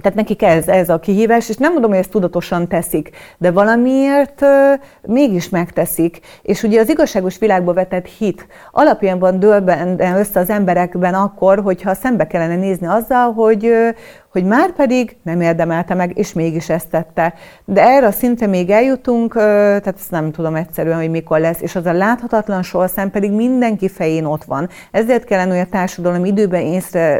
tehát 0.00 0.16
nekik 0.16 0.42
ez, 0.42 0.68
ez 0.68 0.88
a 0.88 0.98
kihívás, 0.98 1.48
és 1.48 1.56
nem 1.56 1.72
mondom, 1.72 1.90
hogy 1.90 1.98
ezt 1.98 2.10
tudatosan 2.10 2.68
teszik, 2.68 3.10
de 3.38 3.50
valamiért 3.50 4.40
uh, 4.40 4.48
mégis 5.02 5.48
megteszik. 5.48 6.20
És 6.42 6.62
ugye 6.62 6.80
az 6.80 6.88
igazságos 6.88 7.38
világba 7.38 7.72
vetett 7.72 8.06
hit 8.06 8.46
alapján 8.70 9.40
dől 9.40 9.64
össze 10.16 10.40
az 10.40 10.50
emberekben 10.50 11.14
akkor, 11.14 11.60
hogyha 11.60 11.94
szembe 11.94 12.26
kellene 12.26 12.56
nézni 12.56 12.86
azzal, 12.86 13.32
hogy, 13.32 13.66
uh, 13.66 13.88
hogy 14.36 14.44
már 14.44 14.72
pedig 14.72 15.16
nem 15.22 15.40
érdemelte 15.40 15.94
meg, 15.94 16.18
és 16.18 16.32
mégis 16.32 16.68
ezt 16.68 16.88
tette. 16.88 17.34
De 17.64 17.82
erre 17.82 18.10
szinte 18.10 18.46
még 18.46 18.70
eljutunk, 18.70 19.34
tehát 19.34 19.94
ezt 19.98 20.10
nem 20.10 20.32
tudom 20.32 20.54
egyszerűen, 20.54 20.96
hogy 20.96 21.10
mikor 21.10 21.40
lesz, 21.40 21.60
és 21.60 21.76
az 21.76 21.86
a 21.86 21.92
láthatatlan 21.92 22.62
sorszám 22.62 23.10
pedig 23.10 23.32
mindenki 23.32 23.88
fején 23.88 24.24
ott 24.24 24.44
van. 24.44 24.68
Ezért 24.90 25.24
kellene, 25.24 25.50
hogy 25.50 25.66
a 25.66 25.70
társadalom 25.70 26.24
időben 26.24 26.60
észre, 26.60 27.18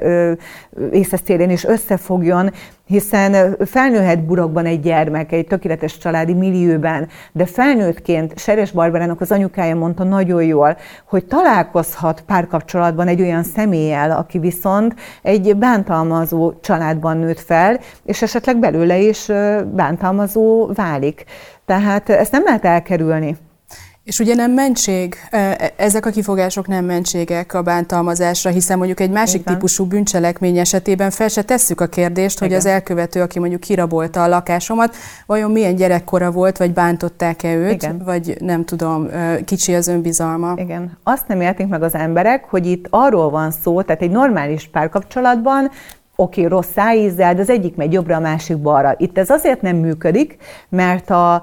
észre 0.93 1.19
és 1.35 1.64
összefogjon, 1.64 2.53
hiszen 2.87 3.57
felnőhet 3.64 4.24
burokban 4.24 4.66
egy 4.66 4.80
gyermek, 4.80 5.32
egy 5.32 5.47
tökéletes 5.47 5.99
családi 5.99 6.34
millióben, 6.34 7.09
de 7.32 7.47
felnőttként 7.47 8.39
Seres 8.39 8.70
Barbarának 8.70 9.20
az 9.20 9.30
anyukája 9.30 9.74
mondta 9.74 10.05
nagyon 10.05 10.43
jól, 10.43 10.76
hogy 11.09 11.24
találkozhat 11.26 12.20
párkapcsolatban 12.26 13.09
egy 13.09 13.20
olyan 13.20 13.43
személlyel, 13.43 14.11
aki 14.11 14.39
viszont 14.39 14.95
egy 15.22 15.57
bántalmazó 15.57 16.53
családban 16.61 17.16
nőtt 17.16 17.41
fel, 17.41 17.80
és 18.05 18.22
esetleg 18.22 18.59
belőle 18.59 18.99
is 18.99 19.26
bántalmazó 19.72 20.66
válik. 20.74 21.24
Tehát 21.64 22.09
ezt 22.09 22.32
nem 22.32 22.45
lehet 22.45 22.64
elkerülni. 22.64 23.37
És 24.07 24.19
ugye 24.19 24.35
nem 24.35 24.53
mentség, 24.53 25.15
e, 25.31 25.73
ezek 25.77 26.07
a 26.07 26.11
kifogások 26.11 26.67
nem 26.67 26.85
mentségek 26.85 27.55
a 27.55 27.63
bántalmazásra, 27.63 28.51
hiszen 28.51 28.77
mondjuk 28.77 29.01
egy 29.01 29.11
másik 29.11 29.41
Igen. 29.41 29.55
típusú 29.55 29.85
bűncselekmény 29.85 30.59
esetében 30.59 31.11
fel 31.11 31.29
se 31.29 31.43
tesszük 31.43 31.81
a 31.81 31.87
kérdést, 31.87 32.37
Igen. 32.37 32.49
hogy 32.49 32.59
az 32.59 32.67
elkövető, 32.67 33.21
aki 33.21 33.39
mondjuk 33.39 33.61
kirabolta 33.61 34.23
a 34.23 34.29
lakásomat, 34.29 34.97
vajon 35.27 35.51
milyen 35.51 35.77
gyerekkora 35.77 36.31
volt, 36.31 36.57
vagy 36.57 36.73
bántották-e 36.73 37.55
őt, 37.55 37.73
Igen. 37.73 38.03
vagy 38.05 38.37
nem 38.41 38.65
tudom, 38.65 39.09
kicsi 39.45 39.75
az 39.75 39.89
önbizalma. 39.89 40.55
Igen. 40.57 40.99
Azt 41.03 41.29
nem 41.29 41.41
értik 41.41 41.67
meg 41.67 41.83
az 41.83 41.95
emberek, 41.95 42.45
hogy 42.45 42.67
itt 42.67 42.87
arról 42.91 43.31
van 43.31 43.51
szó, 43.51 43.83
tehát 43.83 44.03
egy 44.03 44.11
normális 44.11 44.69
párkapcsolatban 44.69 45.71
oké, 46.17 46.41
okay, 46.45 46.53
rossz 46.53 46.73
szájízzel, 46.75 47.35
de 47.35 47.41
az 47.41 47.51
egyik 47.51 47.77
megy 47.77 47.93
jobbra, 47.93 48.17
a 48.17 48.21
másik 48.21 48.59
balra. 48.59 48.95
Itt 48.97 49.19
ez 49.19 49.31
azért 49.31 49.63
nem 49.63 49.77
működik, 49.77 50.37
mert 50.69 51.11
a, 51.11 51.43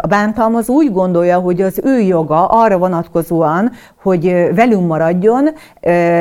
a 0.00 0.06
bántalmazó 0.08 0.74
úgy 0.74 0.92
gondolja, 0.92 1.38
hogy 1.38 1.60
az 1.60 1.80
ő 1.84 2.00
joga 2.00 2.46
arra 2.46 2.78
vonatkozóan, 2.78 3.70
hogy 4.02 4.48
velünk 4.54 4.86
maradjon, 4.86 5.48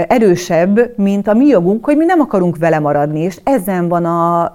erősebb, 0.07 0.79
mint 0.97 1.27
a 1.27 1.33
mi 1.33 1.45
jogunk, 1.45 1.85
hogy 1.85 1.97
mi 1.97 2.05
nem 2.05 2.19
akarunk 2.19 2.57
vele 2.57 2.79
maradni, 2.79 3.19
és 3.19 3.39
ezen 3.43 3.87
van 3.87 4.05
a 4.05 4.51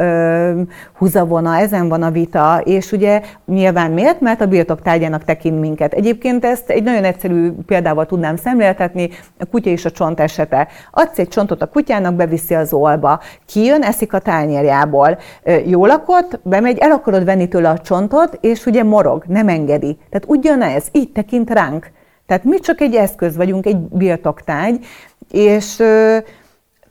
húzavona, 0.98 1.56
ezen 1.56 1.88
van 1.88 2.02
a 2.02 2.10
vita, 2.10 2.60
és 2.64 2.92
ugye 2.92 3.20
nyilván 3.46 3.90
miért? 3.90 4.20
Mert 4.20 4.40
a 4.40 4.46
birtoktárgyának 4.46 5.24
tekint 5.24 5.60
minket. 5.60 5.92
Egyébként 5.92 6.44
ezt 6.44 6.70
egy 6.70 6.82
nagyon 6.82 7.04
egyszerű 7.04 7.52
példával 7.66 8.06
tudnám 8.06 8.36
szemléltetni, 8.36 9.10
a 9.38 9.44
kutya 9.50 9.70
és 9.70 9.84
a 9.84 9.90
csont 9.90 10.20
esete. 10.20 10.68
Adsz 10.90 11.18
egy 11.18 11.28
csontot 11.28 11.62
a 11.62 11.66
kutyának, 11.66 12.14
beviszi 12.14 12.54
az 12.54 12.72
olba, 12.72 13.20
kijön, 13.46 13.82
eszik 13.82 14.12
a 14.12 14.18
tányérjából. 14.18 15.18
Jó 15.66 15.86
lakott, 15.86 16.40
bemegy, 16.42 16.78
el 16.78 16.90
akarod 16.90 17.24
venni 17.24 17.48
tőle 17.48 17.68
a 17.68 17.78
csontot, 17.78 18.38
és 18.40 18.66
ugye 18.66 18.75
morog, 18.84 19.24
nem 19.26 19.48
engedi. 19.48 19.98
Tehát 20.10 20.24
ugyanez, 20.26 20.88
így 20.92 21.12
tekint 21.12 21.50
ránk. 21.50 21.90
Tehát 22.26 22.44
mi 22.44 22.58
csak 22.58 22.80
egy 22.80 22.94
eszköz 22.94 23.36
vagyunk, 23.36 23.66
egy 23.66 23.78
birtoktárgy, 23.78 24.84
és 25.30 25.82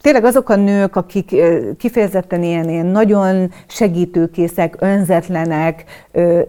tényleg 0.06 0.26
azok 0.26 0.50
a 0.50 0.56
nők, 0.56 0.96
akik 0.96 1.36
kifejezetten 1.78 2.44
ilyen, 2.44 2.70
ilyen 2.70 2.86
nagyon 2.86 3.52
segítőkészek, 3.68 4.76
önzetlenek, 4.80 5.84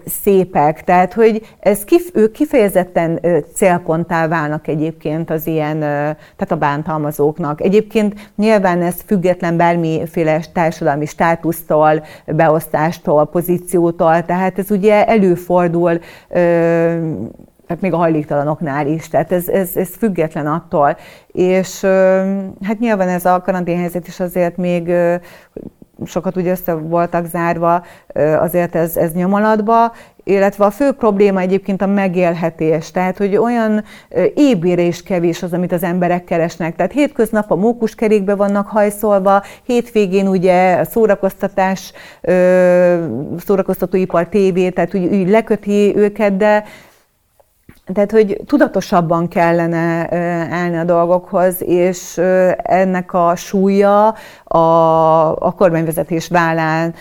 szépek, 0.07 0.85
tehát 0.85 1.13
hogy 1.13 1.47
ez 1.61 1.85
kif, 1.85 2.11
ők 2.13 2.33
kifejezetten 2.33 3.21
célponttá 3.55 4.29
válnak 4.29 4.69
egyébként 4.69 5.31
az 5.31 5.47
ilyen, 5.47 5.79
tehát 5.79 6.51
a 6.51 6.57
bántalmazóknak. 6.57 7.61
Egyébként 7.61 8.31
nyilván 8.37 8.83
ez 8.83 8.95
független 9.07 9.57
bármiféle 9.57 10.41
társadalmi 10.53 11.07
státusztól, 11.07 12.05
beosztástól, 12.27 13.27
pozíciótól, 13.27 14.25
tehát 14.25 14.59
ez 14.59 14.71
ugye 14.71 15.07
előfordul 15.07 16.01
tehát 17.67 17.83
még 17.83 17.93
a 17.93 17.97
hajléktalanoknál 17.97 18.87
is, 18.87 19.09
tehát 19.09 19.33
ez, 19.33 19.49
ez, 19.49 19.71
ez 19.77 19.89
független 19.99 20.47
attól. 20.47 20.97
És 21.27 21.81
hát 22.63 22.79
nyilván 22.79 23.09
ez 23.09 23.25
a 23.25 23.41
karanténhelyzet 23.41 24.07
is 24.07 24.21
azért 24.21 24.57
még 24.57 24.93
sokat 26.05 26.37
úgy 26.37 26.47
össze 26.47 26.75
voltak 26.75 27.27
zárva, 27.27 27.85
azért 28.39 28.75
ez, 28.75 28.97
ez 28.97 29.13
nyomalatba, 29.13 29.93
illetve 30.25 30.65
a 30.65 30.71
fő 30.71 30.93
probléma 30.93 31.41
egyébként 31.41 31.83
a 31.83 31.87
megélhetés, 31.87 32.91
tehát 32.91 33.17
hogy 33.17 33.37
olyan 33.37 33.85
ébére 34.35 34.83
is 34.83 35.03
kevés 35.03 35.43
az, 35.43 35.53
amit 35.53 35.73
az 35.73 35.83
emberek 35.83 36.25
keresnek. 36.25 36.77
Tehát 36.77 36.93
hétköznap 36.93 37.51
a 37.51 37.57
mókuskerékbe 37.57 38.35
vannak 38.35 38.69
hajszolva, 38.69 39.43
hétvégén 39.63 40.29
ugye 40.29 40.75
a 40.75 40.85
szórakoztatás, 40.85 41.93
szórakoztatóipar 43.39 44.29
tévé, 44.29 44.69
tehát 44.69 44.95
úgy, 44.95 45.05
úgy 45.05 45.29
leköti 45.29 45.97
őket, 45.97 46.37
de 46.37 46.65
tehát, 47.93 48.11
hogy 48.11 48.41
tudatosabban 48.47 49.29
kellene 49.29 50.09
állni 50.51 50.77
a 50.77 50.85
dolgokhoz, 50.85 51.63
és 51.63 52.19
ennek 52.57 53.13
a 53.13 53.37
súlya 53.37 54.15
a, 54.57 55.37
a 55.47 55.53
kormányvezetés 55.53 56.29
vállán 56.29 56.95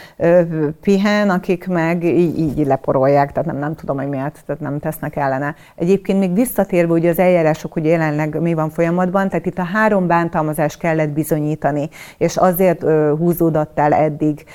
pihen, 0.81 1.29
akik 1.29 1.67
meg 1.67 2.03
így, 2.03 2.39
így 2.39 2.65
leporolják, 2.65 3.31
tehát 3.31 3.49
nem, 3.49 3.57
nem 3.57 3.75
tudom, 3.75 3.97
hogy 3.97 4.07
miért, 4.07 4.43
tehát 4.45 4.61
nem 4.61 4.79
tesznek 4.79 5.15
ellene. 5.15 5.55
Egyébként 5.75 6.19
még 6.19 6.33
visszatérve 6.33 6.93
ugye 6.93 7.09
az 7.09 7.19
eljárások, 7.19 7.73
hogy 7.73 7.85
jelenleg 7.85 8.41
mi 8.41 8.53
van 8.53 8.69
folyamatban, 8.69 9.29
tehát 9.29 9.45
itt 9.45 9.57
a 9.57 9.63
három 9.63 10.07
bántalmazást 10.07 10.79
kellett 10.79 11.09
bizonyítani, 11.09 11.89
és 12.17 12.37
azért 12.37 12.81
húzódott 13.17 13.79
el 13.79 13.93
eddig 13.93 14.45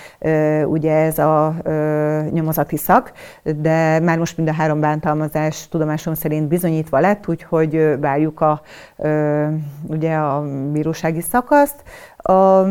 ugye 0.64 0.94
ez 0.94 1.18
a 1.18 1.54
nyomozati 2.30 2.76
szak, 2.76 3.12
de 3.42 4.00
már 4.00 4.18
most 4.18 4.36
mind 4.36 4.48
a 4.48 4.52
három 4.52 4.80
bántalmazás 4.80 5.68
tudomásom 5.68 6.14
szerint 6.14 6.48
bizonyítva 6.48 6.98
lett, 6.98 7.28
úgyhogy 7.28 8.00
várjuk 8.00 8.40
a, 8.40 8.60
ugye 9.86 10.14
a 10.14 10.44
bírósági 10.72 11.20
szakaszt. 11.20 11.82
A 12.22 12.66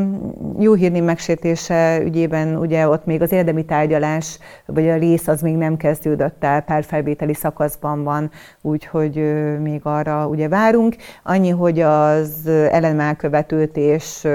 jó 0.59 0.73
hírni 0.73 0.99
megsértése 0.99 2.01
ügyében 2.03 2.55
ugye 2.55 2.87
ott 2.87 3.05
még 3.05 3.21
az 3.21 3.31
érdemi 3.31 3.65
tárgyalás, 3.65 4.39
vagy 4.65 4.89
a 4.89 4.97
rész 4.97 5.27
az 5.27 5.41
még 5.41 5.55
nem 5.55 5.77
kezdődött 5.77 6.43
el, 6.43 6.61
párfelvételi 6.61 7.33
szakaszban 7.33 8.03
van, 8.03 8.31
úgyhogy 8.61 9.15
még 9.61 9.79
arra 9.83 10.27
ugye 10.27 10.47
várunk. 10.47 10.95
Annyi, 11.23 11.49
hogy 11.49 11.79
az 11.79 12.47
ellenmelkövetőt 12.47 13.77
és 13.77 14.27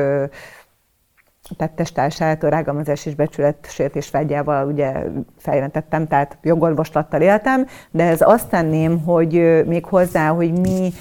tettestársát 1.57 2.43
a 2.43 2.49
rágalmazás 2.49 3.07
és 3.07 3.15
becsületsértés 3.15 4.11
vágyával 4.11 4.67
ugye 4.67 4.93
feljelentettem, 5.39 6.07
tehát 6.07 6.39
jogorvoslattal 6.43 7.21
éltem, 7.21 7.67
de 7.91 8.05
ez 8.05 8.21
azt 8.21 8.49
tenném, 8.49 9.01
hogy 9.01 9.63
még 9.67 9.85
hozzá, 9.85 10.29
hogy 10.29 10.53
mi 10.59 10.93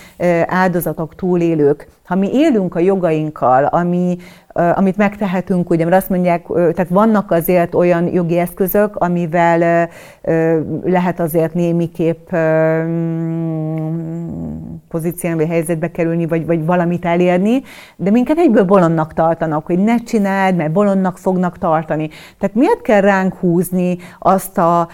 áldozatok, 0.46 1.16
túlélők, 1.16 1.88
ha 2.06 2.16
mi 2.16 2.30
élünk 2.34 2.76
a 2.76 2.80
jogainkkal, 2.80 3.66
ami, 3.66 4.18
amit 4.54 4.98
megtehetünk, 4.98 5.70
ugye, 5.70 5.84
mert 5.84 5.96
azt 5.96 6.10
mondják, 6.10 6.46
tehát 6.48 6.90
vannak 6.90 7.32
azért 7.32 7.76
olyan 7.76 8.14
jogi 8.14 8.38
eszközök, 8.38 8.96
amivel 8.96 9.90
lehet 10.84 11.20
azért 11.20 11.54
némiképp 11.54 12.30
pozícióba, 14.90 15.48
helyzetbe 15.48 15.92
kerülni, 15.92 16.28
vagy, 16.28 16.46
vagy 16.46 16.66
valamit 16.66 17.06
elérni, 17.06 17.62
de 17.96 18.12
minket 18.12 18.38
egyből 18.38 18.64
bolondnak 18.64 19.14
tartanak, 19.14 19.66
hogy 19.66 19.80
ne 19.80 19.98
csináld, 19.98 20.56
mert 20.56 20.72
bolondnak 20.72 21.18
fognak 21.18 21.58
tartani. 21.58 22.10
Tehát 22.40 22.56
miért 22.56 22.82
kell 22.82 23.02
ránk 23.02 23.36
húzni 23.36 23.98
azt 24.20 24.58
a 24.58 24.88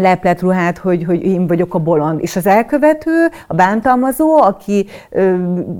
lepletruhát, 0.00 0.78
hogy, 0.78 1.04
hogy 1.04 1.24
én 1.24 1.46
vagyok 1.46 1.74
a 1.74 1.78
bolond. 1.78 2.22
És 2.22 2.36
az 2.36 2.46
elkövető, 2.46 3.28
a 3.46 3.54
bántalmazó, 3.54 4.36
aki 4.42 4.86
ö, 5.10 5.34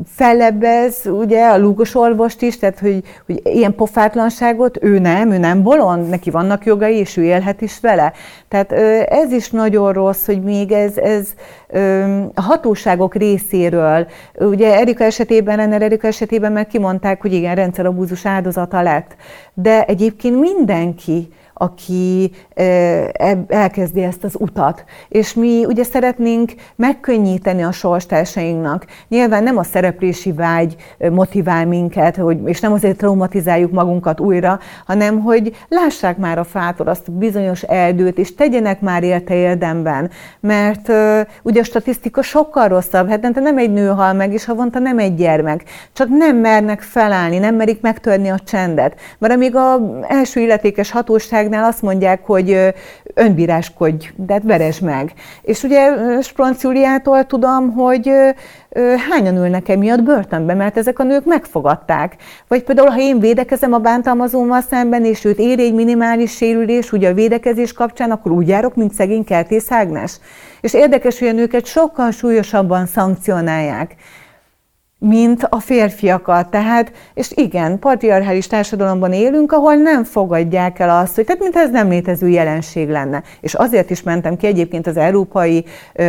fellebbez 0.07 1.07
ugye 1.07 1.47
a 1.47 1.59
lúgos 1.59 1.95
orvost 1.95 2.43
is, 2.43 2.59
tehát 2.59 2.79
hogy, 2.79 3.03
hogy 3.27 3.41
ilyen 3.45 3.75
pofátlanságot, 3.75 4.79
ő 4.83 4.99
nem, 4.99 5.31
ő 5.31 5.39
nem 5.39 5.63
bolond, 5.63 6.09
neki 6.09 6.31
vannak 6.31 6.65
jogai, 6.65 6.97
és 6.97 7.17
ő 7.17 7.23
élhet 7.23 7.61
is 7.61 7.81
vele. 7.81 8.13
Tehát 8.49 8.73
ö, 8.73 9.01
ez 9.09 9.33
is 9.33 9.51
nagyon 9.51 9.93
rossz, 9.93 10.27
hogy 10.27 10.43
még 10.43 10.73
ez, 10.73 10.97
ez 10.97 11.29
a 12.35 12.43
hatóságok 12.43 13.15
részéről, 13.15 14.07
ugye 14.39 14.79
Erika 14.79 15.05
esetében, 15.05 15.57
Renner 15.57 15.83
Erika 15.83 16.07
esetében 16.07 16.53
meg 16.53 16.67
kimondták, 16.67 17.21
hogy 17.21 17.33
igen, 17.33 17.55
rendszerabúzus 17.55 18.27
áldozata 18.27 18.83
lett. 18.83 19.17
De 19.55 19.85
egyébként 19.85 20.41
mindenki, 20.41 21.29
aki 21.55 22.31
elkezdi 23.49 24.03
ezt 24.03 24.25
az 24.25 24.35
utat. 24.39 24.85
És 25.09 25.35
mi 25.35 25.65
ugye 25.65 25.85
szeretnénk 25.85 26.53
megkönnyíteni 26.77 27.63
a 27.63 27.73
sorstársainknak. 27.73 28.87
Nyilván 29.09 29.43
nem 29.43 29.59
a 29.59 29.63
szereplési 29.63 30.33
vágy 30.33 30.77
motivál 31.11 31.67
minket, 31.67 32.17
hogy, 32.17 32.39
és 32.45 32.61
nem 32.61 32.73
azért 32.73 32.97
traumatizáljuk 32.97 33.71
magunkat 33.71 34.21
újra, 34.21 34.59
hanem 34.87 35.21
hogy 35.21 35.57
lássák 35.69 36.17
már 36.17 36.39
a 36.39 36.45
fától 36.45 36.87
azt 36.87 37.13
bizonyos 37.13 37.63
erdőt, 37.63 38.19
és 38.19 38.35
tegyenek 38.35 38.81
már 38.81 39.03
érte 39.03 39.35
érdemben. 39.35 40.11
Mert 40.41 40.93
ugye 41.43 41.61
a 41.61 41.65
statisztika 41.65 42.23
sokkal 42.23 42.69
rosszabb, 42.69 43.09
hát 43.09 43.35
nem 43.35 43.59
egy 43.59 43.73
nő 43.73 43.89
hal 43.89 44.13
meg, 44.13 44.33
és 44.33 44.45
havonta 44.45 44.79
nem 44.79 44.99
egy 44.99 45.15
gyermek. 45.15 45.65
Csak 45.93 46.09
nem 46.09 46.37
mernek 46.37 46.81
felállni, 46.81 47.39
nem 47.39 47.55
merik 47.55 47.81
megtörni 47.81 48.29
a 48.29 48.39
csendet. 48.39 49.01
Mert 49.19 49.33
amíg 49.33 49.57
az 49.57 49.81
első 50.09 50.41
illetékes 50.41 50.91
hatóságnál 51.45 51.65
azt 51.65 51.83
mondják, 51.83 52.27
hogy 52.27 52.75
önbíráskodj, 53.15 54.11
de 54.17 54.33
hát 54.33 54.43
veresd 54.43 54.83
meg. 54.83 55.13
És 55.43 55.63
ugye 55.63 55.93
Spronciuliától 56.23 57.25
tudom, 57.25 57.73
hogy 57.73 58.11
hányan 59.11 59.37
ülnek 59.37 59.69
emiatt 59.69 60.03
börtönbe, 60.03 60.55
mert 60.55 60.77
ezek 60.77 60.99
a 60.99 61.03
nők 61.03 61.25
megfogadták. 61.25 62.17
Vagy 62.49 62.63
például, 62.63 62.89
ha 62.89 63.01
én 63.01 63.21
védekezem 63.21 63.73
a 63.73 63.79
bántalmazómmal 63.79 64.61
szemben, 64.61 65.05
és 65.05 65.25
őt 65.25 65.39
ér 65.39 65.59
egy 65.59 65.75
minimális 65.75 66.37
sérülés, 66.37 66.93
ugye 66.93 67.09
a 67.09 67.15
védekezés 67.15 67.73
kapcsán, 67.73 68.11
akkor 68.11 68.33
úgy 68.33 68.49
járok, 68.49 68.75
mint 68.75 68.95
szegény 68.95 69.25
Kertész 69.25 69.71
Ágnes. 69.71 70.19
És 70.61 70.75
érdekes, 70.75 71.19
hogy 71.19 71.29
a 71.29 71.33
nőket 71.33 71.67
sokkal 71.67 72.11
súlyosabban 72.11 72.87
szankcionálják 72.87 73.95
mint 75.09 75.47
a 75.51 75.61
férfiakat. 75.61 76.49
Tehát, 76.49 76.93
és 77.15 77.33
igen, 77.35 77.79
patriarchális 77.79 78.47
társadalomban 78.47 79.13
élünk, 79.13 79.53
ahol 79.53 79.75
nem 79.75 80.05
fogadják 80.05 80.79
el 80.79 80.99
azt, 80.99 81.15
hogy 81.15 81.25
tehát 81.25 81.41
mintha 81.41 81.61
ez 81.61 81.71
nem 81.71 81.89
létező 81.89 82.29
jelenség 82.29 82.89
lenne. 82.89 83.23
És 83.41 83.55
azért 83.55 83.91
is 83.91 84.03
mentem 84.03 84.37
ki 84.37 84.47
egyébként 84.47 84.87
az 84.87 84.97
Európai 84.97 85.65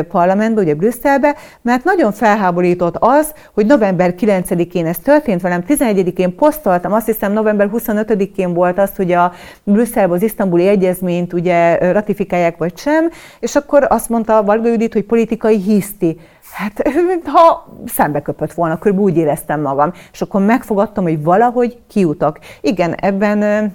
Parlamentbe, 0.07 0.61
ugye 0.61 0.73
Brüsszelbe, 0.73 1.35
mert 1.61 1.83
nagyon 1.83 2.11
felháborított 2.11 2.95
az, 2.99 3.33
hogy 3.53 3.65
november 3.65 4.13
9-én 4.19 4.85
ez 4.85 4.97
történt 4.97 5.41
velem, 5.41 5.63
11-én 5.67 6.35
posztoltam, 6.35 6.93
azt 6.93 7.05
hiszem 7.05 7.31
november 7.31 7.69
25-én 7.73 8.53
volt 8.53 8.79
az, 8.79 8.91
hogy 8.95 9.11
a 9.11 9.33
Brüsszelbe 9.63 10.13
az 10.13 10.23
isztambuli 10.23 10.67
egyezményt 10.67 11.33
ugye 11.33 11.91
ratifikálják 11.91 12.57
vagy 12.57 12.77
sem, 12.77 13.09
és 13.39 13.55
akkor 13.55 13.85
azt 13.89 14.09
mondta 14.09 14.43
Varga 14.43 14.67
Judit, 14.67 14.93
hogy 14.93 15.03
politikai 15.03 15.57
hiszti. 15.57 16.17
Hát, 16.55 16.81
ha 17.33 17.67
szembe 17.85 18.21
köpött 18.21 18.53
volna, 18.53 18.77
körülbelül 18.77 19.11
úgy 19.11 19.17
éreztem 19.17 19.61
magam. 19.61 19.91
És 20.11 20.21
akkor 20.21 20.41
megfogadtam, 20.41 21.03
hogy 21.03 21.23
valahogy 21.23 21.77
kiutak. 21.87 22.39
Igen, 22.61 22.93
ebben 22.93 23.71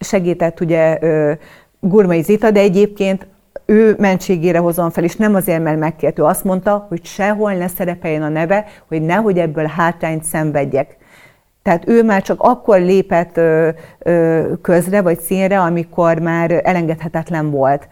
segített 0.00 0.60
ugye 0.60 0.98
Gurmai 1.80 2.22
Zita, 2.22 2.50
de 2.50 2.60
egyébként 2.60 3.26
ő 3.66 3.94
mentségére 3.98 4.58
hozom 4.58 4.90
fel, 4.90 5.04
és 5.04 5.16
nem 5.16 5.34
azért, 5.34 5.62
mert 5.62 5.78
megkért. 5.78 6.18
Ő 6.18 6.22
azt 6.22 6.44
mondta, 6.44 6.86
hogy 6.88 7.04
sehol 7.04 7.52
ne 7.52 7.68
szerepeljen 7.68 8.22
a 8.22 8.28
neve, 8.28 8.66
hogy 8.88 9.02
nehogy 9.02 9.38
ebből 9.38 9.66
hátrányt 9.66 10.24
szenvedjek. 10.24 10.96
Tehát 11.62 11.88
ő 11.88 12.02
már 12.02 12.22
csak 12.22 12.40
akkor 12.40 12.80
lépett 12.80 13.40
közre, 14.62 15.02
vagy 15.02 15.20
színre, 15.20 15.60
amikor 15.60 16.18
már 16.18 16.60
elengedhetetlen 16.64 17.50
volt 17.50 17.88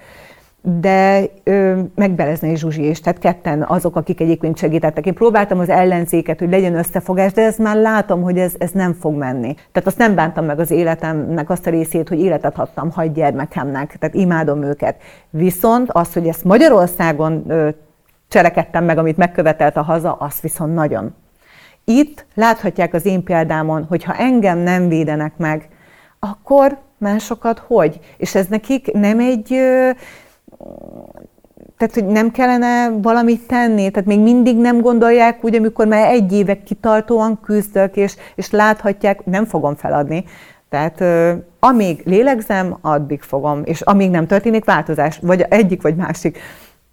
de 0.63 1.25
ö, 1.45 1.81
meg 1.95 2.11
Beleznei 2.11 2.57
Zsuzsi 2.57 2.89
is, 2.89 3.01
tehát 3.01 3.19
ketten 3.19 3.63
azok, 3.63 3.97
akik 3.97 4.21
egyébként 4.21 4.57
segítettek. 4.57 5.07
Én 5.07 5.15
próbáltam 5.15 5.59
az 5.59 5.69
ellenzéket, 5.69 6.39
hogy 6.39 6.51
legyen 6.51 6.75
összefogás, 6.75 7.33
de 7.33 7.43
ez 7.43 7.57
már 7.57 7.77
látom, 7.77 8.23
hogy 8.23 8.39
ez, 8.39 8.53
ez 8.59 8.71
nem 8.71 8.93
fog 8.93 9.15
menni. 9.15 9.55
Tehát 9.55 9.89
azt 9.89 9.99
nem 9.99 10.15
bántam 10.15 10.45
meg 10.45 10.59
az 10.59 10.71
életemnek 10.71 11.51
azt 11.51 11.67
a 11.67 11.71
részét, 11.71 12.09
hogy 12.09 12.21
életet 12.21 12.59
adtam 12.59 12.91
hagy 12.91 13.13
gyermekemnek, 13.13 13.97
tehát 13.99 14.15
imádom 14.15 14.63
őket. 14.63 14.97
Viszont 15.31 15.91
az, 15.93 16.13
hogy 16.13 16.27
ezt 16.27 16.45
Magyarországon 16.45 17.45
ö, 17.49 17.69
cselekedtem 18.29 18.85
meg, 18.85 18.99
amit 18.99 19.17
megkövetelt 19.17 19.77
a 19.77 19.83
haza, 19.83 20.13
azt 20.13 20.41
viszont 20.41 20.75
nagyon. 20.75 21.15
Itt 21.85 22.27
láthatják 22.35 22.95
az 22.95 23.07
én 23.07 23.23
példámon, 23.23 23.85
hogy 23.89 24.05
ha 24.05 24.15
engem 24.15 24.59
nem 24.59 24.89
védenek 24.89 25.37
meg, 25.37 25.69
akkor 26.19 26.79
másokat 26.99 27.59
hogy? 27.59 28.01
És 28.17 28.35
ez 28.35 28.47
nekik 28.47 28.93
nem 28.93 29.19
egy 29.19 29.61
tehát, 31.77 31.95
hogy 31.95 32.07
nem 32.07 32.31
kellene 32.31 32.91
valamit 33.03 33.47
tenni, 33.47 33.91
tehát 33.91 34.09
még 34.09 34.21
mindig 34.21 34.57
nem 34.57 34.81
gondolják 34.81 35.45
úgy, 35.45 35.55
amikor 35.55 35.87
már 35.87 36.11
egy 36.11 36.33
évek 36.33 36.63
kitartóan 36.63 37.41
küzdök, 37.41 37.97
és, 37.97 38.17
és 38.35 38.51
láthatják, 38.51 39.25
nem 39.25 39.45
fogom 39.45 39.75
feladni. 39.75 40.25
Tehát 40.69 41.05
amíg 41.59 42.03
lélegzem, 42.05 42.79
addig 42.81 43.23
fogom, 43.23 43.63
és 43.65 43.81
amíg 43.81 44.11
nem 44.11 44.27
történik 44.27 44.65
változás, 44.65 45.19
vagy 45.23 45.41
egyik, 45.49 45.83
vagy 45.83 45.97
másik. 45.97 46.39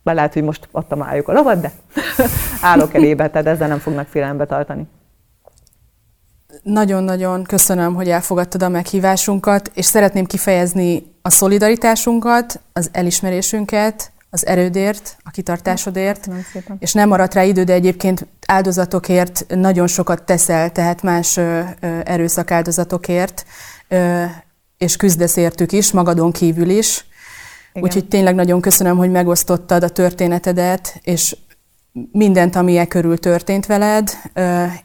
Be 0.03 0.13
lehet, 0.13 0.33
hogy 0.33 0.43
most 0.43 0.67
adtam 0.71 1.03
álljuk 1.03 1.27
a 1.27 1.33
lovat, 1.33 1.59
de 1.59 1.71
állok 2.61 2.93
elébe, 2.93 3.29
tehát 3.29 3.47
ezzel 3.47 3.67
nem 3.67 3.79
fognak 3.79 4.07
félelembe 4.07 4.45
tartani. 4.45 4.87
Nagyon-nagyon 6.67 7.43
köszönöm, 7.43 7.95
hogy 7.95 8.09
elfogadtad 8.09 8.63
a 8.63 8.69
meghívásunkat, 8.69 9.71
és 9.73 9.85
szeretném 9.85 10.25
kifejezni 10.25 11.03
a 11.21 11.29
szolidaritásunkat, 11.29 12.61
az 12.73 12.89
elismerésünket, 12.91 14.11
az 14.29 14.45
erődért, 14.45 15.17
a 15.23 15.29
kitartásodért, 15.29 16.27
és 16.79 16.93
nem 16.93 17.07
maradt 17.07 17.33
rá 17.33 17.43
idő, 17.43 17.63
de 17.63 17.73
egyébként 17.73 18.27
áldozatokért 18.47 19.45
nagyon 19.49 19.87
sokat 19.87 20.23
teszel, 20.23 20.71
tehát 20.71 21.01
más 21.01 21.39
erőszak 22.03 22.51
áldozatokért, 22.51 23.45
és 24.77 24.95
küzdesz 24.95 25.35
értük 25.35 25.71
is, 25.71 25.91
magadon 25.91 26.31
kívül 26.31 26.69
is. 26.69 27.05
Igen. 27.71 27.83
Úgyhogy 27.83 28.07
tényleg 28.07 28.35
nagyon 28.35 28.61
köszönöm, 28.61 28.97
hogy 28.97 29.11
megosztottad 29.11 29.83
a 29.83 29.89
történetedet, 29.89 30.99
és 31.03 31.35
mindent, 32.11 32.55
ami 32.55 32.77
e 32.77 32.85
körül 32.85 33.17
történt 33.17 33.65
veled, 33.65 34.09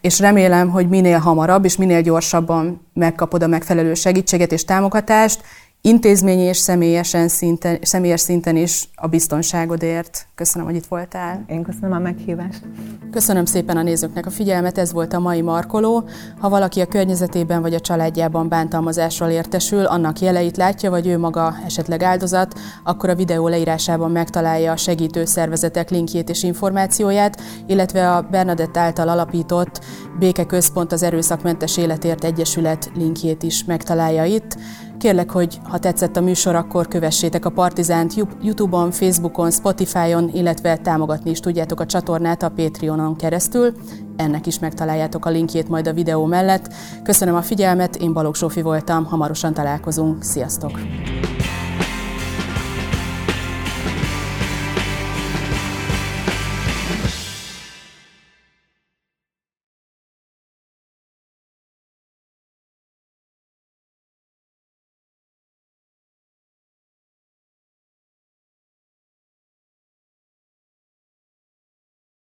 és 0.01 0.19
remélem, 0.19 0.69
hogy 0.69 0.89
minél 0.89 1.19
hamarabb 1.19 1.65
és 1.65 1.77
minél 1.77 2.01
gyorsabban 2.01 2.87
megkapod 2.95 3.43
a 3.43 3.47
megfelelő 3.47 3.95
segítséget 3.95 4.53
és 4.53 4.65
támogatást, 4.65 5.43
intézményi 5.85 6.43
és 6.43 6.57
személyesen 6.57 7.29
szinten, 7.29 7.79
személyes 7.81 8.21
szinten 8.21 8.57
is 8.57 8.89
a 8.95 9.07
biztonságodért. 9.07 10.27
Köszönöm, 10.35 10.67
hogy 10.67 10.77
itt 10.77 10.87
voltál. 10.87 11.45
Én 11.47 11.63
köszönöm 11.63 11.93
a 11.93 11.99
meghívást. 11.99 12.63
Köszönöm 13.11 13.45
szépen 13.45 13.77
a 13.77 13.83
nézőknek 13.83 14.27
a 14.27 14.31
figyelmet, 14.31 14.79
ez 14.79 14.93
volt 14.93 15.13
a 15.13 15.19
mai 15.19 15.41
Markoló. 15.41 16.05
Ha 16.39 16.49
valaki 16.49 16.81
a 16.81 16.87
környezetében 16.87 17.61
vagy 17.61 17.75
a 17.75 17.81
családjában 17.81 18.49
bántalmazásról 18.49 19.29
értesül, 19.29 19.85
annak 19.85 20.21
jeleit 20.21 20.57
látja, 20.57 20.91
vagy 20.91 21.07
ő 21.07 21.19
maga 21.19 21.55
esetleg 21.65 22.03
áldozat, 22.03 22.59
akkor 22.85 23.09
a 23.09 23.15
videó 23.15 23.49
leírásában 23.49 24.11
megtalálja 24.11 24.73
a 24.73 24.77
segítő 24.77 25.25
szervezetek 25.25 25.91
linkjét 25.91 26.29
és 26.29 26.43
információját, 26.43 27.41
illetve 27.67 28.13
a 28.13 28.23
Bernadett 28.23 28.77
által 28.77 29.09
alapított 29.09 29.81
Békeközpont 30.19 30.93
az 30.93 31.03
Erőszakmentes 31.03 31.77
Életért 31.77 32.25
Egyesület 32.25 32.91
linkjét 32.95 33.43
is 33.43 33.65
megtalálja 33.65 34.25
itt. 34.25 34.57
Kérlek, 35.03 35.31
hogy 35.31 35.61
ha 35.63 35.79
tetszett 35.79 36.17
a 36.17 36.21
műsor, 36.21 36.55
akkor 36.55 36.89
kövessétek 36.89 37.45
a 37.45 37.51
Partizánt 37.51 38.15
YouTube-on, 38.43 38.91
Facebookon, 38.91 39.51
Spotify-on, 39.51 40.31
illetve 40.35 40.77
támogatni 40.77 41.31
is 41.31 41.41
tudjátok 41.41 41.81
a 41.81 41.87
csatornát 41.87 42.43
a 42.43 42.51
Patreonon 42.51 43.17
keresztül. 43.17 43.73
Ennek 44.17 44.47
is 44.47 44.59
megtaláljátok 44.59 45.27
a 45.27 45.31
linkjét 45.31 45.69
majd 45.69 45.87
a 45.87 45.93
videó 45.93 46.25
mellett. 46.25 46.75
Köszönöm 47.03 47.35
a 47.35 47.43
figyelmet, 47.43 47.97
én 47.97 48.13
Balogh 48.13 48.37
Zsófi 48.37 48.63
voltam, 48.63 49.05
hamarosan 49.05 49.55
találkozunk. 49.55 50.23
Sziasztok! 50.23 50.71